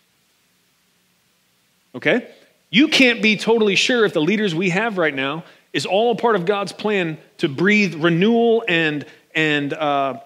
Okay? 1.95 2.29
You 2.71 2.89
can't 2.89 3.23
be 3.23 3.37
totally 3.37 3.77
sure 3.77 4.05
if 4.05 4.13
the 4.13 4.21
leaders 4.21 4.55
we 4.55 4.71
have 4.71 4.99
right 4.99 5.15
now 5.15 5.45
is 5.73 5.87
all 5.87 6.13
a 6.13 6.17
part 6.17 6.37
of 6.37 6.47
God's 6.47 6.73
plan 6.73 7.19
to 7.39 7.49
breathe 7.49 7.95
renewal 7.95 8.65
and, 8.69 9.07
and 9.35 9.73
uh, 9.73 10.21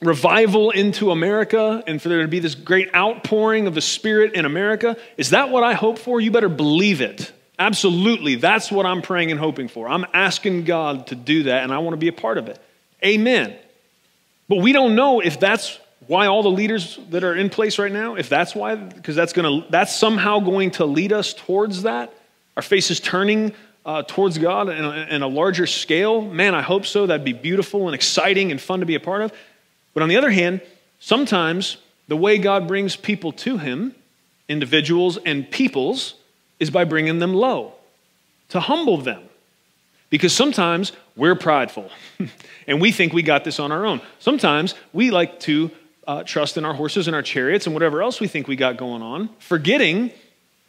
revival 0.00 0.70
into 0.70 1.10
America 1.10 1.82
and 1.86 2.00
for 2.00 2.08
there 2.08 2.22
to 2.22 2.28
be 2.28 2.40
this 2.40 2.54
great 2.54 2.94
outpouring 2.94 3.66
of 3.66 3.74
the 3.74 3.80
Spirit 3.80 4.34
in 4.34 4.44
America. 4.44 4.96
Is 5.16 5.30
that 5.30 5.50
what 5.50 5.62
I 5.62 5.74
hope 5.74 5.98
for? 5.98 6.20
You 6.20 6.30
better 6.30 6.48
believe 6.48 7.00
it. 7.00 7.32
Absolutely. 7.58 8.34
That's 8.34 8.72
what 8.72 8.86
I'm 8.86 9.02
praying 9.02 9.30
and 9.30 9.38
hoping 9.38 9.68
for. 9.68 9.88
I'm 9.88 10.04
asking 10.12 10.64
God 10.64 11.06
to 11.08 11.14
do 11.14 11.44
that, 11.44 11.62
and 11.62 11.72
I 11.72 11.78
want 11.78 11.92
to 11.92 11.98
be 11.98 12.08
a 12.08 12.12
part 12.12 12.38
of 12.38 12.48
it. 12.48 12.58
Amen. 13.04 13.54
But 14.48 14.56
we 14.56 14.72
don't 14.72 14.94
know 14.94 15.20
if 15.20 15.38
that's 15.38 15.78
why 16.06 16.26
all 16.26 16.42
the 16.42 16.50
leaders 16.50 16.98
that 17.10 17.24
are 17.24 17.34
in 17.34 17.50
place 17.50 17.78
right 17.78 17.92
now, 17.92 18.16
if 18.16 18.28
that's 18.28 18.54
why, 18.54 18.74
because 18.74 19.14
that's 19.14 19.32
going 19.32 19.62
to 19.62 19.70
that's 19.70 19.94
somehow 19.94 20.40
going 20.40 20.72
to 20.72 20.84
lead 20.84 21.12
us 21.12 21.32
towards 21.34 21.82
that. 21.82 22.12
Our 22.56 22.62
faces 22.62 23.00
turning 23.00 23.54
uh, 23.84 24.02
towards 24.02 24.38
God 24.38 24.68
in 24.68 24.84
a, 24.84 25.06
in 25.10 25.22
a 25.22 25.28
larger 25.28 25.66
scale. 25.66 26.22
Man, 26.22 26.54
I 26.54 26.62
hope 26.62 26.86
so. 26.86 27.06
That'd 27.06 27.24
be 27.24 27.32
beautiful 27.32 27.88
and 27.88 27.94
exciting 27.94 28.50
and 28.50 28.60
fun 28.60 28.80
to 28.80 28.86
be 28.86 28.94
a 28.94 29.00
part 29.00 29.22
of. 29.22 29.32
But 29.94 30.02
on 30.02 30.08
the 30.08 30.16
other 30.16 30.30
hand, 30.30 30.60
sometimes 31.00 31.78
the 32.08 32.16
way 32.16 32.38
God 32.38 32.68
brings 32.68 32.96
people 32.96 33.32
to 33.32 33.58
Him, 33.58 33.94
individuals 34.48 35.18
and 35.18 35.50
peoples, 35.50 36.14
is 36.60 36.70
by 36.70 36.84
bringing 36.84 37.18
them 37.18 37.34
low, 37.34 37.72
to 38.50 38.60
humble 38.60 38.98
them. 38.98 39.22
Because 40.10 40.34
sometimes 40.34 40.92
we're 41.16 41.34
prideful 41.34 41.90
and 42.66 42.80
we 42.80 42.92
think 42.92 43.12
we 43.12 43.22
got 43.22 43.44
this 43.44 43.58
on 43.58 43.72
our 43.72 43.86
own. 43.86 44.00
Sometimes 44.18 44.74
we 44.92 45.10
like 45.10 45.40
to 45.40 45.70
uh, 46.06 46.22
trust 46.24 46.56
in 46.56 46.64
our 46.64 46.74
horses 46.74 47.06
and 47.06 47.14
our 47.14 47.22
chariots 47.22 47.66
and 47.66 47.74
whatever 47.74 48.02
else 48.02 48.20
we 48.20 48.28
think 48.28 48.48
we 48.48 48.56
got 48.56 48.76
going 48.76 49.02
on, 49.02 49.28
forgetting 49.38 50.10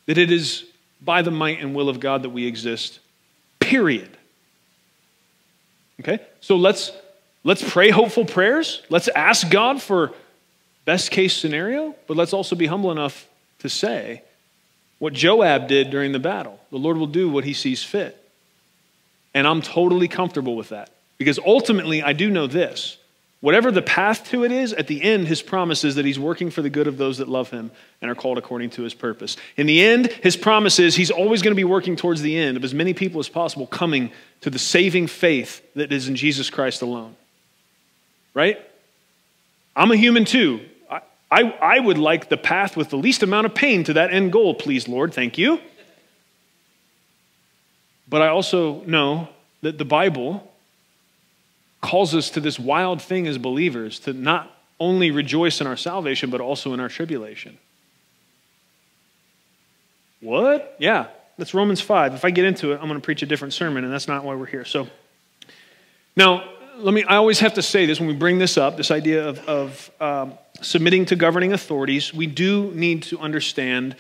that 0.06 0.18
it 0.18 0.32
is 0.32 0.66
by 1.02 1.22
the 1.22 1.32
might 1.32 1.60
and 1.60 1.76
will 1.76 1.90
of 1.90 2.00
God 2.00 2.24
that 2.24 2.30
we 2.30 2.46
exist, 2.46 3.00
period. 3.60 4.10
Okay? 6.00 6.20
So 6.42 6.56
let's 6.56 6.92
let's 7.44 7.68
pray 7.68 7.90
hopeful 7.90 8.26
prayers. 8.26 8.82
Let's 8.90 9.08
ask 9.10 9.50
God 9.50 9.82
for 9.82 10.12
best 10.86 11.12
case 11.12 11.36
scenario, 11.36 11.96
but 12.08 12.18
let's 12.18 12.34
also 12.34 12.56
be 12.56 12.68
humble 12.68 12.92
enough 12.92 13.28
to 13.60 13.70
say 13.70 14.24
what 15.00 15.14
Joab 15.14 15.68
did 15.68 15.90
during 15.90 16.12
the 16.12 16.20
battle. 16.20 16.60
The 16.72 16.78
Lord 16.78 16.98
will 16.98 17.08
do 17.08 17.30
what 17.30 17.44
he 17.44 17.54
sees 17.54 17.84
fit. 17.84 18.20
And 19.34 19.48
I'm 19.48 19.62
totally 19.62 20.08
comfortable 20.08 20.56
with 20.56 20.70
that. 20.70 20.92
Because 21.18 21.40
ultimately, 21.40 22.04
I 22.04 22.14
do 22.14 22.30
know 22.30 22.48
this. 22.48 22.98
Whatever 23.44 23.72
the 23.72 23.82
path 23.82 24.30
to 24.30 24.46
it 24.46 24.54
is, 24.54 24.72
at 24.72 24.88
the 24.88 25.04
end, 25.04 25.28
his 25.28 25.42
promise 25.42 25.84
is 25.84 25.96
that 25.96 26.06
he's 26.06 26.18
working 26.18 26.50
for 26.50 26.62
the 26.62 26.70
good 26.70 26.88
of 26.88 26.98
those 26.98 27.18
that 27.18 27.28
love 27.28 27.50
him 27.50 27.72
and 28.02 28.10
are 28.10 28.16
called 28.16 28.38
according 28.38 28.70
to 28.70 28.84
his 28.84 28.94
purpose. 28.94 29.36
In 29.58 29.68
the 29.68 29.84
end, 29.84 30.08
his 30.24 30.38
promise 30.38 30.80
is 30.80 30.96
he's 30.96 31.12
always 31.12 31.42
going 31.42 31.52
to 31.52 31.56
be 31.58 31.66
working 31.66 31.98
towards 31.98 32.22
the 32.22 32.38
end 32.38 32.56
of 32.56 32.64
as 32.64 32.74
many 32.74 32.94
people 32.94 33.20
as 33.20 33.28
possible 33.28 33.68
coming 33.68 34.14
to 34.40 34.50
the 34.50 34.58
saving 34.58 35.08
faith 35.08 35.62
that 35.74 35.92
is 35.92 36.08
in 36.08 36.16
Jesus 36.16 36.50
Christ 36.50 36.82
alone. 36.82 37.18
Right? 38.34 38.62
I'm 39.76 39.92
a 39.92 39.98
human 39.98 40.24
too. 40.24 40.62
I, 41.30 41.42
I 41.42 41.80
would 41.82 41.98
like 41.98 42.30
the 42.30 42.38
path 42.38 42.78
with 42.78 42.92
the 42.92 42.98
least 42.98 43.24
amount 43.24 43.46
of 43.46 43.54
pain 43.54 43.84
to 43.84 43.94
that 43.96 44.14
end 44.14 44.32
goal, 44.32 44.56
please, 44.56 44.88
Lord. 44.88 45.14
Thank 45.14 45.38
you. 45.38 45.60
But 48.08 48.22
I 48.22 48.30
also 48.30 48.84
know 48.86 49.28
that 49.64 49.78
the 49.78 49.84
Bible 49.84 50.50
calls 51.84 52.16
us 52.16 52.32
to 52.32 52.40
this 52.40 52.58
wild 52.58 53.02
thing 53.02 53.28
as 53.28 53.38
believers 53.38 54.00
to 54.00 54.14
not 54.14 54.50
only 54.80 55.12
rejoice 55.12 55.62
in 55.62 55.68
our 55.68 55.78
salvation, 55.78 56.30
but 56.30 56.42
also 56.42 56.74
in 56.74 56.80
our 56.80 56.90
tribulation. 56.90 57.58
What? 60.22 60.76
Yeah, 60.80 61.08
that's 61.38 61.54
Romans 61.54 61.82
5. 61.82 62.16
If 62.16 62.24
I 62.26 62.32
get 62.32 62.46
into 62.46 62.72
it, 62.72 62.76
I'm 62.76 62.88
going 62.88 63.00
to 63.00 63.02
preach 63.02 63.22
a 63.22 63.26
different 63.26 63.54
sermon, 63.54 63.84
and 63.84 63.94
that's 63.94 64.08
not 64.08 64.24
why 64.24 64.34
we're 64.34 64.46
here. 64.46 64.64
So, 64.64 64.88
now, 66.16 66.50
let 66.78 66.94
me, 66.94 67.04
I 67.04 67.18
always 67.18 67.40
have 67.42 67.56
to 67.56 67.62
say 67.62 67.86
this 67.86 68.00
when 68.00 68.08
we 68.08 68.16
bring 68.16 68.40
this 68.40 68.58
up 68.58 68.78
this 68.78 68.90
idea 68.90 69.28
of, 69.28 69.40
of 69.48 69.92
um, 70.00 70.34
submitting 70.62 71.06
to 71.08 71.18
governing 71.18 71.52
authorities, 71.52 72.14
we 72.14 72.28
do 72.28 72.72
need 72.72 73.04
to 73.04 73.20
understand 73.20 73.98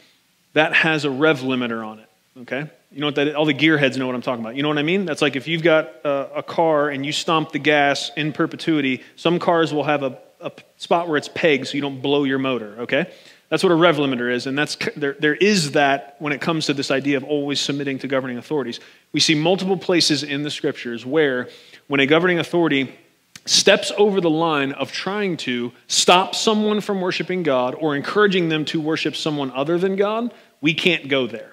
that 0.54 0.74
has 0.74 1.04
a 1.04 1.12
rev 1.12 1.42
limiter 1.42 1.86
on 1.86 2.00
it. 2.00 2.10
Okay? 2.42 2.70
You 2.92 3.00
know 3.00 3.08
what 3.08 3.16
that 3.16 3.36
all 3.36 3.46
the 3.46 3.54
gearheads 3.54 3.98
know 3.98 4.08
what 4.08 4.16
I'm 4.16 4.22
talking 4.22 4.44
about. 4.44 4.56
You 4.56 4.64
know 4.64 4.70
what 4.70 4.80
I 4.80 4.84
mean? 4.84 5.06
That's 5.06 5.22
like 5.22 5.36
if 5.36 5.48
you've 5.48 5.62
got 5.62 5.90
a, 6.04 6.38
a 6.38 6.44
car 6.44 6.90
and 6.90 7.06
you 7.06 7.12
stomp 7.12 7.52
the 7.52 7.60
gas 7.60 8.12
in 8.16 8.34
perpetuity, 8.34 9.04
some 9.16 9.40
cars 9.40 9.74
will 9.74 9.84
have 9.84 10.04
a, 10.04 10.18
a 10.42 10.52
spot 10.78 11.08
where 11.08 11.18
it's 11.18 11.30
pegged 11.30 11.68
so 11.68 11.76
you 11.76 11.82
don't 11.82 12.02
blow 12.02 12.24
your 12.24 12.40
motor, 12.40 12.76
okay? 12.82 13.12
That's 13.50 13.62
what 13.62 13.72
a 13.72 13.76
rev 13.76 13.98
limiter 13.98 14.32
is, 14.32 14.48
and 14.48 14.58
that's 14.58 14.78
there, 14.96 15.16
there 15.20 15.36
is 15.36 15.74
that 15.74 16.16
when 16.18 16.34
it 16.34 16.42
comes 16.42 16.66
to 16.66 16.74
this 16.74 16.90
idea 16.90 17.18
of 17.18 17.24
always 17.24 17.60
submitting 17.60 18.00
to 18.00 18.08
governing 18.08 18.40
authorities. 18.40 18.80
We 19.12 19.20
see 19.20 19.36
multiple 19.36 19.78
places 19.78 20.24
in 20.24 20.42
the 20.42 20.50
scriptures 20.50 21.06
where 21.06 21.50
when 21.86 22.00
a 22.00 22.08
governing 22.08 22.40
authority 22.40 22.98
steps 23.46 23.92
over 23.96 24.22
the 24.22 24.30
line 24.30 24.72
of 24.72 24.92
trying 24.92 25.38
to 25.38 25.72
stop 25.88 26.34
someone 26.34 26.82
from 26.82 27.00
worshiping 27.00 27.44
God 27.44 27.76
or 27.76 27.96
encouraging 27.96 28.50
them 28.50 28.66
to 28.66 28.82
worship 28.82 29.16
someone 29.16 29.52
other 29.52 29.78
than 29.78 29.98
God, 29.98 30.34
we 30.62 30.74
can't 30.74 31.08
go 31.08 31.28
there. 31.28 31.53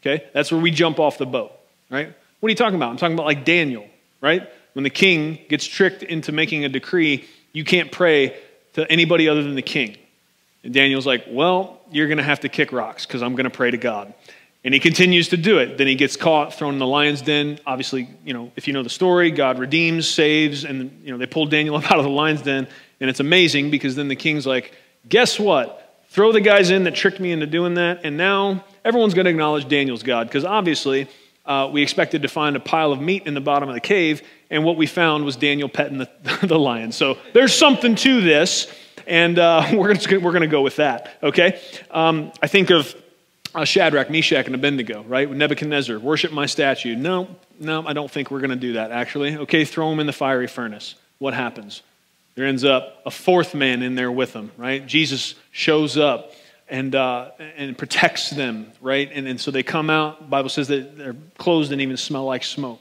Okay? 0.00 0.24
That's 0.32 0.50
where 0.50 0.60
we 0.60 0.70
jump 0.70 0.98
off 0.98 1.18
the 1.18 1.26
boat, 1.26 1.52
right? 1.90 2.12
What 2.40 2.46
are 2.46 2.50
you 2.50 2.56
talking 2.56 2.76
about? 2.76 2.90
I'm 2.90 2.96
talking 2.96 3.14
about 3.14 3.26
like 3.26 3.44
Daniel, 3.44 3.86
right? 4.20 4.48
When 4.72 4.82
the 4.82 4.90
king 4.90 5.38
gets 5.48 5.66
tricked 5.66 6.02
into 6.02 6.32
making 6.32 6.64
a 6.64 6.68
decree, 6.68 7.28
you 7.52 7.64
can't 7.64 7.92
pray 7.92 8.36
to 8.74 8.90
anybody 8.90 9.28
other 9.28 9.42
than 9.42 9.54
the 9.54 9.62
king. 9.62 9.96
And 10.62 10.72
Daniel's 10.72 11.06
like, 11.06 11.24
Well, 11.28 11.80
you're 11.90 12.06
going 12.06 12.18
to 12.18 12.24
have 12.24 12.40
to 12.40 12.48
kick 12.48 12.72
rocks 12.72 13.06
because 13.06 13.22
I'm 13.22 13.34
going 13.34 13.44
to 13.44 13.50
pray 13.50 13.70
to 13.70 13.78
God. 13.78 14.14
And 14.62 14.74
he 14.74 14.80
continues 14.80 15.30
to 15.30 15.38
do 15.38 15.58
it. 15.58 15.78
Then 15.78 15.86
he 15.86 15.94
gets 15.94 16.16
caught, 16.16 16.52
thrown 16.52 16.74
in 16.74 16.78
the 16.78 16.86
lion's 16.86 17.22
den. 17.22 17.58
Obviously, 17.66 18.08
you 18.24 18.34
know, 18.34 18.52
if 18.56 18.66
you 18.66 18.74
know 18.74 18.82
the 18.82 18.90
story, 18.90 19.30
God 19.30 19.58
redeems, 19.58 20.06
saves, 20.06 20.64
and 20.64 21.00
you 21.02 21.10
know, 21.10 21.16
they 21.16 21.26
pull 21.26 21.46
Daniel 21.46 21.76
up 21.76 21.90
out 21.90 21.98
of 21.98 22.04
the 22.04 22.10
lion's 22.10 22.42
den. 22.42 22.68
And 23.00 23.08
it's 23.08 23.20
amazing 23.20 23.70
because 23.70 23.96
then 23.96 24.08
the 24.08 24.16
king's 24.16 24.46
like, 24.46 24.74
guess 25.08 25.38
what? 25.38 26.04
Throw 26.10 26.32
the 26.32 26.40
guys 26.40 26.70
in 26.70 26.84
that 26.84 26.94
tricked 26.94 27.20
me 27.20 27.32
into 27.32 27.46
doing 27.46 27.74
that, 27.74 28.00
and 28.02 28.16
now 28.16 28.64
everyone's 28.84 29.14
going 29.14 29.24
to 29.24 29.30
acknowledge 29.30 29.68
Daniel's 29.68 30.02
God 30.02 30.26
because 30.26 30.44
obviously 30.44 31.08
uh, 31.46 31.68
we 31.72 31.82
expected 31.82 32.22
to 32.22 32.28
find 32.28 32.56
a 32.56 32.60
pile 32.60 32.92
of 32.92 33.00
meat 33.00 33.26
in 33.26 33.34
the 33.34 33.40
bottom 33.40 33.68
of 33.68 33.74
the 33.74 33.80
cave, 33.80 34.22
and 34.50 34.64
what 34.64 34.76
we 34.76 34.86
found 34.86 35.24
was 35.24 35.36
Daniel 35.36 35.68
petting 35.68 35.98
the, 35.98 36.08
the 36.42 36.58
lion. 36.58 36.92
So 36.92 37.18
there's 37.32 37.54
something 37.54 37.94
to 37.96 38.20
this, 38.20 38.72
and 39.06 39.38
uh, 39.38 39.66
we're 39.72 39.94
going 39.94 40.22
we're 40.22 40.38
to 40.38 40.46
go 40.46 40.62
with 40.62 40.76
that, 40.76 41.14
okay? 41.22 41.60
Um, 41.90 42.32
I 42.42 42.46
think 42.46 42.70
of 42.70 42.94
uh, 43.54 43.64
Shadrach, 43.64 44.10
Meshach, 44.10 44.46
and 44.46 44.54
Abednego, 44.54 45.02
right? 45.02 45.28
Nebuchadnezzar, 45.28 45.98
worship 45.98 46.30
my 46.30 46.46
statue. 46.46 46.94
No, 46.94 47.28
no, 47.58 47.86
I 47.86 47.94
don't 47.94 48.10
think 48.10 48.30
we're 48.30 48.40
going 48.40 48.50
to 48.50 48.56
do 48.56 48.74
that, 48.74 48.92
actually. 48.92 49.36
Okay, 49.36 49.64
throw 49.64 49.90
them 49.90 49.98
in 49.98 50.06
the 50.06 50.12
fiery 50.12 50.46
furnace. 50.46 50.94
What 51.18 51.34
happens? 51.34 51.82
There 52.36 52.46
ends 52.46 52.64
up 52.64 53.02
a 53.04 53.10
fourth 53.10 53.54
man 53.54 53.82
in 53.82 53.96
there 53.96 54.12
with 54.12 54.32
them, 54.32 54.52
right? 54.56 54.86
Jesus 54.86 55.34
shows 55.50 55.96
up 55.96 56.32
and, 56.70 56.94
uh, 56.94 57.30
and 57.56 57.76
protects 57.76 58.30
them, 58.30 58.72
right? 58.80 59.10
And, 59.12 59.26
and 59.26 59.40
so 59.40 59.50
they 59.50 59.62
come 59.62 59.90
out. 59.90 60.30
Bible 60.30 60.48
says 60.48 60.68
that 60.68 60.96
their 60.96 61.16
clothes 61.36 61.68
didn't 61.68 61.82
even 61.82 61.96
smell 61.96 62.24
like 62.24 62.44
smoke. 62.44 62.80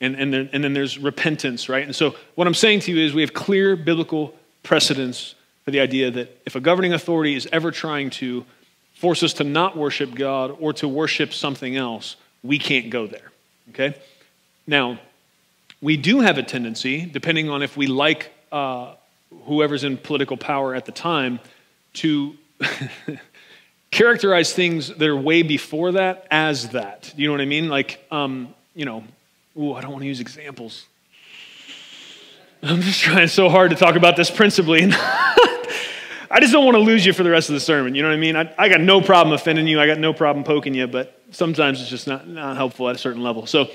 And, 0.00 0.16
and, 0.16 0.34
and 0.34 0.64
then 0.64 0.74
there's 0.74 0.98
repentance, 0.98 1.68
right? 1.68 1.84
And 1.84 1.94
so 1.94 2.16
what 2.34 2.48
I'm 2.48 2.54
saying 2.54 2.80
to 2.80 2.92
you 2.92 3.04
is 3.04 3.14
we 3.14 3.22
have 3.22 3.32
clear 3.32 3.76
biblical 3.76 4.34
precedence 4.64 5.36
for 5.64 5.70
the 5.70 5.78
idea 5.78 6.10
that 6.10 6.42
if 6.44 6.56
a 6.56 6.60
governing 6.60 6.92
authority 6.92 7.36
is 7.36 7.48
ever 7.52 7.70
trying 7.70 8.10
to 8.10 8.44
force 8.94 9.22
us 9.22 9.34
to 9.34 9.44
not 9.44 9.76
worship 9.76 10.14
God 10.14 10.56
or 10.58 10.72
to 10.74 10.88
worship 10.88 11.32
something 11.32 11.76
else, 11.76 12.16
we 12.42 12.58
can't 12.58 12.90
go 12.90 13.06
there, 13.06 13.30
okay? 13.70 13.94
Now, 14.66 14.98
we 15.80 15.96
do 15.96 16.20
have 16.20 16.38
a 16.38 16.42
tendency, 16.42 17.06
depending 17.06 17.48
on 17.48 17.62
if 17.62 17.76
we 17.76 17.86
like 17.86 18.32
uh, 18.50 18.94
whoever's 19.44 19.84
in 19.84 19.96
political 19.96 20.36
power 20.36 20.74
at 20.74 20.84
the 20.84 20.92
time, 20.92 21.38
to 21.94 22.36
characterize 23.90 24.52
things 24.52 24.88
that 24.88 25.08
are 25.08 25.16
way 25.16 25.42
before 25.42 25.92
that 25.92 26.26
as 26.30 26.70
that. 26.70 27.12
You 27.16 27.28
know 27.28 27.32
what 27.32 27.40
I 27.40 27.46
mean? 27.46 27.68
Like, 27.68 28.04
um, 28.10 28.54
you 28.74 28.84
know, 28.84 29.04
ooh, 29.56 29.74
I 29.74 29.80
don't 29.80 29.92
want 29.92 30.02
to 30.02 30.08
use 30.08 30.20
examples. 30.20 30.86
I'm 32.62 32.80
just 32.80 33.00
trying 33.00 33.28
so 33.28 33.48
hard 33.48 33.70
to 33.70 33.76
talk 33.76 33.96
about 33.96 34.16
this 34.16 34.30
principally. 34.30 34.88
I 36.34 36.40
just 36.40 36.52
don't 36.52 36.64
want 36.64 36.76
to 36.76 36.80
lose 36.80 37.04
you 37.04 37.12
for 37.12 37.22
the 37.22 37.30
rest 37.30 37.50
of 37.50 37.54
the 37.54 37.60
sermon. 37.60 37.94
You 37.94 38.02
know 38.02 38.08
what 38.08 38.14
I 38.14 38.18
mean? 38.18 38.36
I, 38.36 38.54
I 38.56 38.68
got 38.70 38.80
no 38.80 39.02
problem 39.02 39.34
offending 39.34 39.66
you. 39.66 39.78
I 39.78 39.86
got 39.86 39.98
no 39.98 40.14
problem 40.14 40.44
poking 40.44 40.72
you, 40.72 40.86
but 40.86 41.20
sometimes 41.30 41.80
it's 41.80 41.90
just 41.90 42.06
not, 42.06 42.26
not 42.26 42.56
helpful 42.56 42.88
at 42.88 42.96
a 42.96 42.98
certain 42.98 43.22
level. 43.22 43.44
So, 43.44 43.68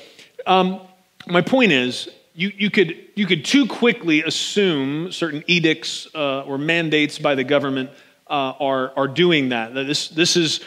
um, 0.47 0.81
my 1.27 1.41
point 1.41 1.71
is, 1.71 2.09
you, 2.33 2.51
you, 2.55 2.71
could, 2.71 2.95
you 3.15 3.27
could 3.27 3.45
too 3.45 3.67
quickly 3.67 4.23
assume 4.23 5.11
certain 5.11 5.43
edicts 5.45 6.07
uh, 6.15 6.41
or 6.41 6.57
mandates 6.57 7.19
by 7.19 7.35
the 7.35 7.43
government 7.43 7.91
uh, 8.29 8.53
are, 8.59 8.93
are 8.95 9.07
doing 9.07 9.49
that. 9.49 9.73
This, 9.73 10.09
this 10.09 10.35
is, 10.35 10.61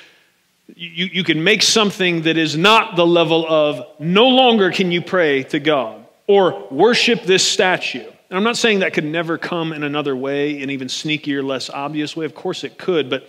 you, 0.75 1.07
you 1.07 1.25
can 1.25 1.43
make 1.45 1.63
something 1.63 2.23
that 2.23 2.37
is 2.37 2.57
not 2.57 2.97
the 2.97 3.07
level 3.07 3.47
of 3.47 3.87
no 3.99 4.29
longer 4.29 4.71
can 4.71 4.93
you 4.93 5.03
pray 5.03 5.43
to 5.45 5.61
God 5.61 6.07
or 6.27 6.69
worship 6.71 7.23
this 7.23 7.47
statue. 7.47 8.07
And 8.31 8.37
I'm 8.37 8.45
not 8.45 8.57
saying 8.57 8.79
that 8.81 8.93
could 8.93 9.05
never 9.05 9.39
come 9.39 9.73
in 9.73 9.83
another 9.83 10.15
way, 10.15 10.63
an 10.63 10.71
even 10.71 10.87
sneakier, 10.87 11.43
less 11.43 11.69
obvious 11.69 12.17
way. 12.17 12.25
Of 12.25 12.35
course 12.35 12.63
it 12.63 12.79
could, 12.79 13.11
but 13.11 13.29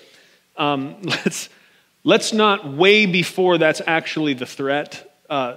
um, 0.56 1.02
let's, 1.04 1.50
let's 2.04 2.34
not, 2.34 2.72
way 2.72 3.08
before 3.08 3.58
that's 3.58 3.82
actually 3.86 4.36
the 4.36 4.46
threat, 4.46 5.12
uh, 5.30 5.56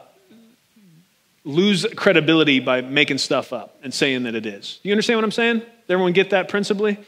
lose 1.44 1.84
credibility 1.94 2.60
by 2.60 2.80
making 2.80 3.18
stuff 3.18 3.52
up 3.52 3.76
and 3.82 3.92
saying 3.92 4.22
that 4.22 4.34
it 4.34 4.46
is. 4.46 4.80
You 4.82 4.92
understand 4.92 5.18
what 5.18 5.24
I'm 5.24 5.30
saying? 5.30 5.58
Does 5.58 5.90
everyone 5.90 6.14
get 6.14 6.30
that 6.30 6.48
principally? 6.48 6.98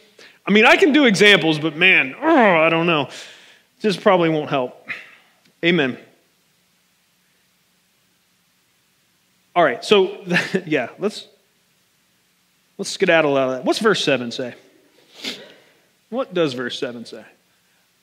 I 0.47 0.53
mean, 0.53 0.65
I 0.65 0.77
can 0.77 0.93
do 0.93 1.07
examples, 1.07 1.59
but 1.59 1.77
man, 1.77 2.15
oh, 2.21 2.57
I 2.57 2.69
don't 2.69 2.87
know. 2.87 3.09
This 3.81 3.97
probably 3.97 4.29
won't 4.29 4.49
help. 4.49 4.89
Amen. 5.65 5.99
All 9.55 9.65
right, 9.65 9.85
so 9.85 10.23
yeah, 10.67 10.91
let's 10.99 11.27
let's 12.79 12.91
skedaddle 12.91 13.37
out 13.37 13.49
of 13.49 13.55
that. 13.57 13.65
What's 13.65 13.79
verse 13.79 14.05
seven 14.05 14.31
say? 14.31 14.55
What 16.11 16.35
does 16.35 16.53
verse 16.53 16.79
seven 16.79 17.07
say? 17.07 17.25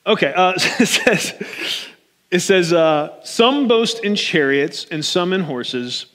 Okay, 0.06 0.32
uh, 0.34 0.52
it 0.56 0.86
says 0.86 1.86
it 2.30 2.40
says 2.40 2.72
uh, 2.72 3.22
some 3.24 3.68
boast 3.68 4.02
in 4.04 4.16
chariots 4.16 4.86
and 4.90 5.04
some 5.04 5.32
in 5.32 5.42
horses, 5.42 6.06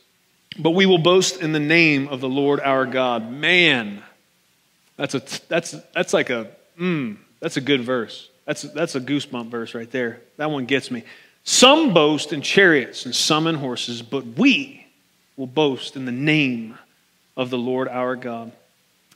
but 0.59 0.71
we 0.71 0.86
will 0.86 0.97
boast 0.97 1.41
in 1.41 1.53
the 1.53 1.59
name 1.59 2.09
of 2.09 2.19
the 2.19 2.30
Lord 2.30 2.59
our 2.59 2.86
God. 2.86 3.32
Man, 3.32 4.03
that's, 5.00 5.16
a, 5.16 5.22
that's, 5.47 5.76
that's 5.95 6.14
like 6.14 6.30
a, 6.30 6.52
mm, 6.78 7.16
that's 7.39 7.56
a 7.56 7.62
good 7.62 7.82
verse. 7.82 8.30
That's, 8.45 8.64
that's 8.64 8.95
a 8.95 9.00
goosebump 9.00 9.50
verse 9.50 9.74
right 9.74 9.89
there. 9.89 10.20
That 10.36 10.52
one 10.52 10.66
gets 10.66 10.91
me. 10.91 11.04
Some 11.45 11.93
boast 11.93 12.34
in 12.34 12.41
chariots 12.41 13.06
and 13.06 13.16
some 13.16 13.47
in 13.47 13.56
horses, 13.56 14.02
but 14.02 14.26
we 14.26 14.86
will 15.38 15.47
boast 15.47 15.95
in 15.95 16.04
the 16.04 16.12
name 16.12 16.78
of 17.38 17.50
the 17.50 17.58
Lord 17.58 17.88
our 17.88 18.18
God. 18.18 18.52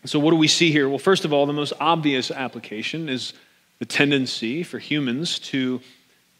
So, 0.06 0.20
what 0.20 0.32
do 0.32 0.38
we 0.38 0.48
see 0.48 0.72
here? 0.72 0.88
Well, 0.88 1.00
first 1.00 1.26
of 1.26 1.34
all, 1.34 1.46
the 1.46 1.54
most 1.54 1.74
obvious 1.80 2.32
application 2.32 3.10
is 3.10 3.34
the 3.80 3.86
tendency 3.86 4.64
for 4.64 4.80
humans 4.80 5.40
to, 5.40 5.82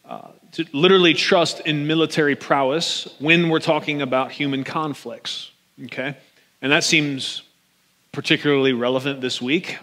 uh, 0.08 0.28
to 0.52 0.64
literally 0.72 1.12
trust 1.12 1.60
in 1.60 1.86
military 1.86 2.34
prowess 2.34 3.14
when 3.18 3.50
we're 3.50 3.60
talking 3.60 4.00
about 4.00 4.32
human 4.32 4.64
conflicts. 4.64 5.50
Okay? 5.84 6.16
And 6.62 6.72
that 6.72 6.84
seems 6.84 7.42
particularly 8.14 8.72
relevant 8.72 9.20
this 9.20 9.42
week. 9.42 9.76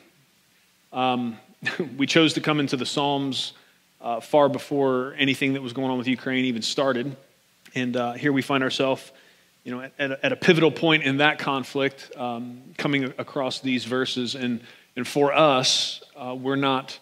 Um, 0.94 1.38
we 1.98 2.08
chose 2.08 2.34
to 2.34 2.42
come 2.42 2.62
into 2.62 2.78
the 2.78 2.86
Psalms 2.86 3.52
uh, 4.00 4.22
far 4.22 4.48
before 4.48 5.14
anything 5.18 5.54
that 5.54 5.62
was 5.62 5.74
going 5.74 5.92
on 5.92 5.98
with 5.98 6.08
Ukraine 6.08 6.46
even 6.46 6.62
started. 6.62 7.16
And 7.76 7.96
uh, 7.96 8.14
here 8.14 8.32
we 8.32 8.42
find 8.42 8.64
ourselves, 8.64 9.12
you 9.66 9.76
know, 9.76 9.82
at, 10.00 10.24
at, 10.24 10.32
a 10.32 10.38
pivotal 10.38 10.72
point 10.72 11.04
in 11.04 11.18
that 11.18 11.40
conflict, 11.40 12.10
um, 12.16 12.62
coming 12.78 13.04
across 13.18 13.60
these 13.60 13.84
verses. 13.84 14.34
And, 14.34 14.62
and 14.96 15.06
for 15.06 15.34
us, 15.34 16.02
uh, 16.16 16.34
we're 16.34 16.56
not, 16.56 16.98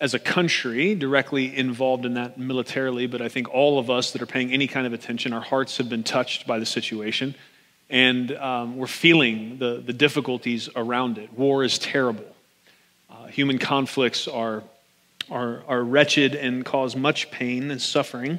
as 0.00 0.14
a 0.14 0.18
country, 0.18 0.96
directly 0.96 1.56
involved 1.56 2.04
in 2.04 2.14
that 2.14 2.38
militarily, 2.38 3.06
but 3.06 3.22
I 3.22 3.28
think 3.28 3.54
all 3.54 3.78
of 3.78 3.88
us 3.88 4.10
that 4.10 4.20
are 4.20 4.26
paying 4.26 4.52
any 4.52 4.66
kind 4.66 4.86
of 4.86 4.92
attention, 4.92 5.32
our 5.32 5.40
hearts 5.40 5.78
have 5.78 5.88
been 5.88 6.02
touched 6.02 6.44
by 6.44 6.58
the 6.58 6.66
situation 6.66 7.36
and 7.90 8.32
um, 8.32 8.76
we're 8.76 8.86
feeling 8.86 9.58
the, 9.58 9.82
the 9.84 9.92
difficulties 9.92 10.68
around 10.74 11.18
it. 11.18 11.32
War 11.32 11.64
is 11.64 11.78
terrible. 11.78 12.24
Uh, 13.10 13.26
human 13.26 13.58
conflicts 13.58 14.26
are, 14.26 14.62
are, 15.30 15.62
are 15.68 15.82
wretched 15.82 16.34
and 16.34 16.64
cause 16.64 16.96
much 16.96 17.30
pain 17.30 17.70
and 17.70 17.80
suffering. 17.80 18.38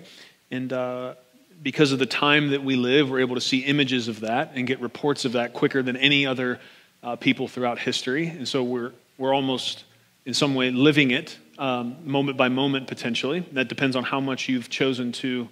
And 0.52 0.74
uh, 0.74 1.16
because 1.62 1.91
of 1.91 2.00
the 2.00 2.06
time 2.06 2.50
that 2.50 2.64
we 2.64 2.76
live, 2.76 3.10
we're 3.10 3.22
able 3.22 3.36
to 3.36 3.41
see 3.41 3.60
images 3.60 4.08
of 4.08 4.22
that 4.22 4.52
and 4.56 4.68
get 4.68 4.80
reports 4.82 5.26
of 5.26 5.34
that 5.34 5.54
quicker 5.54 5.82
than 5.82 5.98
any 5.98 6.26
other 6.26 6.60
uh, 7.04 7.16
people 7.16 7.48
throughout 7.48 7.80
history. 7.80 8.28
And 8.28 8.48
so 8.48 8.64
we're, 8.64 8.91
we're 9.18 9.34
almost, 9.34 9.84
in 10.26 10.34
some 10.34 10.56
way, 10.56 10.72
living 10.72 11.12
it 11.12 11.38
um, 11.58 11.98
moment 12.04 12.38
by 12.38 12.50
moment, 12.50 12.88
potentially. 12.88 13.46
That 13.54 13.70
depends 13.70 13.96
on 13.96 14.04
how 14.04 14.20
much 14.20 14.50
you've 14.50 14.70
chosen 14.70 15.12
to 15.14 15.48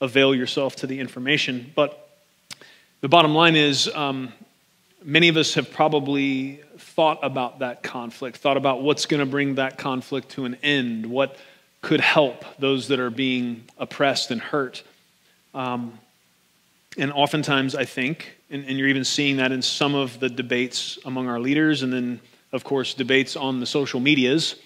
avail 0.00 0.34
yourself 0.34 0.76
to 0.76 0.86
the 0.86 1.00
information. 1.00 1.72
But 1.74 2.05
the 3.06 3.10
bottom 3.10 3.36
line 3.36 3.54
is, 3.54 3.86
um, 3.94 4.32
many 5.04 5.28
of 5.28 5.36
us 5.36 5.54
have 5.54 5.70
probably 5.70 6.60
thought 6.76 7.20
about 7.22 7.60
that 7.60 7.80
conflict, 7.84 8.36
thought 8.36 8.56
about 8.56 8.82
what's 8.82 9.06
going 9.06 9.20
to 9.20 9.26
bring 9.26 9.54
that 9.54 9.78
conflict 9.78 10.30
to 10.30 10.44
an 10.44 10.56
end, 10.60 11.06
what 11.06 11.36
could 11.82 12.00
help 12.00 12.44
those 12.58 12.88
that 12.88 12.98
are 12.98 13.10
being 13.10 13.62
oppressed 13.78 14.32
and 14.32 14.40
hurt. 14.40 14.82
Um, 15.54 16.00
and 16.98 17.12
oftentimes, 17.12 17.76
I 17.76 17.84
think, 17.84 18.38
and, 18.50 18.64
and, 18.64 18.76
you're 18.76 18.88
even 18.88 19.04
seeing 19.04 19.36
that 19.36 19.52
in 19.52 19.62
some 19.62 19.94
of 19.94 20.18
the 20.18 20.28
debates 20.28 20.98
among 21.04 21.28
our 21.28 21.38
leaders, 21.38 21.84
and 21.84 21.92
then, 21.92 22.18
of 22.50 22.64
course, 22.64 22.92
debates 22.92 23.36
on 23.36 23.60
the 23.60 23.66
social 23.66 24.00
medias 24.00 24.56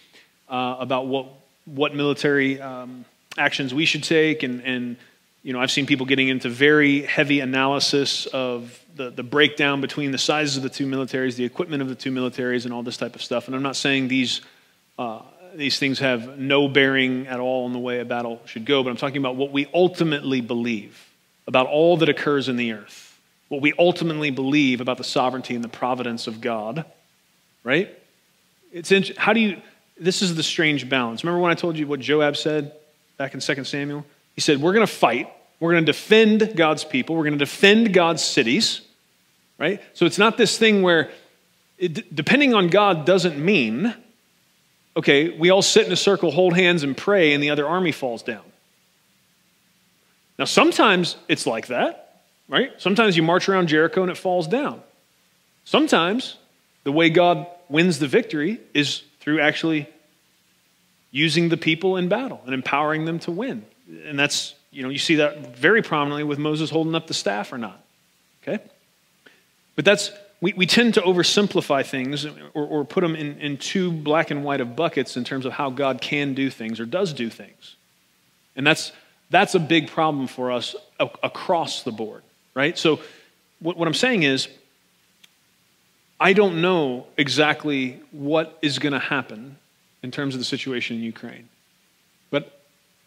uh, 0.49 0.77
about 0.81 1.09
what, 1.09 1.27
what 1.67 1.95
military 1.95 2.59
um, 2.59 3.05
actions 3.37 3.75
we 3.75 3.85
should 3.85 4.03
take. 4.03 4.43
And, 4.43 4.63
and, 4.63 4.97
you 5.43 5.53
know, 5.53 5.61
I've 5.61 5.71
seen 5.71 5.87
people 5.87 6.07
getting 6.07 6.29
into 6.29 6.49
very 6.49 7.03
heavy 7.03 7.41
analysis 7.41 8.27
of 8.27 8.79
the, 8.95 9.11
the 9.11 9.23
breakdown 9.23 9.81
between 9.81 10.11
the 10.11 10.19
sizes 10.19 10.59
of 10.59 10.63
the 10.63 10.69
two 10.69 10.87
militaries, 10.87 11.37
the 11.37 11.45
equipment 11.45 11.83
of 11.83 11.89
the 11.89 11.95
two 11.95 12.13
militaries, 12.13 12.65
and 12.65 12.75
all 12.75 12.83
this 12.83 12.97
type 12.97 13.15
of 13.15 13.23
stuff. 13.23 13.47
And 13.47 13.57
I'm 13.57 13.63
not 13.63 13.77
saying 13.77 14.09
these. 14.09 14.41
Uh, 14.99 15.21
these 15.55 15.79
things 15.79 15.99
have 15.99 16.39
no 16.39 16.69
bearing 16.69 17.27
at 17.27 17.41
all 17.41 17.65
on 17.65 17.73
the 17.73 17.79
way 17.79 17.99
a 17.99 18.05
battle 18.05 18.41
should 18.47 18.65
go, 18.65 18.85
but 18.85 18.91
I'm 18.91 18.97
talking 18.97 19.17
about 19.17 19.37
what 19.37 19.51
we 19.51 19.67
ultimately 19.75 20.41
believe 20.41 21.11
about 21.47 21.67
all 21.67 21.97
that 21.97 22.09
occurs 22.09 22.49
in 22.49 22.57
the 22.57 22.73
earth, 22.73 23.19
what 23.49 23.61
we 23.61 23.73
ultimately 23.79 24.31
believe 24.31 24.81
about 24.81 24.99
the 24.99 25.05
sovereignty 25.05 25.55
and 25.55 25.65
the 25.65 25.69
providence 25.69 26.27
of 26.27 26.41
God, 26.41 26.85
right? 27.65 27.97
It's 28.73 28.93
in, 28.93 29.05
how 29.17 29.33
do 29.33 29.41
you, 29.41 29.61
this 29.99 30.23
is 30.23 30.37
the 30.37 30.43
strange 30.43 30.89
balance. 30.89 31.25
Remember 31.25 31.41
when 31.41 31.51
I 31.51 31.57
told 31.57 31.77
you 31.77 31.87
what 31.87 32.01
Joab 32.01 32.37
said 32.37 32.73
back 33.17 33.35
in 33.35 33.41
2 33.41 33.65
Samuel? 33.65 34.07
He 34.41 34.43
said, 34.43 34.63
We're 34.63 34.73
going 34.73 34.87
to 34.87 34.91
fight, 34.91 35.31
we're 35.61 35.73
going 35.73 35.85
to 35.85 35.93
defend 35.93 36.57
God's 36.57 36.83
people, 36.83 37.15
we're 37.15 37.25
going 37.25 37.39
to 37.39 37.45
defend 37.45 37.93
God's 37.93 38.25
cities, 38.25 38.81
right? 39.59 39.83
So 39.93 40.07
it's 40.07 40.17
not 40.17 40.39
this 40.39 40.57
thing 40.57 40.81
where 40.81 41.11
it, 41.77 42.17
depending 42.17 42.55
on 42.55 42.69
God 42.69 43.05
doesn't 43.05 43.37
mean, 43.37 43.95
okay, 44.97 45.29
we 45.29 45.51
all 45.51 45.61
sit 45.61 45.87
in 45.87 45.93
a 45.93 45.97
circle, 45.97 46.31
hold 46.31 46.55
hands, 46.55 46.85
and 46.85 46.97
pray, 46.97 47.35
and 47.35 47.43
the 47.43 47.51
other 47.51 47.69
army 47.69 47.93
falls 47.93 48.23
down. 48.23 48.41
Now, 50.39 50.47
sometimes 50.47 51.17
it's 51.29 51.47
like 51.47 51.67
that, 51.67 52.23
right? 52.49 52.73
Sometimes 52.79 53.19
you 53.19 53.23
march 53.23 53.47
around 53.47 53.67
Jericho 53.67 54.01
and 54.01 54.11
it 54.11 54.17
falls 54.17 54.49
down. 54.49 54.81
Sometimes 55.67 56.39
the 56.85 56.93
way 56.93 57.11
God 57.11 57.47
wins 57.69 57.99
the 57.99 58.09
victory 58.09 58.59
is 58.73 59.03
through 59.21 59.43
actually 59.43 59.87
using 61.11 61.51
the 61.51 61.59
people 61.59 61.99
in 61.99 62.09
battle 62.09 62.41
and 62.47 62.55
empowering 62.55 63.05
them 63.05 63.19
to 63.19 63.31
win. 63.31 63.67
And 64.07 64.19
that's, 64.19 64.55
you 64.71 64.83
know, 64.83 64.89
you 64.89 64.99
see 64.99 65.17
that 65.17 65.57
very 65.57 65.83
prominently 65.83 66.25
with 66.25 66.39
Moses 66.39 66.71
holding 66.71 66.95
up 66.95 67.07
the 67.07 67.15
staff 67.15 67.53
or 67.53 67.59
not. 67.59 67.83
Okay? 68.43 68.63
But 69.77 69.85
that's, 69.85 70.13
we, 70.41 70.53
we 70.55 70.67
tend 70.67 70.95
to 70.95 71.01
oversimplify 71.03 71.85
things 71.85 72.25
or, 72.25 72.33
or 72.55 72.85
put 72.85 73.03
them 73.03 73.15
in, 73.15 73.39
in 73.39 73.57
too 73.57 73.91
black 73.91 74.31
and 74.31 74.45
white 74.45 74.61
of 74.61 74.77
buckets 74.77 75.17
in 75.17 75.25
terms 75.25 75.45
of 75.45 75.53
how 75.53 75.71
God 75.71 76.01
can 76.01 76.35
do 76.35 76.51
things 76.51 76.81
or 76.81 76.87
does 76.87 77.13
do 77.13 77.29
things. 77.29 77.77
And 78.57 78.67
that's, 78.67 78.93
that's 79.31 79.55
a 79.55 79.61
big 79.61 79.89
problem 79.89 80.27
for 80.27 80.51
us 80.51 80.75
across 80.99 81.83
the 81.83 81.93
board, 81.93 82.23
right? 82.55 82.77
So, 82.77 83.01
what, 83.61 83.77
what 83.77 83.87
I'm 83.87 83.95
saying 83.95 84.23
is, 84.23 84.49
I 86.19 86.33
don't 86.33 86.61
know 86.61 87.07
exactly 87.17 88.01
what 88.11 88.59
is 88.61 88.79
going 88.79 88.93
to 88.93 88.99
happen 88.99 89.57
in 90.03 90.11
terms 90.11 90.35
of 90.35 90.41
the 90.41 90.45
situation 90.45 90.97
in 90.97 91.03
Ukraine. 91.03 91.49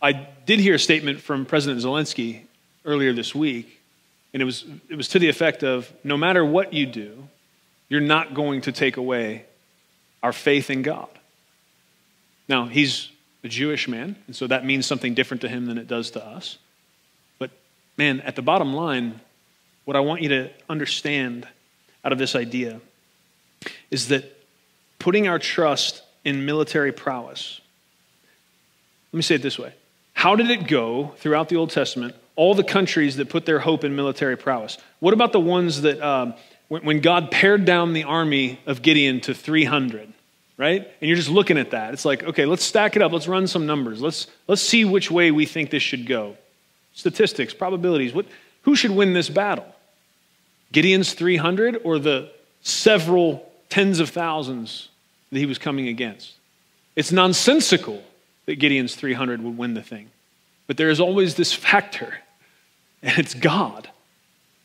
I 0.04 0.12
did 0.46 0.60
hear 0.60 0.76
a 0.76 0.80
statement 0.80 1.22
from 1.22 1.46
President 1.46 1.82
Zelensky 1.82 2.42
earlier 2.84 3.14
this 3.14 3.34
week, 3.34 3.80
and 4.34 4.42
it 4.42 4.46
was, 4.46 4.66
it 4.90 4.98
was 4.98 5.08
to 5.10 5.20
the 5.20 5.30
effect 5.30 5.64
of 5.64 5.90
no 6.04 6.18
matter 6.18 6.44
what 6.44 6.74
you 6.74 6.86
do, 6.86 7.30
you're 7.88 8.02
not 8.02 8.34
going 8.34 8.62
to 8.62 8.74
take 8.74 8.98
away 8.98 9.46
our 10.22 10.34
faith 10.34 10.70
in 10.70 10.82
God. 10.82 11.08
Now, 12.50 12.66
he's 12.66 13.10
a 13.46 13.48
Jewish 13.48 13.88
man, 13.88 14.18
and 14.28 14.36
so 14.36 14.46
that 14.48 14.66
means 14.66 14.86
something 14.86 15.14
different 15.14 15.40
to 15.42 15.48
him 15.48 15.68
than 15.68 15.78
it 15.78 15.88
does 15.88 16.12
to 16.12 16.26
us. 16.26 16.58
But 17.40 17.52
man, 17.98 18.20
at 18.22 18.36
the 18.36 18.42
bottom 18.42 18.74
line, 18.74 19.22
what 19.86 19.96
I 19.96 20.02
want 20.02 20.22
you 20.22 20.30
to 20.30 20.50
understand 20.70 21.48
out 22.04 22.12
of 22.12 22.18
this 22.18 22.36
idea 22.36 22.82
is 23.90 24.10
that 24.10 24.38
putting 25.00 25.30
our 25.30 25.40
trust 25.40 26.02
in 26.26 26.46
military 26.46 26.92
prowess. 26.92 27.62
Let 29.14 29.18
me 29.18 29.22
say 29.22 29.36
it 29.36 29.42
this 29.42 29.58
way 29.58 29.74
How 30.24 30.38
did 30.38 30.50
it 30.50 30.70
go 30.70 31.12
throughout 31.18 31.50
the 31.50 31.58
Old 31.58 31.70
Testament? 31.70 32.16
All 32.38 32.56
the 32.56 32.64
countries 32.64 33.18
that 33.18 33.28
put 33.28 33.46
their 33.46 33.60
hope 33.60 33.84
in 33.84 33.94
military 33.94 34.38
prowess. 34.38 34.78
What 35.02 35.14
about 35.14 35.34
the 35.34 35.40
ones 35.42 35.82
that, 35.82 36.02
um, 36.02 36.36
when 36.70 37.02
God 37.02 37.30
pared 37.30 37.66
down 37.66 37.92
the 37.92 38.06
army 38.06 38.62
of 38.66 38.82
Gideon 38.82 39.20
to 39.20 39.34
300? 39.34 40.14
right? 40.56 40.88
And 41.02 41.10
you're 41.10 41.18
just 41.18 41.28
looking 41.28 41.58
at 41.58 41.72
that. 41.72 41.94
It's 41.94 42.06
like, 42.06 42.24
okay, 42.24 42.46
let's 42.46 42.64
stack 42.64 42.96
it 42.96 43.02
up. 43.02 43.12
Let's 43.12 43.28
run 43.28 43.48
some 43.48 43.66
numbers. 43.66 44.02
Let's, 44.02 44.28
let's 44.48 44.62
see 44.62 44.86
which 44.86 45.12
way 45.12 45.30
we 45.30 45.46
think 45.46 45.72
this 45.72 45.84
should 45.84 46.08
go. 46.08 46.38
Statistics, 46.94 47.54
probabilities. 47.54 48.14
What, 48.14 48.26
who 48.62 48.78
should 48.78 48.92
win 48.92 49.12
this 49.12 49.28
battle? 49.28 49.66
Gideon's 50.72 51.12
300 51.12 51.82
or 51.84 52.00
the 52.00 52.32
several 52.62 53.52
tens 53.68 54.00
of 54.00 54.10
thousands 54.10 54.88
that 55.34 55.40
he 55.40 55.46
was 55.46 55.58
coming 55.58 55.90
against? 55.90 56.32
It's 56.96 57.12
nonsensical 57.12 58.02
that 58.46 58.56
Gideon's 58.56 58.96
300 58.96 59.42
would 59.42 59.58
win 59.58 59.74
the 59.74 59.82
thing. 59.82 60.10
But 60.68 60.78
there 60.78 60.90
is 60.90 61.00
always 61.00 61.36
this 61.36 61.54
factor, 61.54 62.16
and 63.02 63.18
it's 63.18 63.34
God. 63.34 63.90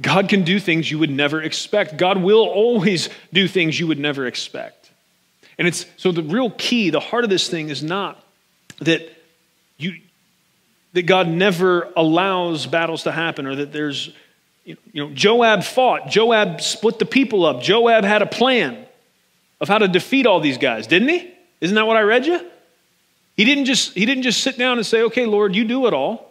God 0.01 0.29
can 0.29 0.45
do 0.45 0.61
things 0.61 0.91
you 0.91 0.99
would 0.99 1.11
never 1.11 1.43
expect. 1.43 1.97
God 1.97 2.19
will 2.19 2.47
always 2.47 3.09
do 3.33 3.49
things 3.49 3.79
you 3.79 3.87
would 3.87 3.99
never 3.99 4.27
expect. 4.27 4.91
And 5.59 5.67
it's 5.67 5.87
so 5.97 6.13
the 6.13 6.23
real 6.23 6.51
key, 6.51 6.91
the 6.91 7.01
heart 7.01 7.25
of 7.25 7.31
this 7.31 7.49
thing 7.49 7.69
is 7.69 7.83
not 7.83 8.23
that 8.81 9.13
you 9.77 10.01
that 10.93 11.03
God 11.03 11.29
never 11.29 11.93
allows 11.97 12.67
battles 12.67 13.03
to 13.03 13.13
happen 13.13 13.47
or 13.47 13.57
that 13.57 13.73
there's 13.73 14.11
you 14.65 14.77
know 14.95 15.11
Joab 15.11 15.65
fought, 15.65 16.09
Joab 16.09 16.61
split 16.61 17.01
the 17.01 17.07
people 17.07 17.45
up. 17.45 17.61
Joab 17.61 18.05
had 18.05 18.23
a 18.23 18.27
plan 18.27 18.87
of 19.61 19.69
how 19.69 19.79
to 19.79 19.89
defeat 19.89 20.27
all 20.27 20.39
these 20.39 20.59
guys, 20.59 20.87
didn't 20.87 21.09
he? 21.09 21.35
Isn't 21.61 21.75
that 21.75 21.87
what 21.87 21.97
I 21.97 22.03
read 22.03 22.25
you? 22.25 22.41
He 23.39 23.45
didn't 23.45 23.67
just 23.67 23.95
he 23.95 24.05
didn't 24.05 24.25
just 24.25 24.43
sit 24.43 24.59
down 24.59 24.79
and 24.79 24.85
say, 24.85 25.03
"Okay, 25.05 25.25
Lord, 25.25 25.55
you 25.55 25.65
do 25.65 25.87
it 25.87 25.95
all." 25.95 26.29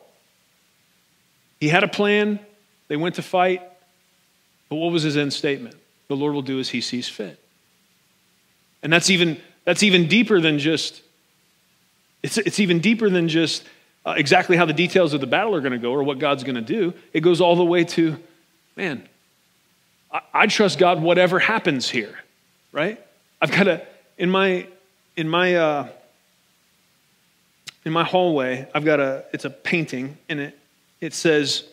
He 1.60 1.70
had 1.70 1.84
a 1.84 1.88
plan. 1.88 2.40
They 2.90 2.98
went 2.98 3.16
to 3.16 3.22
fight. 3.22 3.62
But 4.70 4.76
what 4.76 4.92
was 4.92 5.04
his 5.04 5.16
end 5.16 5.32
statement? 5.34 5.76
The 6.10 6.16
Lord 6.16 6.34
will 6.34 6.42
do 6.42 6.60
as 6.60 6.70
he 6.70 6.82
sees 6.82 7.08
fit. 7.08 7.40
And 8.84 8.92
that's 8.92 9.10
even, 9.10 9.42
that's 9.64 9.84
even 9.84 10.08
deeper 10.08 10.40
than 10.40 10.60
just, 10.60 11.02
it's, 12.22 12.38
it's 12.38 12.60
even 12.60 12.80
deeper 12.80 13.10
than 13.10 13.28
just 13.28 13.64
uh, 14.06 14.16
exactly 14.18 14.56
how 14.56 14.66
the 14.66 14.74
details 14.74 15.14
of 15.14 15.22
the 15.22 15.28
battle 15.28 15.56
are 15.56 15.62
going 15.62 15.72
to 15.72 15.80
go 15.80 15.92
or 15.92 16.04
what 16.04 16.20
God's 16.20 16.44
going 16.44 16.56
to 16.56 16.62
do. 16.62 16.94
It 17.14 17.22
goes 17.22 17.42
all 17.42 17.56
the 17.56 17.66
way 17.66 17.86
to, 17.86 18.18
man, 18.76 19.08
I, 20.12 20.22
I 20.34 20.48
trust 20.48 20.78
God 20.78 21.02
whatever 21.02 21.40
happens 21.40 21.90
here, 21.90 22.20
right? 22.72 23.04
I've 23.42 23.52
got 23.52 23.68
a, 23.68 23.88
in 24.18 24.30
my, 24.30 24.68
in 25.16 25.28
my, 25.28 25.56
uh, 25.56 25.88
in 27.88 27.94
my 27.94 28.04
hallway, 28.04 28.68
I've 28.76 28.86
got 28.86 29.00
a, 29.00 29.26
it's 29.34 29.46
a 29.46 29.50
painting 29.50 30.18
and 30.30 30.40
it, 30.40 30.60
it 31.02 31.14
says, 31.14 31.64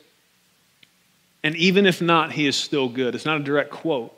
and 1.42 1.54
even 1.56 1.84
if 1.84 2.00
not, 2.00 2.32
he 2.32 2.46
is 2.46 2.56
still 2.56 2.88
good. 2.88 3.14
It's 3.14 3.26
not 3.26 3.40
a 3.40 3.44
direct 3.44 3.70
quote, 3.70 4.16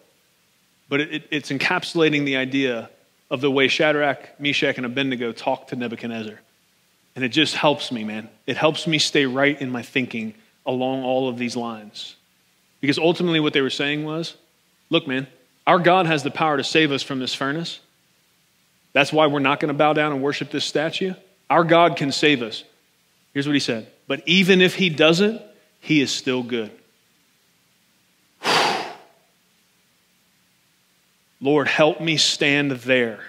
but 0.88 1.00
it, 1.00 1.12
it, 1.12 1.22
it's 1.30 1.50
encapsulating 1.50 2.24
the 2.24 2.36
idea 2.36 2.90
of 3.30 3.40
the 3.40 3.50
way 3.50 3.66
Shadrach, 3.66 4.38
Meshach, 4.38 4.76
and 4.76 4.86
Abednego 4.86 5.32
talked 5.32 5.70
to 5.70 5.76
Nebuchadnezzar. 5.76 6.38
And 7.16 7.24
it 7.24 7.30
just 7.30 7.56
helps 7.56 7.90
me, 7.90 8.04
man. 8.04 8.28
It 8.46 8.56
helps 8.56 8.86
me 8.86 8.98
stay 8.98 9.26
right 9.26 9.60
in 9.60 9.70
my 9.70 9.82
thinking 9.82 10.34
along 10.64 11.02
all 11.02 11.28
of 11.28 11.38
these 11.38 11.56
lines. 11.56 12.14
Because 12.80 12.98
ultimately, 12.98 13.40
what 13.40 13.54
they 13.54 13.62
were 13.62 13.70
saying 13.70 14.04
was 14.04 14.36
look, 14.90 15.08
man, 15.08 15.26
our 15.66 15.78
God 15.78 16.06
has 16.06 16.22
the 16.22 16.30
power 16.30 16.58
to 16.58 16.62
save 16.62 16.92
us 16.92 17.02
from 17.02 17.18
this 17.18 17.34
furnace. 17.34 17.80
That's 18.92 19.12
why 19.12 19.26
we're 19.26 19.40
not 19.40 19.60
going 19.60 19.68
to 19.68 19.74
bow 19.74 19.94
down 19.94 20.12
and 20.12 20.22
worship 20.22 20.50
this 20.50 20.64
statue. 20.64 21.14
Our 21.48 21.64
God 21.64 21.96
can 21.96 22.12
save 22.12 22.42
us. 22.42 22.64
Here's 23.32 23.46
what 23.46 23.54
he 23.54 23.60
said 23.60 23.88
But 24.06 24.22
even 24.26 24.60
if 24.60 24.74
he 24.74 24.88
doesn't, 24.88 25.40
he 25.80 26.00
is 26.00 26.10
still 26.10 26.42
good. 26.42 26.70
Lord, 31.40 31.68
help 31.68 32.00
me 32.00 32.16
stand 32.16 32.72
there 32.72 33.20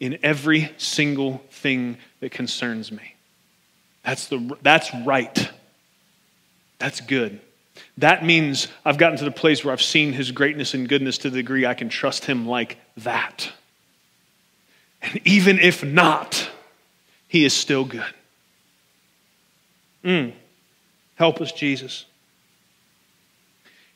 in 0.00 0.18
every 0.22 0.72
single 0.78 1.42
thing 1.50 1.96
that 2.20 2.32
concerns 2.32 2.90
me. 2.90 3.14
That's, 4.04 4.26
the, 4.26 4.56
that's 4.62 4.90
right. 5.06 5.50
That's 6.78 7.00
good. 7.00 7.40
That 7.98 8.24
means 8.24 8.68
I've 8.84 8.98
gotten 8.98 9.18
to 9.18 9.24
the 9.24 9.30
place 9.30 9.64
where 9.64 9.72
I've 9.72 9.80
seen 9.80 10.12
his 10.12 10.32
greatness 10.32 10.74
and 10.74 10.88
goodness 10.88 11.18
to 11.18 11.30
the 11.30 11.36
degree 11.38 11.64
I 11.64 11.74
can 11.74 11.88
trust 11.88 12.24
him 12.24 12.46
like 12.46 12.78
that. 12.98 13.52
And 15.00 15.20
even 15.24 15.58
if 15.58 15.84
not, 15.84 16.50
he 17.32 17.46
is 17.46 17.54
still 17.54 17.86
good. 17.86 18.14
Mm. 20.04 20.34
Help 21.14 21.40
us, 21.40 21.50
Jesus. 21.50 22.04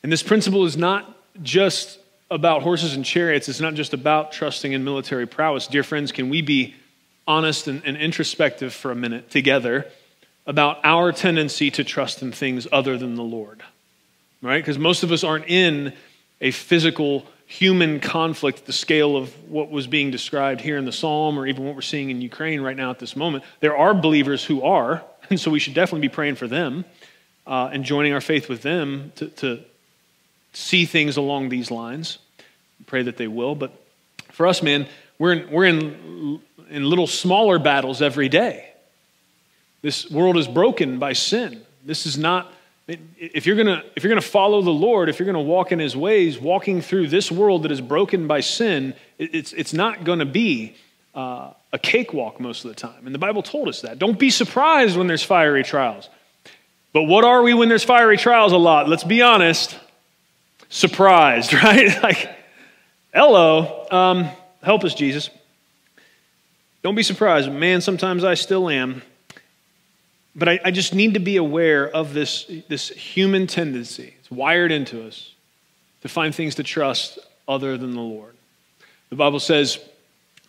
And 0.03 0.11
this 0.11 0.23
principle 0.23 0.65
is 0.65 0.79
not 0.79 1.15
just 1.43 1.99
about 2.31 2.63
horses 2.63 2.95
and 2.95 3.05
chariots, 3.05 3.51
it's 3.51 3.61
not 3.61 3.75
just 3.75 3.93
about 3.93 4.33
trusting 4.33 4.73
in 4.73 4.85
military 4.85 5.27
prowess. 5.27 5.67
Dear 5.67 5.83
friends, 5.83 6.13
can 6.13 6.31
we 6.31 6.41
be 6.41 6.77
honest 7.27 7.69
and, 7.69 7.83
and 7.85 7.99
introspective 7.99 8.73
for 8.73 8.91
a 8.91 8.95
minute 8.95 9.29
together 9.29 9.87
about 10.47 10.79
our 10.83 11.13
tendency 11.13 11.71
to 11.73 11.85
trust 11.85 12.23
in 12.23 12.33
things 12.33 12.67
other 12.73 12.97
than 12.97 13.17
the 13.17 13.23
Lord, 13.23 13.63
right? 14.41 14.63
Because 14.63 14.79
most 14.79 15.03
of 15.03 15.13
us 15.13 15.23
aren't 15.23 15.47
in 15.47 15.93
a 16.41 16.53
physical 16.53 17.27
human 17.47 18.01
conflict 18.01 18.67
the 18.67 18.73
scale 18.73 19.17
of 19.17 19.33
what 19.49 19.71
was 19.71 19.87
being 19.87 20.11
described 20.11 20.61
here 20.61 20.77
in 20.77 20.85
the 20.85 20.93
psalm 20.93 21.39
or 21.39 21.47
even 21.47 21.65
what 21.65 21.75
we're 21.75 21.81
seeing 21.81 22.11
in 22.11 22.21
Ukraine 22.21 22.61
right 22.61 22.77
now 22.77 22.91
at 22.91 22.99
this 22.99 23.15
moment. 23.15 23.45
There 23.61 23.77
are 23.77 23.95
believers 23.95 24.45
who 24.45 24.63
are, 24.63 25.05
and 25.31 25.39
so 25.39 25.51
we 25.51 25.61
should 25.61 25.75
definitely 25.75 26.09
be 26.09 26.13
praying 26.13 26.35
for 26.35 26.49
them 26.49 26.85
uh, 27.47 27.71
and 27.73 27.85
joining 27.85 28.13
our 28.13 28.21
faith 28.21 28.49
with 28.49 28.63
them 28.63 29.13
to, 29.17 29.29
to 29.29 29.61
see 30.53 30.85
things 30.87 31.17
along 31.17 31.49
these 31.49 31.71
lines. 31.71 32.19
Pray 32.87 33.03
that 33.03 33.17
they 33.17 33.29
will. 33.29 33.55
But 33.55 33.73
for 34.33 34.47
us, 34.47 34.63
man, 34.63 34.87
we're 35.19 35.33
in, 35.33 35.51
we're 35.51 35.65
in, 35.65 36.41
in 36.69 36.85
little 36.85 37.07
smaller 37.07 37.59
battles 37.59 38.03
every 38.03 38.29
day. 38.29 38.71
This 39.83 40.11
world 40.11 40.37
is 40.37 40.49
broken 40.49 40.99
by 40.99 41.13
sin. 41.13 41.63
This 41.85 42.07
is 42.07 42.19
not, 42.19 42.53
if 42.89 43.47
you're 43.47 43.57
gonna, 43.57 43.83
if 43.97 44.05
you're 44.05 44.11
gonna 44.11 44.21
follow 44.21 44.63
the 44.63 44.71
Lord, 44.71 45.09
if 45.09 45.19
you're 45.19 45.27
gonna 45.27 45.41
walk 45.41 45.73
in 45.73 45.79
his 45.79 45.97
ways, 45.97 46.39
walking 46.39 46.81
through 46.81 47.09
this 47.09 47.33
world 47.33 47.65
that 47.65 47.73
is 47.73 47.81
broken 47.81 48.27
by 48.27 48.41
sin, 48.41 48.95
it's, 49.19 49.53
it's 49.53 49.73
not 49.73 50.05
gonna 50.05 50.25
be 50.25 50.77
uh, 51.15 51.53
a 51.73 51.79
cakewalk 51.79 52.39
most 52.39 52.65
of 52.65 52.69
the 52.71 52.77
time. 52.77 53.07
And 53.07 53.15
the 53.15 53.19
Bible 53.19 53.43
told 53.43 53.69
us 53.69 53.81
that. 53.81 53.99
Don't 53.99 54.19
be 54.19 54.31
surprised 54.31 54.97
when 54.97 55.07
there's 55.09 55.23
fiery 55.23 55.65
trials. 55.65 56.09
But 56.93 57.05
what 57.05 57.25
are 57.25 57.43
we 57.43 57.55
when 57.55 57.69
there's 57.69 57.85
fiery 57.85 58.17
trials 58.17 58.53
a 58.53 58.57
lot? 58.57 58.89
Let's 58.89 59.05
be 59.05 59.21
honest. 59.21 59.77
Surprised, 60.69 61.53
right? 61.63 62.03
like, 62.03 62.31
hello. 63.13 63.87
Um, 63.91 64.29
help 64.63 64.85
us, 64.85 64.95
Jesus. 64.95 65.29
Don't 66.83 66.95
be 66.95 67.03
surprised. 67.03 67.51
Man, 67.51 67.81
sometimes 67.81 68.23
I 68.23 68.35
still 68.35 68.71
am. 68.71 69.03
But 70.37 70.49
I, 70.51 70.61
I, 70.67 70.71
just 70.71 70.95
need 70.95 71.15
to 71.15 71.21
be 71.21 71.39
aware 71.39 71.89
of 71.89 72.13
this, 72.13 72.45
this 72.69 72.91
human 72.91 73.47
tendency. 73.47 74.15
It's 74.21 74.31
wired 74.31 74.71
into 74.71 75.07
us 75.07 75.33
to 76.03 76.09
find 76.09 76.35
things 76.35 76.57
to 76.57 76.63
trust 76.63 77.19
other 77.49 77.79
than 77.79 77.95
the 77.95 78.03
Lord. 78.03 78.35
The 79.09 79.17
Bible 79.17 79.41
says 79.41 79.79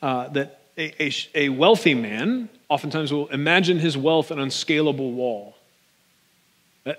uh, 0.02 0.28
that 0.30 0.60
a, 0.78 1.04
a, 1.04 1.12
a 1.36 1.50
wealthy 1.50 1.94
man 1.94 2.50
oftentimes 2.68 3.14
will 3.14 3.28
imagine 3.28 3.80
his 3.80 3.98
wealth 3.98 4.30
an 4.30 4.40
unscalable 4.40 5.14
wall. 5.14 5.56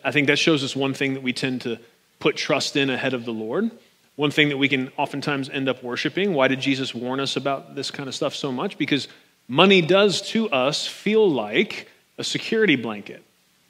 I 0.03 0.11
think 0.11 0.27
that 0.29 0.39
shows 0.39 0.65
us 0.65 0.75
one 0.75 0.95
thing 0.95 1.15
that 1.15 1.23
we 1.23 1.35
tend 1.35 1.63
to 1.63 1.79
put 2.21 2.37
trust 2.37 2.75
in 2.77 2.89
ahead 2.89 3.13
of 3.13 3.25
the 3.25 3.33
Lord. 3.33 3.71
One 4.17 4.31
thing 4.31 4.49
that 4.49 4.57
we 4.57 4.69
can 4.69 4.91
oftentimes 4.97 5.49
end 5.49 5.69
up 5.69 5.83
worshiping. 5.83 6.35
Why 6.35 6.49
did 6.49 6.61
Jesus 6.61 6.95
warn 6.95 7.21
us 7.21 7.37
about 7.37 7.75
this 7.75 7.91
kind 7.91 8.09
of 8.09 8.15
stuff 8.15 8.35
so 8.35 8.51
much? 8.51 8.79
Because 8.79 9.09
money 9.47 9.81
does 9.81 10.23
to 10.31 10.49
us 10.51 10.87
feel 10.87 11.31
like 11.31 11.89
a 12.19 12.25
security 12.25 12.77
blanket. 12.77 13.23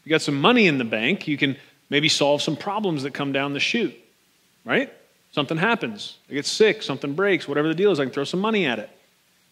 You 0.05 0.11
got 0.11 0.23
some 0.23 0.41
money 0.41 0.67
in 0.67 0.79
the 0.79 0.85
bank, 0.85 1.29
you 1.29 1.37
can 1.37 1.57
maybe 1.91 2.09
solve 2.09 2.43
some 2.43 2.57
problems 2.57 3.03
that 3.03 3.15
come 3.15 3.33
down 3.33 3.53
the 3.53 3.61
chute, 3.61 3.95
right? 4.65 4.93
Something 5.33 5.59
happens, 5.59 6.17
I 6.31 6.35
get 6.35 6.47
sick, 6.47 6.83
something 6.83 7.15
breaks, 7.15 7.47
whatever 7.47 7.69
the 7.69 7.75
deal 7.75 7.93
is, 7.93 8.01
I 8.01 8.05
can 8.05 8.13
throw 8.13 8.25
some 8.25 8.41
money 8.41 8.67
at 8.67 8.79
it. 8.79 8.91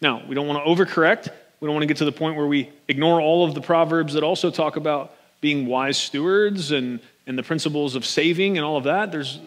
Now, 0.00 0.22
we 0.26 0.34
don't 0.34 0.46
want 0.46 0.64
to 0.64 0.70
overcorrect. 0.70 1.28
We 1.60 1.66
don't 1.66 1.74
want 1.74 1.82
to 1.82 1.86
get 1.86 1.98
to 1.98 2.04
the 2.04 2.12
point 2.12 2.36
where 2.36 2.46
we 2.46 2.70
ignore 2.88 3.20
all 3.20 3.44
of 3.44 3.54
the 3.54 3.62
proverbs 3.62 4.12
that 4.14 4.22
also 4.22 4.50
talk 4.50 4.76
about 4.76 5.12
being 5.40 5.66
wise 5.66 5.96
stewards 5.96 6.70
and, 6.72 7.00
and 7.26 7.38
the 7.38 7.42
principles 7.42 7.94
of 7.94 8.04
saving 8.04 8.58
and 8.58 8.64
all 8.64 8.76
of 8.76 8.84
that. 8.84 9.10
There's, 9.10 9.40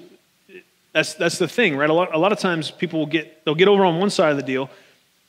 that's, 0.91 1.14
that's 1.14 1.38
the 1.38 1.47
thing, 1.47 1.76
right? 1.78 1.89
A 1.89 1.93
lot, 1.93 2.14
a 2.14 2.18
lot 2.18 2.32
of 2.32 2.39
times 2.39 2.72
people 2.72 3.00
will 3.00 3.06
get, 3.06 3.45
they'll 3.45 3.56
get 3.56 3.68
over 3.68 3.86
on 3.86 4.00
one 4.00 4.10
side 4.10 4.32
of 4.32 4.38
the 4.38 4.43
deal 4.43 4.70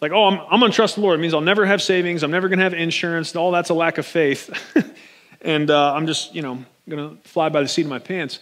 like, 0.00 0.12
oh, 0.12 0.24
I'm, 0.24 0.40
I'm 0.50 0.60
going 0.60 0.72
to 0.72 0.76
trust 0.76 0.94
the 0.94 1.02
Lord. 1.02 1.18
It 1.18 1.22
means 1.22 1.34
I'll 1.34 1.40
never 1.40 1.66
have 1.66 1.82
savings. 1.82 2.22
I'm 2.22 2.30
never 2.30 2.48
going 2.48 2.58
to 2.58 2.64
have 2.64 2.74
insurance. 2.74 3.34
All 3.36 3.50
that's 3.50 3.70
a 3.70 3.74
lack 3.74 3.98
of 3.98 4.06
faith. 4.06 4.50
and 5.42 5.70
uh, 5.70 5.94
I'm 5.94 6.06
just, 6.06 6.34
you 6.34 6.42
know, 6.42 6.64
going 6.88 7.16
to 7.16 7.28
fly 7.28 7.48
by 7.48 7.62
the 7.62 7.68
seat 7.68 7.82
of 7.82 7.88
my 7.90 7.98
pants. 7.98 8.38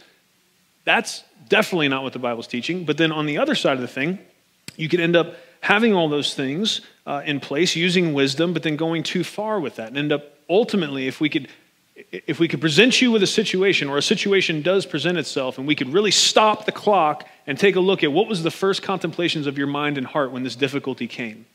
That's 0.84 1.24
definitely 1.48 1.88
not 1.88 2.02
what 2.02 2.12
the 2.12 2.18
Bible's 2.18 2.46
teaching. 2.46 2.84
But 2.84 2.96
then 2.96 3.12
on 3.12 3.26
the 3.26 3.38
other 3.38 3.54
side 3.54 3.74
of 3.74 3.80
the 3.80 3.88
thing, 3.88 4.18
you 4.76 4.88
could 4.88 5.00
end 5.00 5.16
up 5.16 5.34
having 5.60 5.94
all 5.94 6.08
those 6.08 6.34
things 6.34 6.80
uh, 7.06 7.22
in 7.24 7.40
place, 7.40 7.74
using 7.74 8.14
wisdom, 8.14 8.52
but 8.52 8.62
then 8.62 8.76
going 8.76 9.02
too 9.02 9.24
far 9.24 9.58
with 9.58 9.76
that, 9.76 9.88
and 9.88 9.98
end 9.98 10.12
up 10.12 10.22
ultimately, 10.48 11.08
if 11.08 11.20
we 11.20 11.28
could, 11.28 11.48
if 12.10 12.38
we 12.38 12.48
could 12.48 12.60
present 12.60 13.00
you 13.00 13.10
with 13.10 13.22
a 13.22 13.26
situation, 13.26 13.88
or 13.88 13.98
a 13.98 14.02
situation 14.02 14.62
does 14.62 14.86
present 14.86 15.18
itself, 15.18 15.58
and 15.58 15.66
we 15.66 15.74
could 15.74 15.92
really 15.92 16.10
stop 16.10 16.64
the 16.64 16.72
clock 16.72 17.26
and 17.46 17.58
take 17.58 17.76
a 17.76 17.80
look 17.80 18.04
at 18.04 18.12
what 18.12 18.28
was 18.28 18.42
the 18.42 18.50
first 18.50 18.82
contemplations 18.82 19.46
of 19.46 19.58
your 19.58 19.66
mind 19.66 19.98
and 19.98 20.06
heart 20.06 20.30
when 20.30 20.42
this 20.42 20.56
difficulty 20.56 21.06
came. 21.06 21.46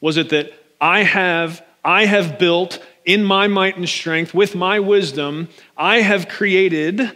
Was 0.00 0.16
it 0.16 0.30
that 0.30 0.52
I 0.80 1.02
have 1.02 1.64
I 1.84 2.04
have 2.04 2.38
built 2.38 2.82
in 3.04 3.24
my 3.24 3.46
might 3.46 3.76
and 3.76 3.88
strength 3.88 4.34
with 4.34 4.54
my 4.54 4.80
wisdom, 4.80 5.48
I 5.76 6.02
have 6.02 6.28
created 6.28 7.10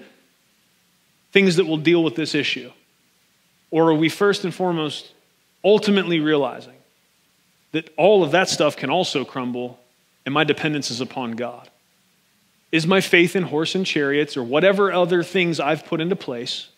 things 1.32 1.56
that 1.56 1.66
will 1.66 1.76
deal 1.76 2.02
with 2.02 2.14
this 2.14 2.34
issue? 2.34 2.70
Or 3.70 3.90
are 3.90 3.94
we 3.94 4.08
first 4.08 4.44
and 4.44 4.54
foremost 4.54 5.12
ultimately 5.62 6.20
realizing 6.20 6.74
that 7.72 7.92
all 7.96 8.22
of 8.22 8.30
that 8.30 8.48
stuff 8.48 8.76
can 8.76 8.88
also 8.88 9.24
crumble 9.24 9.78
and 10.24 10.32
my 10.32 10.44
dependence 10.44 10.90
is 10.90 11.00
upon 11.00 11.32
God? 11.32 11.68
Is 12.74 12.88
my 12.88 13.00
faith 13.00 13.36
in 13.36 13.44
horse 13.44 13.76
and 13.76 13.86
chariots 13.86 14.36
or 14.36 14.42
whatever 14.42 14.92
other 14.92 15.22
things 15.22 15.60
I've 15.60 15.86
put 15.86 16.00
into 16.00 16.16
place? 16.16 16.70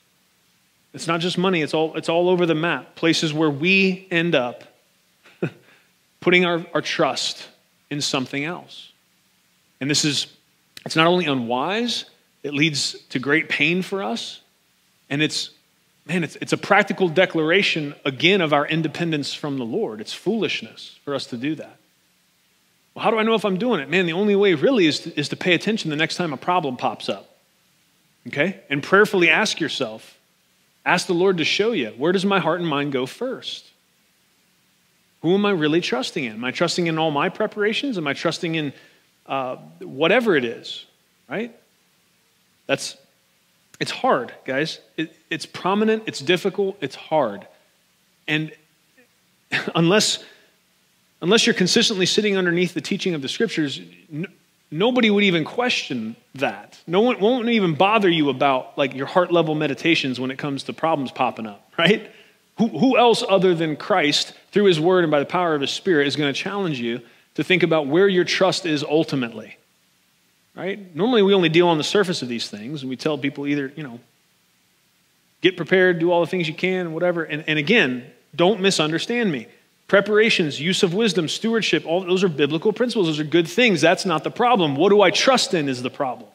It's 0.93 1.07
not 1.07 1.21
just 1.21 1.39
money, 1.39 1.63
it's 1.63 1.73
all, 1.73 1.97
it's 1.97 2.11
all 2.11 2.29
over 2.29 2.45
the 2.45 2.55
map. 2.55 2.97
Places 2.97 3.33
where 3.33 3.49
we 3.49 4.07
end 4.11 4.35
up 4.35 4.65
putting 6.21 6.45
our, 6.45 6.67
our 6.75 6.83
trust 6.83 7.49
in 7.89 8.03
something 8.03 8.45
else. 8.45 8.93
And 9.81 9.89
this 9.89 10.05
is, 10.05 10.27
it's 10.85 10.97
not 10.97 11.07
only 11.07 11.25
unwise, 11.25 12.05
it 12.43 12.53
leads 12.53 13.01
to 13.09 13.19
great 13.19 13.49
pain 13.49 13.81
for 13.81 14.03
us. 14.03 14.43
And 15.09 15.23
it's, 15.23 15.49
man, 16.05 16.25
it's, 16.25 16.37
it's 16.43 16.53
a 16.53 16.59
practical 16.59 17.09
declaration 17.09 17.95
again 18.05 18.43
of 18.43 18.53
our 18.53 18.67
independence 18.67 19.33
from 19.33 19.57
the 19.57 19.65
Lord. 19.65 20.03
It's 20.03 20.13
foolishness 20.13 20.99
for 21.07 21.15
us 21.15 21.25
to 21.29 21.39
do 21.39 21.55
that. 21.55 21.79
Well, 22.97 23.05
how 23.05 23.11
do 23.13 23.19
I 23.19 23.23
know 23.23 23.35
if 23.35 23.45
I'm 23.45 23.59
doing 23.59 23.81
it? 23.81 23.89
Man, 23.89 24.07
the 24.07 24.15
only 24.15 24.35
way 24.35 24.55
really 24.55 24.87
is 24.87 25.01
to, 25.01 25.21
is 25.21 25.29
to 25.29 25.37
pay 25.37 25.53
attention 25.53 25.91
the 25.91 25.97
next 25.97 26.17
time 26.17 26.33
a 26.33 26.37
problem 26.37 26.77
pops 26.77 27.09
up. 27.09 27.37
Okay? 28.27 28.59
And 28.71 28.83
prayerfully 28.83 29.29
ask 29.29 29.61
yourself, 29.61 30.17
Ask 30.87 31.09
the 31.09 31.15
Lord 31.15 31.39
to 31.39 31.45
show 31.45 31.73
you 31.73 31.89
where 31.99 32.13
does 32.13 32.25
my 32.25 32.39
heart 32.39 32.61
and 32.61 32.69
mind 32.69 32.93
go 32.93 33.07
first? 33.07 33.67
Who 35.23 35.35
am 35.35 35.45
I 35.45 35.51
really 35.51 35.81
trusting 35.81 36.25
in? 36.25 36.35
Am 36.35 36.45
I 36.45 36.53
trusting 36.53 36.87
in 36.87 36.97
all 36.97 37.11
my 37.11 37.29
preparations? 37.29 37.99
Am 37.99 38.07
I 38.07 38.13
trusting 38.13 38.55
in 38.55 38.73
uh, 39.27 39.57
whatever 39.81 40.37
it 40.37 40.45
is? 40.45 40.87
Right? 41.29 41.55
That's 42.67 42.97
it's 43.81 43.91
hard, 43.91 44.33
guys. 44.45 44.79
It, 44.97 45.15
it's 45.29 45.45
prominent. 45.45 46.05
It's 46.07 46.21
difficult. 46.21 46.79
It's 46.81 46.95
hard, 46.95 47.47
and 48.27 48.53
unless 49.75 50.25
unless 51.21 51.47
you're 51.47 51.55
consistently 51.55 52.07
sitting 52.07 52.37
underneath 52.37 52.75
the 52.75 52.81
teaching 52.81 53.15
of 53.15 53.23
the 53.23 53.29
scriptures, 53.29 53.81
nobody 54.71 55.11
would 55.11 55.25
even 55.25 55.45
question 55.45 56.17
that. 56.35 56.79
No 56.87 57.01
one 57.01 57.21
won't 57.21 57.49
even 57.49 57.75
bother 57.75 58.09
you 58.09 58.29
about 58.29 58.77
like 58.77 58.95
your 58.95 59.07
heart 59.07 59.33
level 59.33 59.55
meditations 59.55 60.21
when 60.21 60.31
it 60.31 60.39
comes 60.39 60.65
to 60.65 60.73
problems 60.73 61.11
popping 61.11 61.47
up, 61.47 61.71
right? 61.79 62.11
Who, 62.59 62.69
who 62.69 62.99
else 62.99 63.23
other 63.29 63.55
than 63.55 63.77
Christ, 63.77 64.33
through 64.51 64.65
his 64.65 64.81
word 64.81 65.05
and 65.05 65.11
by 65.11 65.19
the 65.19 65.27
power 65.27 65.55
of 65.55 65.61
his 65.61 65.71
spirit, 65.71 66.07
is 66.07 66.17
going 66.17 66.33
to 66.33 66.39
challenge 66.39 66.81
you 66.81 67.01
to 67.35 67.45
think 67.45 67.63
about 67.63 67.87
where 67.87 68.09
your 68.09 68.25
trust 68.25 68.65
is 68.65 68.83
ultimately? 68.83 69.57
Right? 70.55 70.95
Normally 70.97 71.23
we 71.23 71.35
only 71.35 71.51
deal 71.51 71.69
on 71.69 71.77
the 71.77 71.85
surface 71.85 72.23
of 72.23 72.29
these 72.29 72.49
things 72.49 72.81
and 72.81 72.89
we 72.89 72.97
tell 72.97 73.19
people 73.19 73.47
either, 73.47 73.73
you 73.77 73.83
know, 73.83 74.01
get 75.43 75.57
prepared, 75.57 75.99
do 75.99 76.11
all 76.11 76.23
the 76.23 76.27
things 76.27 76.49
you 76.49 76.55
can, 76.55 76.93
whatever. 76.93 77.25
And, 77.25 77.45
and 77.47 77.59
again, 77.59 78.11
don't 78.35 78.61
misunderstand 78.61 79.31
me. 79.31 79.49
Preparations, 79.89 80.61
use 80.61 80.83
of 80.83 80.95
wisdom, 80.95 81.29
stewardship, 81.29 81.87
all 81.87 82.01
those 82.01 82.25
are 82.25 82.29
biblical 82.29 82.73
principles. 82.73 83.07
Those 83.07 83.21
are 83.21 83.25
good 83.25 83.47
things. 83.47 83.81
That's 83.81 84.05
not 84.05 84.25
the 84.25 84.31
problem. 84.31 84.75
What 84.75 84.89
do 84.89 85.01
I 85.01 85.11
trust 85.11 85.55
in 85.55 85.69
is 85.69 85.83
the 85.83 85.91
problem. 85.91 86.29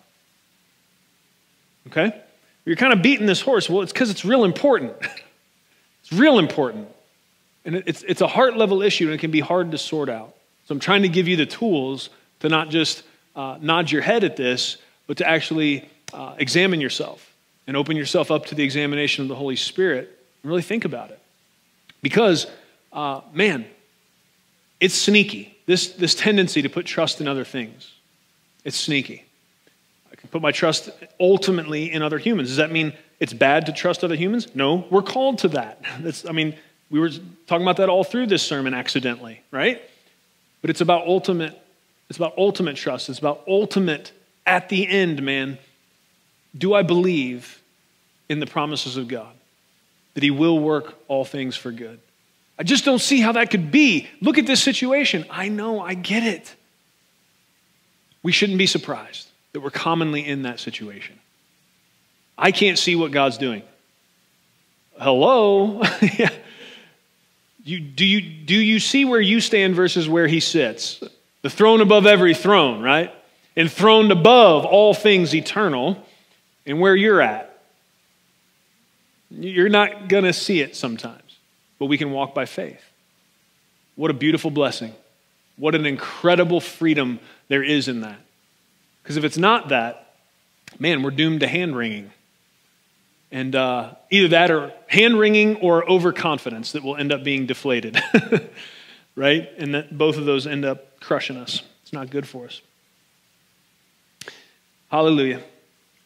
Okay? 1.87 2.21
You're 2.63 2.77
kind 2.77 2.93
of 2.93 3.01
beating 3.01 3.25
this 3.25 3.41
horse. 3.41 3.69
Well, 3.69 3.81
it's 3.81 3.91
because 3.91 4.09
it's 4.09 4.23
real 4.23 4.45
important. 4.45 4.93
it's 6.01 6.13
real 6.13 6.39
important. 6.39 6.87
And 7.65 7.75
it's, 7.75 8.03
it's 8.03 8.21
a 8.21 8.27
heart 8.27 8.55
level 8.55 8.81
issue 8.81 9.05
and 9.05 9.13
it 9.13 9.19
can 9.19 9.31
be 9.31 9.41
hard 9.41 9.71
to 9.71 9.77
sort 9.77 10.07
out. 10.07 10.33
So 10.65 10.73
I'm 10.73 10.79
trying 10.79 11.01
to 11.01 11.09
give 11.09 11.27
you 11.27 11.35
the 11.35 11.45
tools 11.45 12.09
to 12.39 12.49
not 12.49 12.69
just 12.69 13.03
uh, 13.35 13.57
nod 13.59 13.91
your 13.91 14.01
head 14.01 14.23
at 14.23 14.37
this, 14.37 14.77
but 15.07 15.17
to 15.17 15.27
actually 15.27 15.89
uh, 16.13 16.35
examine 16.37 16.79
yourself 16.79 17.33
and 17.67 17.75
open 17.75 17.97
yourself 17.97 18.31
up 18.31 18.45
to 18.47 18.55
the 18.55 18.63
examination 18.63 19.23
of 19.23 19.27
the 19.27 19.35
Holy 19.35 19.55
Spirit 19.55 20.09
and 20.41 20.49
really 20.49 20.61
think 20.61 20.85
about 20.85 21.11
it. 21.11 21.19
Because 22.01 22.47
uh, 22.93 23.21
man, 23.33 23.65
it's 24.79 24.95
sneaky. 24.95 25.57
This, 25.65 25.89
this 25.89 26.15
tendency 26.15 26.61
to 26.63 26.69
put 26.69 26.85
trust 26.85 27.21
in 27.21 27.27
other 27.27 27.45
things, 27.45 27.91
it's 28.65 28.77
sneaky. 28.77 29.25
I 30.11 30.15
can 30.15 30.29
put 30.29 30.41
my 30.41 30.51
trust 30.51 30.89
ultimately 31.19 31.91
in 31.91 32.01
other 32.01 32.17
humans. 32.17 32.49
Does 32.49 32.57
that 32.57 32.71
mean 32.71 32.93
it's 33.19 33.33
bad 33.33 33.67
to 33.67 33.71
trust 33.71 34.03
other 34.03 34.15
humans? 34.15 34.53
No, 34.55 34.85
we're 34.89 35.01
called 35.01 35.39
to 35.39 35.47
that. 35.49 35.83
That's, 35.99 36.25
I 36.25 36.31
mean, 36.31 36.55
we 36.89 36.99
were 36.99 37.09
talking 37.47 37.61
about 37.61 37.77
that 37.77 37.89
all 37.89 38.03
through 38.03 38.27
this 38.27 38.43
sermon 38.43 38.73
accidentally, 38.73 39.41
right? 39.51 39.81
But 40.61 40.69
it's 40.69 40.81
about 40.81 41.07
ultimate, 41.07 41.57
it's 42.09 42.17
about 42.17 42.33
ultimate 42.37 42.75
trust. 42.75 43.09
It's 43.09 43.19
about 43.19 43.43
ultimate, 43.47 44.11
at 44.45 44.69
the 44.69 44.87
end, 44.87 45.23
man, 45.23 45.57
do 46.57 46.73
I 46.73 46.83
believe 46.83 47.61
in 48.27 48.39
the 48.39 48.47
promises 48.47 48.97
of 48.97 49.07
God? 49.07 49.33
That 50.15 50.23
He 50.23 50.31
will 50.31 50.59
work 50.59 50.95
all 51.07 51.23
things 51.23 51.55
for 51.55 51.71
good. 51.71 51.99
I 52.57 52.63
just 52.63 52.85
don't 52.85 52.99
see 52.99 53.19
how 53.19 53.31
that 53.33 53.49
could 53.49 53.71
be. 53.71 54.07
Look 54.21 54.37
at 54.37 54.45
this 54.45 54.61
situation. 54.61 55.25
I 55.29 55.49
know, 55.49 55.81
I 55.81 55.93
get 55.93 56.23
it. 56.23 56.55
We 58.23 58.31
shouldn't 58.31 58.59
be 58.59 58.67
surprised 58.67 59.27
that 59.53 59.61
we're 59.61 59.71
commonly 59.71 60.25
in 60.25 60.43
that 60.43 60.59
situation. 60.59 61.19
I 62.37 62.51
can't 62.51 62.77
see 62.77 62.95
what 62.95 63.11
God's 63.11 63.37
doing. 63.37 63.63
Hello? 64.99 65.81
you, 67.63 67.79
do, 67.79 68.05
you, 68.05 68.21
do 68.21 68.55
you 68.55 68.79
see 68.79 69.05
where 69.05 69.21
you 69.21 69.39
stand 69.39 69.75
versus 69.75 70.07
where 70.07 70.27
he 70.27 70.39
sits? 70.39 71.03
The 71.41 71.49
throne 71.49 71.81
above 71.81 72.05
every 72.05 72.33
throne, 72.33 72.81
right? 72.81 73.13
Enthroned 73.55 74.11
above 74.11 74.65
all 74.65 74.93
things 74.93 75.35
eternal, 75.35 76.05
and 76.65 76.79
where 76.79 76.95
you're 76.95 77.21
at. 77.21 77.47
You're 79.29 79.69
not 79.69 80.07
going 80.07 80.25
to 80.25 80.33
see 80.33 80.61
it 80.61 80.75
sometimes, 80.75 81.20
but 81.81 81.87
we 81.87 81.97
can 81.97 82.11
walk 82.11 82.35
by 82.35 82.45
faith. 82.45 82.79
What 83.95 84.11
a 84.11 84.13
beautiful 84.13 84.51
blessing. 84.51 84.93
What 85.57 85.73
an 85.73 85.87
incredible 85.87 86.61
freedom 86.61 87.19
there 87.47 87.63
is 87.63 87.87
in 87.87 88.01
that. 88.01 88.19
Because 89.01 89.17
if 89.17 89.23
it's 89.23 89.39
not 89.39 89.69
that, 89.69 90.13
man, 90.77 91.01
we're 91.01 91.09
doomed 91.09 91.39
to 91.39 91.47
hand 91.47 91.75
wringing. 91.75 92.11
And 93.31 93.55
uh, 93.55 93.95
either 94.11 94.27
that 94.27 94.51
or 94.51 94.71
hand 94.85 95.17
wringing 95.17 95.55
or 95.55 95.89
overconfidence 95.89 96.73
that 96.73 96.83
will 96.83 96.97
end 96.97 97.11
up 97.11 97.23
being 97.23 97.47
deflated, 97.47 97.99
right? 99.15 99.49
And 99.57 99.73
that 99.73 99.97
both 99.97 100.17
of 100.17 100.25
those 100.25 100.45
end 100.45 100.65
up 100.65 100.99
crushing 100.99 101.37
us. 101.37 101.63
It's 101.81 101.93
not 101.93 102.11
good 102.11 102.27
for 102.27 102.45
us. 102.45 102.61
Hallelujah. 104.91 105.41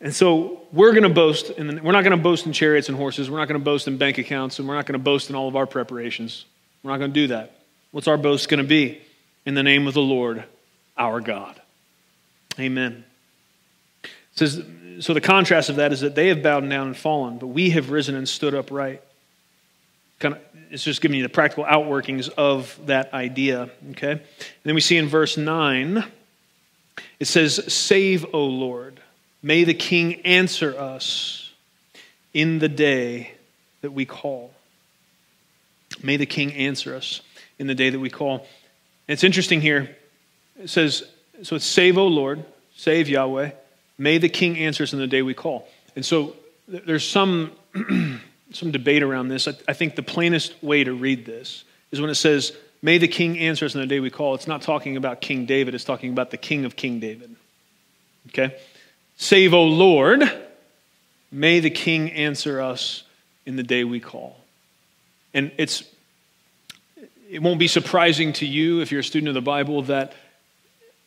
And 0.06 0.14
so 0.14 0.62
we're 0.72 0.92
going 0.92 1.02
to 1.02 1.10
boast, 1.10 1.50
and 1.50 1.82
we're 1.82 1.92
not 1.92 2.04
going 2.04 2.16
to 2.16 2.24
boast 2.24 2.46
in 2.46 2.54
chariots 2.54 2.90
and 2.90 2.98
horses. 2.98 3.28
We're 3.28 3.40
not 3.40 3.48
going 3.48 3.60
to 3.60 3.66
boast 3.66 3.88
in 3.88 3.98
bank 3.98 4.20
accounts, 4.20 4.60
and 4.60 4.68
we're 4.68 4.76
not 4.76 4.86
going 4.86 5.00
to 5.00 5.04
boast 5.04 5.32
in 5.32 5.36
all 5.36 5.48
of 5.48 5.56
our 5.56 5.66
preparations. 5.66 6.46
We're 6.84 6.92
not 6.92 7.00
going 7.00 7.10
to 7.12 7.22
do 7.22 7.28
that. 7.30 7.60
What's 7.90 8.08
our 8.08 8.16
boast 8.16 8.48
going 8.48 8.60
to 8.60 8.64
be? 8.64 9.02
In 9.48 9.56
the 9.56 9.64
name 9.64 9.88
of 9.88 9.96
the 9.96 10.04
Lord, 10.04 10.44
our 10.96 11.22
God. 11.22 11.60
Amen. 12.60 13.04
It 14.04 14.10
says, 14.36 14.64
so 15.00 15.16
the 15.16 15.22
contrast 15.22 15.72
of 15.72 15.78
that 15.78 15.92
is 15.92 16.02
that 16.02 16.14
they 16.14 16.28
have 16.28 16.44
bowed 16.44 16.70
down 16.70 16.86
and 16.86 16.96
fallen, 16.96 17.40
but 17.40 17.48
we 17.48 17.72
have 17.72 17.90
risen 17.90 18.14
and 18.14 18.30
stood 18.30 18.54
upright. 18.54 19.02
Kind 20.20 20.36
of, 20.36 20.42
it's 20.70 20.84
just 20.84 21.02
giving 21.02 21.18
you 21.18 21.24
the 21.24 21.30
practical 21.30 21.64
outworkings 21.64 22.30
of 22.30 22.80
that 22.86 23.12
idea. 23.12 23.72
Okay? 23.90 24.12
And 24.12 24.22
then 24.62 24.76
we 24.76 24.82
see 24.82 24.98
in 24.98 25.08
verse 25.08 25.36
9, 25.36 26.06
it 27.20 27.26
says, 27.26 27.74
Save, 27.74 28.28
O 28.36 28.46
Lord. 28.46 29.02
May 29.46 29.64
the 29.64 29.76
King 29.76 30.22
answer 30.22 30.76
us 30.76 31.52
in 32.34 32.58
the 32.58 32.68
day 32.68 33.34
that 33.82 33.92
we 33.92 34.04
call. 34.04 34.52
May 36.02 36.18
the 36.18 36.26
King 36.26 36.52
answer 36.54 36.96
us 36.96 37.22
in 37.60 37.68
the 37.68 37.76
day 37.76 37.92
that 37.92 38.00
we 38.00 38.10
call. 38.10 38.48
It's 39.08 39.24
interesting 39.24 39.62
here. 39.62 39.96
It 40.60 40.72
says, 40.72 41.04
so 41.44 41.58
it's 41.58 41.66
save, 41.66 42.00
O 42.00 42.08
Lord, 42.08 42.44
save 42.76 43.08
Yahweh. 43.08 43.52
May 44.00 44.18
the 44.18 44.30
king 44.30 44.58
answer 44.58 44.82
us 44.82 44.94
in 44.94 45.00
the 45.00 45.06
day 45.06 45.22
we 45.22 45.36
call. 45.36 45.68
And 45.96 46.04
so 46.04 46.36
there's 46.68 47.08
some, 47.08 47.52
some 48.52 48.72
debate 48.72 49.04
around 49.04 49.28
this. 49.28 49.48
I, 49.48 49.54
I 49.68 49.74
think 49.74 49.96
the 49.96 50.02
plainest 50.02 50.56
way 50.64 50.84
to 50.84 50.94
read 50.96 51.24
this 51.24 51.66
is 51.92 52.02
when 52.02 52.10
it 52.10 52.16
says, 52.16 52.52
May 52.82 52.98
the 52.98 53.08
king 53.08 53.38
answer 53.38 53.66
us 53.66 53.76
in 53.76 53.82
the 53.82 53.88
day 53.88 54.00
we 54.00 54.10
call. 54.10 54.34
It's 54.34 54.48
not 54.48 54.64
talking 54.64 54.98
about 54.98 55.22
King 55.22 55.46
David, 55.46 55.76
it's 55.76 55.84
talking 55.84 56.12
about 56.12 56.32
the 56.32 56.38
king 56.38 56.66
of 56.66 56.76
King 56.76 57.00
David. 57.00 57.36
Okay? 58.30 58.56
Save, 59.18 59.54
O 59.54 59.64
Lord. 59.64 60.24
May 61.32 61.60
the 61.60 61.70
king 61.70 62.12
answer 62.12 62.62
us 62.62 63.04
in 63.46 63.56
the 63.56 63.64
day 63.64 63.84
we 63.84 64.00
call. 64.00 64.38
And 65.34 65.52
it's 65.58 65.84
it 67.30 67.42
won't 67.42 67.60
be 67.60 67.68
surprising 67.68 68.34
to 68.34 68.46
you 68.46 68.82
if 68.82 68.92
you're 68.92 69.02
a 69.02 69.04
student 69.04 69.30
of 69.30 69.34
the 69.34 69.42
Bible 69.42 69.82
that 69.84 70.14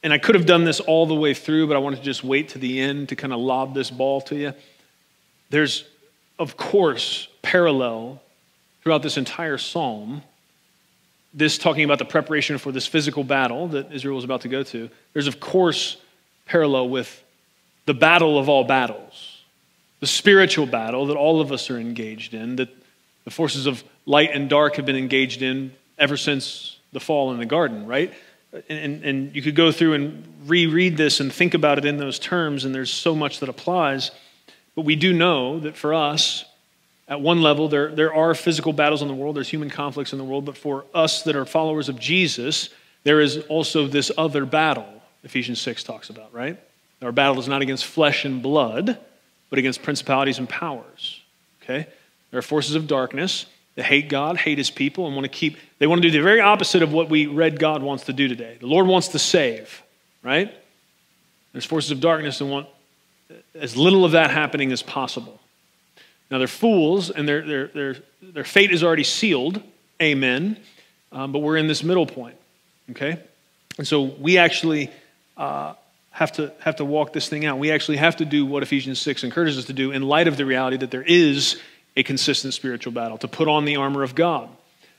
and 0.03 0.13
I 0.13 0.19
could 0.19 0.35
have 0.35 0.47
done 0.47 0.65
this 0.65 0.81
all 0.81 1.07
the 1.07 1.15
way 1.15 1.35
through, 1.35 1.67
but 1.67 1.77
I 1.77 1.81
wanted 1.81 1.97
to 1.97 2.03
just 2.03 2.23
wait 2.23 2.51
to 2.51 2.59
the 2.59 2.81
end 2.81 3.09
to 3.09 3.17
kind 3.17 3.33
of 3.33 3.41
lob 3.41 3.75
this 3.75 3.91
ball 3.91 4.21
to 4.23 4.37
you. 4.37 4.53
There's, 5.51 5.85
of 6.39 6.57
course, 6.57 7.29
parallel 7.43 8.23
throughout 8.83 9.03
this 9.03 9.17
entire 9.17 9.59
psalm. 9.59 10.23
This 11.35 11.59
talking 11.59 11.85
about 11.85 11.99
the 11.99 12.05
preparation 12.05 12.59
for 12.59 12.71
this 12.71 12.87
physical 12.87 13.25
battle 13.25 13.69
that 13.69 13.93
Israel 13.93 14.15
was 14.15 14.25
about 14.25 14.43
to 14.43 14.49
go 14.49 14.63
to. 14.63 14.89
There's, 15.15 15.27
of 15.27 15.41
course, 15.41 15.97
parallel 16.47 16.91
with 16.91 17.23
the 17.89 17.95
battle 17.95 18.39
of 18.39 18.49
all 18.49 18.65
battles, 18.65 19.43
the 20.01 20.07
spiritual 20.07 20.67
battle 20.67 21.07
that 21.07 21.17
all 21.17 21.41
of 21.41 21.51
us 21.51 21.71
are 21.71 21.79
engaged 21.79 22.35
in, 22.35 22.57
that 22.57 22.69
the 23.25 23.31
forces 23.31 23.67
of 23.67 23.83
light 24.05 24.31
and 24.33 24.51
dark 24.51 24.77
have 24.77 24.85
been 24.85 24.95
engaged 24.95 25.41
in 25.41 25.73
ever 25.99 26.17
since 26.17 26.79
the 26.93 27.01
fall 27.01 27.33
in 27.33 27.39
the 27.39 27.47
garden, 27.47 27.87
right? 27.87 28.13
and, 28.69 29.05
and 29.05 29.35
you 29.35 29.43
could 29.43 29.55
go 29.55 29.73
through 29.73 29.95
and 29.95 30.25
reread 30.47 30.99
this 30.99 31.21
and 31.21 31.33
think 31.33 31.55
about 31.55 31.79
it 31.79 31.87
in 31.87 31.97
those 31.97 32.19
terms, 32.19 32.67
and 32.67 32.75
there's 32.75 32.91
so 32.91 33.15
much 33.15 33.41
that 33.41 33.49
applies. 33.49 34.11
But 34.75 34.83
we 34.83 34.95
do 34.95 35.15
know 35.15 35.61
that 35.61 35.75
for 35.75 35.95
us, 35.95 36.45
at 37.09 37.23
one 37.23 37.41
level, 37.41 37.69
there, 37.69 37.95
there 37.95 38.13
are 38.13 38.35
physical 38.35 38.75
battles 38.75 39.01
in 39.01 39.09
the 39.09 39.15
world, 39.15 39.37
there's 39.37 39.49
human 39.49 39.71
conflicts 39.71 40.13
in 40.13 40.19
the 40.19 40.25
world, 40.25 40.45
but 40.45 40.59
for 40.59 40.85
us 40.95 41.23
that 41.23 41.37
are 41.37 41.47
followers 41.47 41.89
of 41.89 41.99
Jesus, 41.99 42.69
there 43.05 43.21
is 43.21 43.39
also 43.49 43.87
this 43.87 44.11
other 44.19 44.45
battle, 44.45 45.03
Ephesians 45.25 45.59
6 45.61 45.85
talks 45.85 46.11
about, 46.11 46.35
right? 46.35 46.61
Our 47.03 47.13
battle 47.13 47.39
is 47.39 47.49
not 47.49 47.63
against 47.63 47.85
flesh 47.85 48.25
and 48.25 48.43
blood, 48.43 48.99
but 49.51 49.59
against 49.59 49.83
principalities 49.83 50.39
and 50.39 50.49
powers. 50.49 51.21
Okay? 51.63 51.87
There 52.31 52.39
are 52.39 52.43
forces 52.43 52.75
of 52.75 52.87
darkness 52.87 53.47
that 53.77 53.85
hate 53.85 54.09
God, 54.09 54.37
hate 54.37 54.59
his 54.59 54.71
people, 54.71 55.07
and 55.07 55.15
want 55.15 55.25
to 55.25 55.31
keep, 55.31 55.57
they 55.79 55.87
want 55.87 56.03
to 56.03 56.09
do 56.09 56.11
the 56.11 56.23
very 56.23 56.41
opposite 56.41 56.83
of 56.83 56.93
what 56.93 57.09
we 57.09 57.27
read 57.27 57.59
God 57.59 57.83
wants 57.83 58.05
to 58.07 58.13
do 58.13 58.27
today. 58.27 58.57
The 58.61 58.67
Lord 58.67 58.87
wants 58.87 59.09
to 59.09 59.19
save, 59.19 59.83
right? 60.23 60.53
There's 61.53 61.65
forces 61.65 61.91
of 61.93 62.01
darkness 62.01 62.39
that 62.39 62.47
want 62.47 62.67
as 63.55 63.77
little 63.77 64.05
of 64.05 64.13
that 64.13 64.31
happening 64.31 64.73
as 64.73 64.83
possible. 64.83 65.41
Now, 66.31 66.39
they're 66.39 66.47
fools, 66.47 67.11
and 67.11 67.27
their, 67.27 67.43
their, 67.43 67.67
their, 67.69 67.97
their 68.21 68.45
fate 68.45 68.71
is 68.71 68.83
already 68.83 69.05
sealed. 69.05 69.63
Amen. 70.03 70.59
Um, 71.11 71.33
but 71.33 71.39
we're 71.39 71.57
in 71.57 71.69
this 71.69 71.83
middle 71.83 72.05
point, 72.07 72.37
okay? 72.91 73.19
And 73.79 73.87
so 73.87 74.03
we 74.03 74.37
actually 74.37 74.91
uh, 75.37 75.75
have, 76.11 76.33
to, 76.33 76.53
have 76.61 76.77
to 76.77 76.85
walk 76.85 77.13
this 77.13 77.29
thing 77.29 77.45
out. 77.45 77.59
We 77.59 77.71
actually 77.71 77.99
have 77.99 78.17
to 78.17 78.25
do 78.25 78.45
what 78.45 78.63
Ephesians 78.63 79.01
6 79.01 79.25
encourages 79.25 79.59
us 79.59 79.65
to 79.67 79.73
do 79.73 79.93
in 79.93 80.03
light 80.03 80.29
of 80.29 80.37
the 80.37 80.45
reality 80.45 80.77
that 80.79 80.91
there 80.91 81.03
is 81.03 81.61
a 81.97 82.03
consistent 82.03 82.55
spiritual 82.55 82.93
battle, 82.93 83.19
to 83.19 83.29
put 83.29 83.49
on 83.49 83.65
the 83.65 83.77
armor 83.77 84.03
of 84.03 84.15
God, 84.15 84.49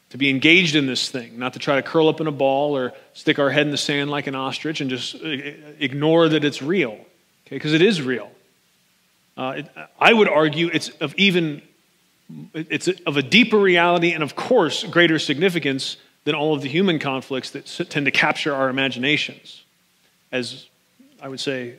to 0.10 0.18
be 0.18 0.30
engaged 0.30 0.76
in 0.76 0.86
this 0.86 1.10
thing, 1.10 1.40
not 1.40 1.54
to 1.54 1.60
try 1.60 1.76
to 1.76 1.82
curl 1.82 2.10
up 2.10 2.20
in 2.20 2.28
a 2.28 2.32
ball 2.32 2.76
or 2.76 2.94
stick 3.14 3.40
our 3.40 3.50
head 3.50 3.66
in 3.66 3.72
the 3.72 3.78
sand 3.78 4.10
like 4.10 4.28
an 4.28 4.36
ostrich 4.36 4.82
and 4.82 4.90
just 4.90 5.16
uh, 5.16 5.28
ignore 5.80 6.30
that 6.30 6.44
it's 6.44 6.62
real, 6.62 6.92
okay? 6.92 7.56
Because 7.56 7.74
it 7.74 7.82
is 7.82 8.02
real. 8.02 8.30
Uh, 9.38 9.54
it, 9.58 9.70
I 10.00 10.12
would 10.12 10.28
argue 10.28 10.70
it's 10.74 10.90
of 11.00 11.16
even 11.16 11.62
it's 12.54 12.88
of 13.08 13.18
a 13.18 13.24
deeper 13.24 13.58
reality 13.58 14.12
and 14.12 14.22
of 14.22 14.36
course 14.36 14.84
greater 14.84 15.18
significance 15.18 15.98
than 16.26 16.36
all 16.36 16.54
of 16.54 16.62
the 16.62 16.68
human 16.68 17.00
conflicts 17.00 17.52
that 17.52 17.66
tend 17.90 18.06
to 18.06 18.12
capture 18.12 18.54
our 18.54 18.70
imaginations 18.70 19.64
as 20.32 20.68
i 21.22 21.28
would 21.28 21.40
say 21.40 21.76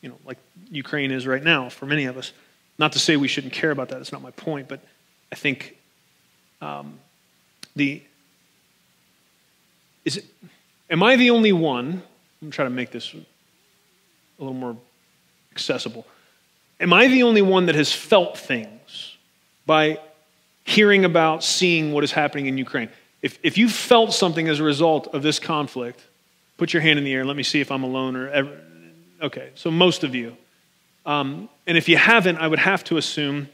you 0.00 0.08
know 0.08 0.16
like 0.24 0.38
ukraine 0.70 1.10
is 1.10 1.26
right 1.26 1.42
now 1.42 1.68
for 1.68 1.86
many 1.86 2.04
of 2.06 2.16
us 2.16 2.32
not 2.80 2.92
to 2.92 2.98
say 2.98 3.16
we 3.16 3.28
shouldn't 3.28 3.52
care 3.52 3.70
about 3.70 3.90
that, 3.90 3.98
that's 3.98 4.10
not 4.10 4.22
my 4.22 4.30
point, 4.30 4.66
but 4.66 4.80
I 5.30 5.36
think 5.36 5.76
um, 6.62 6.98
the. 7.76 8.02
Is 10.06 10.16
it, 10.16 10.24
am 10.88 11.02
I 11.02 11.16
the 11.16 11.28
only 11.28 11.52
one? 11.52 11.86
I'm 11.86 12.00
going 12.40 12.50
to 12.50 12.56
try 12.56 12.64
to 12.64 12.70
make 12.70 12.90
this 12.90 13.12
a 13.12 13.18
little 14.38 14.54
more 14.54 14.78
accessible. 15.52 16.06
Am 16.80 16.94
I 16.94 17.08
the 17.08 17.22
only 17.22 17.42
one 17.42 17.66
that 17.66 17.74
has 17.74 17.92
felt 17.92 18.38
things 18.38 19.14
by 19.66 20.00
hearing 20.64 21.04
about, 21.04 21.44
seeing 21.44 21.92
what 21.92 22.02
is 22.02 22.12
happening 22.12 22.46
in 22.46 22.56
Ukraine? 22.56 22.88
If, 23.20 23.38
if 23.42 23.58
you 23.58 23.68
felt 23.68 24.14
something 24.14 24.48
as 24.48 24.58
a 24.58 24.64
result 24.64 25.08
of 25.08 25.22
this 25.22 25.38
conflict, 25.38 26.02
put 26.56 26.72
your 26.72 26.80
hand 26.80 26.98
in 26.98 27.04
the 27.04 27.12
air. 27.12 27.26
Let 27.26 27.36
me 27.36 27.42
see 27.42 27.60
if 27.60 27.70
I'm 27.70 27.82
alone 27.82 28.16
or 28.16 28.30
ever. 28.30 28.58
Okay, 29.22 29.50
so 29.54 29.70
most 29.70 30.02
of 30.02 30.14
you. 30.14 30.36
Um, 31.04 31.48
and 31.66 31.76
if 31.76 31.88
you 31.88 31.96
haven't, 31.96 32.38
I 32.38 32.46
would 32.46 32.58
have 32.58 32.84
to 32.84 32.96
assume 32.96 33.48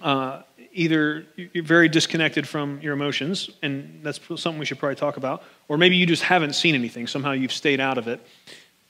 uh, 0.00 0.42
either 0.72 1.26
you're 1.36 1.64
very 1.64 1.88
disconnected 1.88 2.48
from 2.48 2.80
your 2.80 2.94
emotions, 2.94 3.50
and 3.62 4.00
that's 4.02 4.20
something 4.36 4.58
we 4.58 4.64
should 4.64 4.78
probably 4.78 4.96
talk 4.96 5.18
about, 5.18 5.42
or 5.68 5.76
maybe 5.76 5.96
you 5.96 6.06
just 6.06 6.22
haven't 6.22 6.54
seen 6.54 6.74
anything. 6.74 7.06
Somehow 7.06 7.32
you've 7.32 7.52
stayed 7.52 7.80
out 7.80 7.98
of 7.98 8.08
it, 8.08 8.20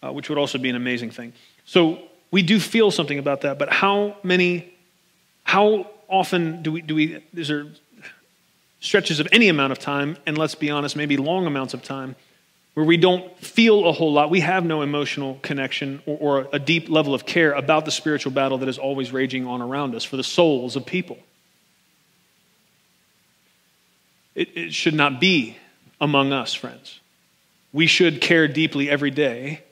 uh, 0.03 0.13
which 0.13 0.29
would 0.29 0.39
also 0.39 0.59
be 0.59 0.71
an 0.71 0.77
amazing 0.77 1.11
thing. 1.11 1.33
So 1.65 1.99
we 2.31 2.43
do 2.43 2.61
feel 2.61 2.91
something 2.91 3.19
about 3.19 3.41
that, 3.41 3.59
but 3.59 3.73
how 3.73 4.17
many, 4.23 4.73
how 5.43 5.91
often 6.09 6.63
do 6.63 6.73
we, 6.73 6.83
do 6.83 6.95
we, 6.95 7.23
is 7.35 7.49
there 7.49 7.67
stretches 8.81 9.19
of 9.21 9.29
any 9.33 9.49
amount 9.49 9.73
of 9.73 9.79
time, 9.79 10.17
and 10.27 10.39
let's 10.39 10.55
be 10.55 10.71
honest, 10.71 10.95
maybe 10.95 11.17
long 11.17 11.47
amounts 11.47 11.75
of 11.75 11.83
time, 11.83 12.15
where 12.75 12.87
we 12.87 12.97
don't 12.97 13.39
feel 13.39 13.87
a 13.87 13.93
whole 13.93 14.13
lot. 14.13 14.31
We 14.31 14.41
have 14.41 14.65
no 14.65 14.83
emotional 14.83 15.39
connection 15.43 16.03
or, 16.07 16.41
or, 16.41 16.49
a 16.53 16.59
deep 16.59 16.89
level 16.89 17.15
of 17.15 17.27
care 17.27 17.53
about 17.53 17.85
the 17.85 17.91
spiritual 17.91 18.33
battle 18.33 18.59
that 18.59 18.69
is 18.69 18.79
always 18.79 19.13
raging 19.13 19.47
on 19.47 19.61
around 19.61 19.95
us 19.95 20.05
for 20.05 20.17
the 20.17 20.25
souls 20.25 20.75
of 20.75 20.87
people. 20.87 21.19
It, 24.35 24.57
it 24.57 24.75
should 24.75 24.95
not 24.95 25.21
be 25.21 25.59
among 26.01 26.33
us, 26.33 26.55
friends. 26.55 27.01
We 27.73 27.87
should 27.87 28.21
care 28.21 28.49
deeply 28.49 28.89
every 28.89 29.11
day 29.11 29.63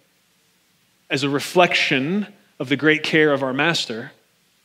as 1.08 1.22
a 1.22 1.28
reflection 1.28 2.26
of 2.58 2.68
the 2.68 2.76
great 2.76 3.02
care 3.02 3.32
of 3.32 3.42
our 3.42 3.52
Master 3.52 4.12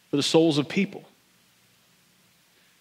for 0.10 0.18
the 0.18 0.24
souls 0.24 0.58
of 0.58 0.68
people. 0.68 1.04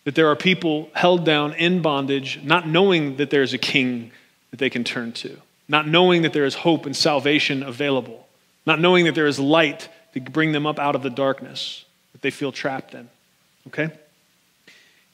That 0.05 0.14
there 0.14 0.28
are 0.28 0.36
people 0.36 0.90
held 0.94 1.24
down 1.24 1.55
in 1.55 1.80
bondage, 1.80 2.40
not 2.42 2.68
knowing 2.68 3.16
that 3.16 3.30
there's 3.30 3.55
a 3.55 3.59
king 3.59 4.11
that 4.50 4.59
they 4.59 4.70
can 4.70 4.84
turn 4.84 5.12
to, 5.12 5.38
not 5.69 5.89
knowing 5.89 6.23
that 6.23 6.33
there 6.33 6.45
is 6.45 6.55
hope 6.55 6.87
and 6.87 6.97
salvation 6.97 7.62
available, 7.62 8.27
not 8.67 8.81
knowing 8.81 9.07
that 9.07 9.15
there 9.15 9.27
is 9.27 9.39
light 9.39 9.89
to 10.12 10.21
bring 10.21 10.53
them 10.53 10.67
up 10.67 10.79
out 10.79 10.95
of 10.95 11.03
the 11.03 11.11
darkness 11.11 11.85
that 12.12 12.23
they 12.23 12.31
feel 12.31 12.53
trapped 12.53 12.95
in. 12.95 13.09
Okay? 13.69 13.91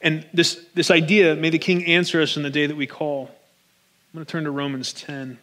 And 0.01 0.25
this, 0.33 0.63
this 0.73 0.91
idea, 0.91 1.35
may 1.35 1.49
the 1.49 1.59
king 1.59 1.85
answer 1.85 2.21
us 2.21 2.37
in 2.37 2.43
the 2.43 2.49
day 2.49 2.65
that 2.65 2.75
we 2.75 2.87
call. 2.87 3.27
I'm 3.27 4.17
going 4.17 4.25
to 4.25 4.31
turn 4.31 4.43
to 4.43 4.51
Romans 4.51 4.93
10. 4.93 5.37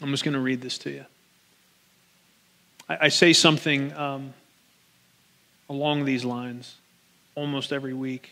I'm 0.00 0.10
just 0.10 0.24
going 0.24 0.34
to 0.34 0.40
read 0.40 0.60
this 0.60 0.78
to 0.78 0.90
you. 0.90 1.04
I, 2.88 2.98
I 3.02 3.08
say 3.08 3.32
something 3.32 3.92
um, 3.94 4.34
along 5.68 6.04
these 6.04 6.24
lines 6.24 6.76
almost 7.34 7.72
every 7.72 7.94
week 7.94 8.30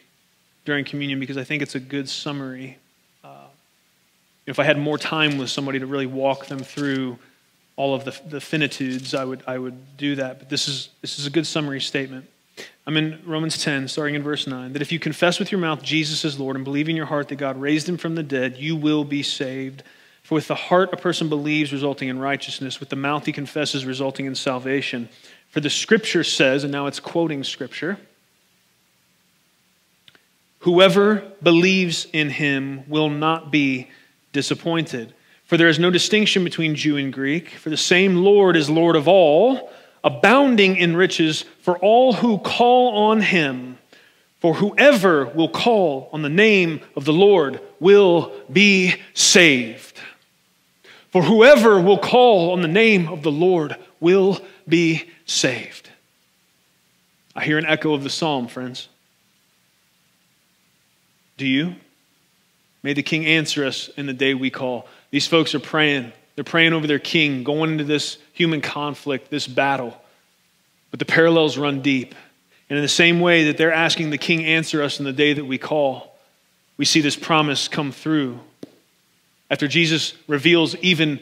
during 0.65 0.85
communion 0.85 1.21
because 1.21 1.37
I 1.37 1.45
think 1.45 1.63
it's 1.63 1.75
a 1.75 1.81
good 1.81 2.09
summary 2.09 2.79
if 4.51 4.59
I 4.59 4.65
had 4.65 4.79
more 4.79 4.99
time 4.99 5.39
with 5.39 5.49
somebody 5.49 5.79
to 5.79 5.87
really 5.87 6.07
walk 6.07 6.47
them 6.47 6.59
through 6.59 7.19
all 7.77 7.95
of 7.95 8.05
the, 8.05 8.21
the 8.29 8.41
finitudes, 8.41 9.15
I 9.15 9.25
would, 9.25 9.43
I 9.47 9.57
would 9.57 9.97
do 9.97 10.17
that. 10.17 10.39
But 10.41 10.49
this 10.51 10.69
is, 10.69 10.91
this 11.01 11.19
is 11.19 11.27
a 11.27 11.31
good 11.31 11.47
summary 11.47 11.81
statement. 11.81 12.29
I'm 12.87 12.97
in 12.97 13.23
Romans 13.25 13.63
10, 13.63 13.89
starting 13.89 14.17
in 14.17 14.23
verse 14.23 14.47
9, 14.47 14.73
that 14.73 14.83
if 14.83 14.91
you 14.93 14.99
confess 14.99 15.39
with 15.39 15.53
your 15.53 15.61
mouth 15.61 15.83
Jesus 15.83 16.25
is 16.25 16.39
Lord 16.39 16.57
and 16.57 16.65
believe 16.65 16.89
in 16.89 16.97
your 16.97 17.07
heart 17.07 17.29
that 17.29 17.37
God 17.37 17.61
raised 17.61 17.89
him 17.89 17.97
from 17.97 18.17
the 18.17 18.23
dead, 18.23 18.57
you 18.57 18.75
will 18.75 19.05
be 19.05 19.23
saved. 19.23 19.83
For 20.25 20.35
with 20.35 20.49
the 20.49 20.55
heart 20.55 20.93
a 20.93 20.97
person 20.97 21.29
believes, 21.29 21.73
resulting 21.73 22.09
in 22.09 22.19
righteousness. 22.19 22.81
With 22.81 22.89
the 22.89 22.97
mouth 22.97 23.27
he 23.27 23.33
confesses, 23.33 23.87
resulting 23.87 24.27
in 24.27 24.35
salvation. 24.35 25.09
For 25.51 25.61
the 25.61 25.71
scripture 25.71 26.25
says, 26.25 26.65
and 26.65 26.73
now 26.73 26.87
it's 26.87 27.01
quoting 27.01 27.45
scripture, 27.45 27.99
whoever 30.61 31.23
believes 31.43 32.07
in 32.13 32.31
him 32.31 32.83
will 32.89 33.09
not 33.09 33.51
be 33.51 33.89
disappointed. 34.33 35.15
For 35.45 35.57
there 35.57 35.69
is 35.69 35.79
no 35.79 35.91
distinction 35.91 36.45
between 36.45 36.77
Jew 36.77 36.97
and 36.97 37.13
Greek, 37.13 37.51
for 37.51 37.71
the 37.71 37.77
same 37.77 38.17
Lord 38.17 38.57
is 38.57 38.71
Lord 38.71 38.97
of 38.97 39.09
all, 39.09 39.71
abounding 40.05 40.77
in 40.77 40.97
riches 40.97 41.45
for 41.61 41.77
all 41.79 42.13
who 42.13 42.39
call 42.39 43.11
on 43.11 43.21
him. 43.21 43.79
For 44.39 44.55
whoever 44.55 45.27
will 45.27 45.49
call 45.49 46.09
on 46.13 46.23
the 46.23 46.29
name 46.29 46.81
of 46.97 47.05
the 47.05 47.13
Lord 47.13 47.61
will 47.79 48.33
be 48.51 48.95
saved. 49.13 49.99
For 51.11 51.23
whoever 51.23 51.81
will 51.81 51.99
call 51.99 52.53
on 52.53 52.63
the 52.63 52.69
name 52.69 53.09
of 53.09 53.23
the 53.23 53.33
Lord 53.33 53.77
will 53.99 54.41
be 54.69 55.11
saved. 55.27 55.91
I 57.35 57.45
hear 57.45 57.59
an 57.59 57.67
echo 57.67 57.93
of 57.93 58.03
the 58.03 58.11
psalm, 58.11 58.49
friends. 58.49 58.89
Do 61.37 61.47
you? 61.47 61.75
May 62.83 62.93
the 62.95 63.03
king 63.03 63.27
answer 63.27 63.65
us 63.67 63.89
in 63.97 64.07
the 64.07 64.13
day 64.13 64.35
we 64.35 64.51
call. 64.51 64.89
These 65.11 65.27
folks 65.27 65.55
are 65.55 65.61
praying. 65.61 66.13
They're 66.35 66.45
praying 66.45 66.73
over 66.73 66.87
their 66.87 66.99
king, 66.99 67.45
going 67.45 67.73
into 67.73 67.85
this 67.85 68.19
human 68.33 68.61
conflict, 68.61 69.31
this 69.31 69.47
battle. 69.47 70.01
But 70.91 70.99
the 70.99 71.05
parallels 71.05 71.59
run 71.59 71.83
deep. 71.83 72.15
And 72.69 72.79
in 72.79 72.83
the 72.83 72.89
same 72.89 73.21
way 73.21 73.45
that 73.45 73.59
they're 73.59 73.73
asking 73.73 74.11
the 74.11 74.19
king 74.19 74.45
answer 74.45 74.83
us 74.83 74.99
in 74.99 75.05
the 75.05 75.13
day 75.13 75.33
that 75.33 75.45
we 75.45 75.59
call, 75.59 76.17
we 76.77 76.85
see 76.85 77.01
this 77.01 77.17
promise 77.17 77.69
come 77.69 77.93
through. 77.93 78.39
After 79.51 79.69
Jesus 79.69 80.15
reveals 80.29 80.77
even 80.77 81.21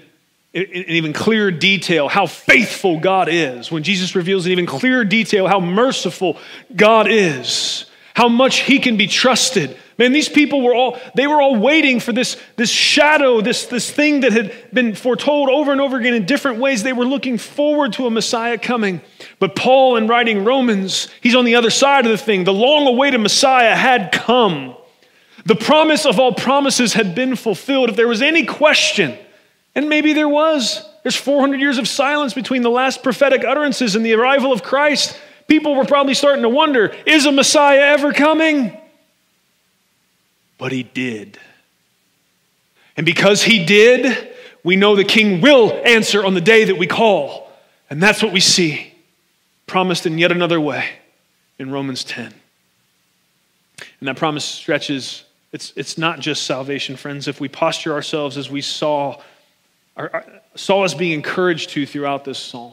in 0.55 0.65
even 0.89 1.13
clearer 1.13 1.51
detail 1.51 2.09
how 2.09 2.27
faithful 2.27 3.01
God 3.01 3.29
is, 3.29 3.71
when 3.71 3.83
Jesus 3.83 4.15
reveals 4.15 4.47
in 4.47 4.53
even 4.53 4.67
clearer 4.67 5.05
detail 5.05 5.47
how 5.47 5.61
merciful 5.61 6.39
God 6.75 7.07
is, 7.09 7.87
how 8.15 8.29
much 8.29 8.61
he 8.61 8.79
can 8.79 8.97
be 8.97 9.07
trusted, 9.07 9.77
Man, 9.99 10.13
these 10.13 10.29
people 10.29 10.63
were 10.63 10.75
all, 10.75 10.97
they 11.17 11.27
were 11.27 11.43
all 11.43 11.57
waiting 11.57 11.99
for 11.99 12.13
this, 12.13 12.37
this 12.55 12.71
shadow, 12.71 13.41
this, 13.41 13.67
this 13.67 13.91
thing 13.91 14.21
that 14.21 14.33
had 14.33 14.55
been 14.73 14.95
foretold 14.95 15.49
over 15.49 15.73
and 15.73 15.81
over 15.81 15.99
again 15.99 16.15
in 16.15 16.25
different 16.25 16.61
ways. 16.61 16.85
They 16.85 16.93
were 16.93 17.05
looking 17.05 17.37
forward 17.37 17.95
to 17.95 18.07
a 18.07 18.11
Messiah 18.11 18.59
coming. 18.59 19.01
But 19.41 19.57
Paul, 19.57 19.97
in 19.97 20.07
writing 20.07 20.45
Romans, 20.45 21.09
he's 21.21 21.35
on 21.35 21.45
the 21.45 21.57
other 21.57 21.71
side 21.71 22.07
of 22.07 22.13
the 22.13 22.19
thing. 22.19 22.45
The 22.45 22.53
long 22.53 22.87
awaited 22.87 23.21
Messiah 23.21 23.75
had 23.75 24.13
come. 24.13 24.77
The 25.47 25.57
promise 25.57 26.07
of 26.07 26.21
all 26.21 26.33
promises 26.33 26.93
had 26.93 27.17
been 27.17 27.35
fulfilled. 27.35 27.91
If 27.91 27.97
there 27.97 28.07
was 28.07 28.23
any 28.23 28.45
question, 28.45 29.19
and 29.75 29.89
maybe 29.89 30.13
there 30.13 30.29
was, 30.29 30.85
there's 31.03 31.17
400 31.17 31.59
years 31.59 31.79
of 31.79 31.89
silence 31.89 32.35
between 32.35 32.63
the 32.63 32.71
last 32.71 33.03
prophetic 33.03 33.45
utterances 33.45 33.97
and 33.97 34.07
the 34.07 34.15
arrival 34.15 34.53
of 34.53 34.63
Christ. 34.63 35.19
People 35.49 35.75
were 35.75 35.85
probably 35.85 36.15
starting 36.15 36.43
to 36.43 36.49
wonder 36.49 36.95
is 37.05 37.27
a 37.27 37.33
Messiah 37.33 37.81
ever 37.81 38.13
coming? 38.13 38.77
But 40.59 40.73
he 40.73 40.83
did. 40.83 41.39
And 42.97 43.07
because 43.07 43.45
he 43.45 43.65
did, 43.65 44.35
we 44.65 44.77
know 44.77 44.97
the 44.97 45.05
king 45.05 45.41
will 45.41 45.73
answer 45.85 46.25
on 46.25 46.35
the 46.35 46.41
day 46.41 46.65
that 46.65 46.77
we 46.77 46.87
call. 46.87 47.49
And 47.89 48.03
that's 48.03 48.23
what 48.23 48.33
we 48.33 48.41
see 48.41 48.93
promised 49.67 50.07
in 50.07 50.19
yet 50.19 50.33
another 50.33 50.61
way 50.61 50.89
in 51.59 51.71
Romans 51.71 52.03
10. 52.03 52.35
And 54.01 54.09
that 54.09 54.17
promise 54.17 54.45
stretches, 54.45 55.25
it's, 55.53 55.73
it's 55.77 55.97
not 55.97 56.19
just 56.21 56.45
salvation, 56.45 56.97
friends. 56.97 57.29
If 57.29 57.41
we 57.41 57.49
posture 57.49 57.93
ourselves 57.93 58.37
as 58.37 58.51
we 58.51 58.61
saw, 58.61 59.21
our, 59.97 60.25
saw 60.57 60.85
us 60.85 60.95
being 60.95 61.13
encouraged 61.13 61.71
to 61.71 61.87
throughout 61.87 62.25
this 62.25 62.39
psalm, 62.39 62.73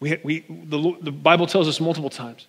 we, 0.00 0.18
we, 0.22 0.44
the, 0.48 0.96
the 1.00 1.12
Bible 1.12 1.46
tells 1.46 1.66
us 1.66 1.80
multiple 1.80 2.10
times, 2.10 2.46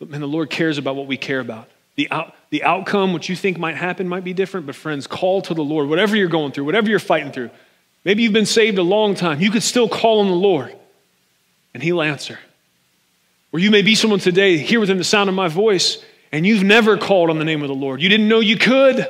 and 0.00 0.14
the 0.14 0.26
Lord 0.26 0.50
cares 0.50 0.78
about 0.78 0.96
what 0.96 1.06
we 1.06 1.16
care 1.16 1.38
about. 1.38 1.68
The, 1.96 2.10
out, 2.10 2.34
the 2.50 2.64
outcome, 2.64 3.12
what 3.12 3.28
you 3.28 3.36
think 3.36 3.58
might 3.58 3.76
happen, 3.76 4.08
might 4.08 4.24
be 4.24 4.32
different, 4.32 4.66
but 4.66 4.74
friends, 4.74 5.06
call 5.06 5.42
to 5.42 5.54
the 5.54 5.64
Lord. 5.64 5.88
Whatever 5.88 6.16
you're 6.16 6.28
going 6.28 6.52
through, 6.52 6.64
whatever 6.64 6.88
you're 6.88 6.98
fighting 6.98 7.32
through, 7.32 7.50
maybe 8.04 8.22
you've 8.22 8.32
been 8.32 8.46
saved 8.46 8.78
a 8.78 8.82
long 8.82 9.14
time, 9.14 9.40
you 9.40 9.50
could 9.50 9.62
still 9.62 9.88
call 9.88 10.20
on 10.20 10.28
the 10.28 10.34
Lord, 10.34 10.74
and 11.74 11.82
He'll 11.82 12.02
answer. 12.02 12.38
Or 13.52 13.58
you 13.58 13.70
may 13.70 13.82
be 13.82 13.94
someone 13.94 14.20
today, 14.20 14.56
here 14.56 14.80
within 14.80 14.96
the 14.96 15.04
sound 15.04 15.28
of 15.28 15.34
my 15.34 15.48
voice, 15.48 16.02
and 16.32 16.46
you've 16.46 16.64
never 16.64 16.96
called 16.96 17.28
on 17.28 17.38
the 17.38 17.44
name 17.44 17.60
of 17.60 17.68
the 17.68 17.74
Lord. 17.74 18.00
You 18.00 18.08
didn't 18.08 18.28
know 18.28 18.40
you 18.40 18.56
could, 18.56 19.06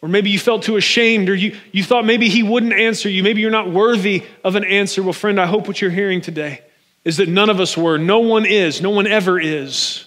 or 0.00 0.08
maybe 0.08 0.30
you 0.30 0.38
felt 0.38 0.62
too 0.62 0.76
ashamed, 0.76 1.28
or 1.28 1.34
you, 1.34 1.56
you 1.72 1.82
thought 1.82 2.06
maybe 2.06 2.28
He 2.28 2.44
wouldn't 2.44 2.72
answer 2.72 3.08
you. 3.08 3.24
Maybe 3.24 3.40
you're 3.40 3.50
not 3.50 3.70
worthy 3.70 4.22
of 4.44 4.54
an 4.54 4.64
answer. 4.64 5.02
Well, 5.02 5.12
friend, 5.12 5.40
I 5.40 5.46
hope 5.46 5.66
what 5.66 5.80
you're 5.80 5.90
hearing 5.90 6.20
today 6.20 6.62
is 7.04 7.16
that 7.16 7.28
none 7.28 7.50
of 7.50 7.58
us 7.58 7.76
were. 7.76 7.98
No 7.98 8.20
one 8.20 8.46
is. 8.46 8.80
No 8.80 8.90
one 8.90 9.08
ever 9.08 9.40
is. 9.40 10.06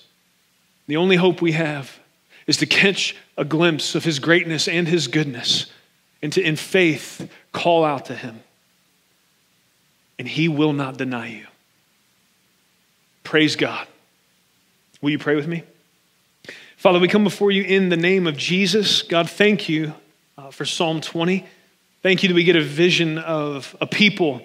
The 0.87 0.95
only 0.97 1.17
hope 1.17 1.41
we 1.41 1.51
have 1.51 1.99
is 2.47 2.57
to 2.57 2.65
catch 2.65 3.15
a 3.37 3.45
glimpse 3.45 3.95
of 3.95 4.03
his 4.03 4.19
greatness 4.19 4.67
and 4.67 4.87
his 4.87 5.07
goodness 5.07 5.67
and 6.21 6.31
to, 6.33 6.41
in 6.41 6.55
faith, 6.55 7.29
call 7.51 7.83
out 7.83 8.05
to 8.05 8.15
him. 8.15 8.41
And 10.17 10.27
he 10.27 10.47
will 10.47 10.73
not 10.73 10.97
deny 10.97 11.27
you. 11.27 11.47
Praise 13.23 13.55
God. 13.55 13.87
Will 15.01 15.09
you 15.09 15.19
pray 15.19 15.35
with 15.35 15.47
me? 15.47 15.63
Father, 16.77 16.99
we 16.99 17.07
come 17.07 17.23
before 17.23 17.51
you 17.51 17.63
in 17.63 17.89
the 17.89 17.97
name 17.97 18.27
of 18.27 18.37
Jesus. 18.37 19.01
God, 19.03 19.29
thank 19.29 19.69
you 19.69 19.93
uh, 20.37 20.51
for 20.51 20.65
Psalm 20.65 21.01
20. 21.01 21.45
Thank 22.01 22.23
you 22.23 22.29
that 22.29 22.35
we 22.35 22.43
get 22.43 22.55
a 22.55 22.61
vision 22.61 23.17
of 23.17 23.75
a 23.79 23.87
people 23.87 24.41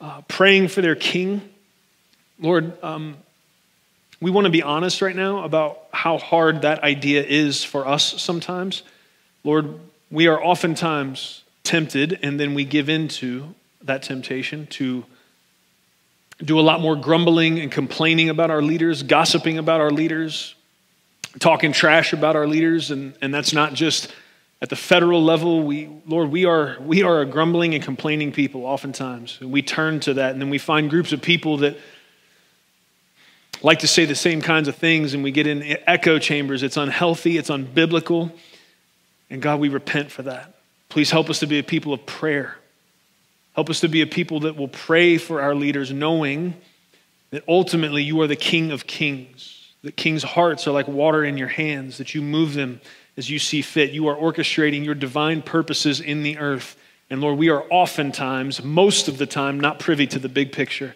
uh, 0.00 0.22
praying 0.22 0.68
for 0.68 0.82
their 0.82 0.96
king. 0.96 1.48
Lord, 2.38 2.72
um, 2.82 3.16
we 4.20 4.30
want 4.30 4.46
to 4.46 4.50
be 4.50 4.62
honest 4.62 5.02
right 5.02 5.16
now 5.16 5.44
about 5.44 5.86
how 5.92 6.18
hard 6.18 6.62
that 6.62 6.82
idea 6.82 7.22
is 7.22 7.62
for 7.62 7.86
us 7.86 8.20
sometimes. 8.20 8.82
Lord, 9.44 9.78
we 10.10 10.26
are 10.26 10.42
oftentimes 10.42 11.42
tempted 11.64 12.18
and 12.22 12.40
then 12.40 12.54
we 12.54 12.64
give 12.64 12.88
in 12.88 13.08
to 13.08 13.54
that 13.82 14.02
temptation 14.02 14.66
to 14.68 15.04
do 16.38 16.58
a 16.58 16.62
lot 16.62 16.80
more 16.80 16.96
grumbling 16.96 17.58
and 17.58 17.72
complaining 17.72 18.28
about 18.28 18.50
our 18.50 18.62
leaders, 18.62 19.02
gossiping 19.02 19.58
about 19.58 19.80
our 19.80 19.90
leaders, 19.90 20.54
talking 21.38 21.72
trash 21.72 22.12
about 22.12 22.36
our 22.36 22.46
leaders, 22.46 22.90
and, 22.90 23.14
and 23.22 23.32
that's 23.32 23.52
not 23.52 23.74
just 23.74 24.12
at 24.60 24.68
the 24.68 24.76
federal 24.76 25.22
level. 25.22 25.62
We, 25.62 25.88
Lord, 26.06 26.30
we 26.30 26.44
are, 26.44 26.76
we 26.80 27.02
are 27.02 27.20
a 27.20 27.26
grumbling 27.26 27.74
and 27.74 27.82
complaining 27.82 28.32
people 28.32 28.64
oftentimes. 28.64 29.38
And 29.40 29.50
we 29.50 29.62
turn 29.62 30.00
to 30.00 30.14
that, 30.14 30.32
and 30.32 30.40
then 30.40 30.50
we 30.50 30.58
find 30.58 30.90
groups 30.90 31.12
of 31.12 31.22
people 31.22 31.58
that 31.58 31.76
like 33.66 33.80
to 33.80 33.88
say 33.88 34.04
the 34.04 34.14
same 34.14 34.40
kinds 34.40 34.68
of 34.68 34.76
things 34.76 35.12
and 35.12 35.24
we 35.24 35.32
get 35.32 35.48
in 35.48 35.60
echo 35.88 36.20
chambers. 36.20 36.62
It's 36.62 36.76
unhealthy, 36.76 37.36
it's 37.36 37.50
unbiblical. 37.50 38.30
And 39.28 39.42
God, 39.42 39.58
we 39.58 39.68
repent 39.68 40.12
for 40.12 40.22
that. 40.22 40.54
Please 40.88 41.10
help 41.10 41.28
us 41.28 41.40
to 41.40 41.48
be 41.48 41.58
a 41.58 41.64
people 41.64 41.92
of 41.92 42.06
prayer. 42.06 42.58
Help 43.56 43.68
us 43.68 43.80
to 43.80 43.88
be 43.88 44.02
a 44.02 44.06
people 44.06 44.38
that 44.40 44.56
will 44.56 44.68
pray 44.68 45.18
for 45.18 45.42
our 45.42 45.52
leaders, 45.52 45.90
knowing 45.90 46.54
that 47.30 47.42
ultimately 47.48 48.04
you 48.04 48.20
are 48.20 48.28
the 48.28 48.36
King 48.36 48.70
of 48.70 48.86
kings, 48.86 49.72
that 49.82 49.96
kings' 49.96 50.22
hearts 50.22 50.68
are 50.68 50.72
like 50.72 50.86
water 50.86 51.24
in 51.24 51.36
your 51.36 51.48
hands, 51.48 51.98
that 51.98 52.14
you 52.14 52.22
move 52.22 52.54
them 52.54 52.80
as 53.16 53.28
you 53.28 53.40
see 53.40 53.62
fit. 53.62 53.90
You 53.90 54.06
are 54.06 54.14
orchestrating 54.14 54.84
your 54.84 54.94
divine 54.94 55.42
purposes 55.42 56.00
in 56.00 56.22
the 56.22 56.38
earth. 56.38 56.76
And 57.10 57.20
Lord, 57.20 57.36
we 57.36 57.48
are 57.48 57.64
oftentimes, 57.68 58.62
most 58.62 59.08
of 59.08 59.18
the 59.18 59.26
time, 59.26 59.58
not 59.58 59.80
privy 59.80 60.06
to 60.06 60.20
the 60.20 60.28
big 60.28 60.52
picture. 60.52 60.94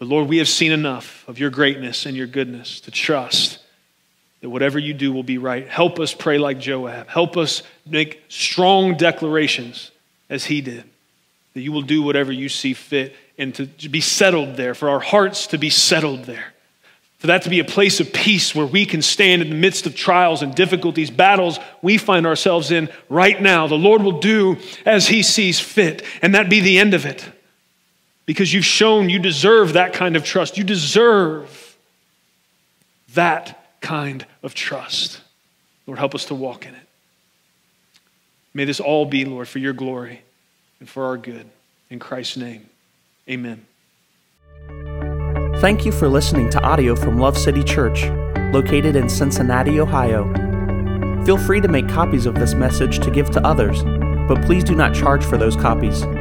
But 0.00 0.08
Lord, 0.08 0.28
we 0.28 0.38
have 0.38 0.48
seen 0.48 0.72
enough 0.72 1.28
of 1.28 1.38
your 1.38 1.50
greatness 1.50 2.06
and 2.06 2.16
your 2.16 2.26
goodness 2.26 2.80
to 2.80 2.90
trust 2.90 3.58
that 4.40 4.48
whatever 4.48 4.78
you 4.78 4.94
do 4.94 5.12
will 5.12 5.22
be 5.22 5.36
right. 5.36 5.68
Help 5.68 6.00
us 6.00 6.14
pray 6.14 6.38
like 6.38 6.58
Joab. 6.58 7.06
Help 7.08 7.36
us 7.36 7.62
make 7.84 8.22
strong 8.28 8.96
declarations 8.96 9.90
as 10.30 10.46
he 10.46 10.62
did. 10.62 10.84
That 11.52 11.60
you 11.60 11.70
will 11.70 11.82
do 11.82 12.02
whatever 12.02 12.32
you 12.32 12.48
see 12.48 12.72
fit 12.72 13.14
and 13.36 13.54
to 13.54 13.66
be 13.66 14.00
settled 14.00 14.56
there, 14.56 14.74
for 14.74 14.88
our 14.88 15.00
hearts 15.00 15.48
to 15.48 15.58
be 15.58 15.68
settled 15.68 16.24
there. 16.24 16.54
For 17.18 17.26
that 17.26 17.42
to 17.42 17.50
be 17.50 17.60
a 17.60 17.64
place 17.64 18.00
of 18.00 18.14
peace 18.14 18.54
where 18.54 18.64
we 18.64 18.86
can 18.86 19.02
stand 19.02 19.42
in 19.42 19.50
the 19.50 19.54
midst 19.54 19.84
of 19.84 19.94
trials 19.94 20.40
and 20.40 20.54
difficulties, 20.54 21.10
battles 21.10 21.58
we 21.82 21.98
find 21.98 22.26
ourselves 22.26 22.70
in 22.70 22.88
right 23.10 23.40
now. 23.40 23.66
The 23.66 23.74
Lord 23.74 24.02
will 24.02 24.20
do 24.20 24.56
as 24.86 25.08
He 25.08 25.22
sees 25.22 25.60
fit, 25.60 26.02
and 26.22 26.34
that 26.34 26.48
be 26.48 26.60
the 26.60 26.78
end 26.78 26.94
of 26.94 27.04
it. 27.04 27.28
Because 28.30 28.54
you've 28.54 28.64
shown 28.64 29.10
you 29.10 29.18
deserve 29.18 29.72
that 29.72 29.92
kind 29.92 30.14
of 30.14 30.24
trust. 30.24 30.56
You 30.56 30.62
deserve 30.62 31.76
that 33.14 33.80
kind 33.80 34.24
of 34.44 34.54
trust. 34.54 35.20
Lord, 35.84 35.98
help 35.98 36.14
us 36.14 36.26
to 36.26 36.36
walk 36.36 36.64
in 36.64 36.72
it. 36.72 36.86
May 38.54 38.66
this 38.66 38.78
all 38.78 39.04
be, 39.04 39.24
Lord, 39.24 39.48
for 39.48 39.58
your 39.58 39.72
glory 39.72 40.22
and 40.78 40.88
for 40.88 41.06
our 41.06 41.16
good. 41.16 41.50
In 41.90 41.98
Christ's 41.98 42.36
name, 42.36 42.66
amen. 43.28 43.66
Thank 45.60 45.84
you 45.84 45.90
for 45.90 46.06
listening 46.06 46.50
to 46.50 46.62
audio 46.62 46.94
from 46.94 47.18
Love 47.18 47.36
City 47.36 47.64
Church, 47.64 48.04
located 48.54 48.94
in 48.94 49.08
Cincinnati, 49.08 49.80
Ohio. 49.80 50.32
Feel 51.24 51.36
free 51.36 51.60
to 51.60 51.66
make 51.66 51.88
copies 51.88 52.26
of 52.26 52.36
this 52.36 52.54
message 52.54 53.00
to 53.00 53.10
give 53.10 53.28
to 53.32 53.44
others, 53.44 53.82
but 54.28 54.40
please 54.42 54.62
do 54.62 54.76
not 54.76 54.94
charge 54.94 55.24
for 55.24 55.36
those 55.36 55.56
copies 55.56 56.04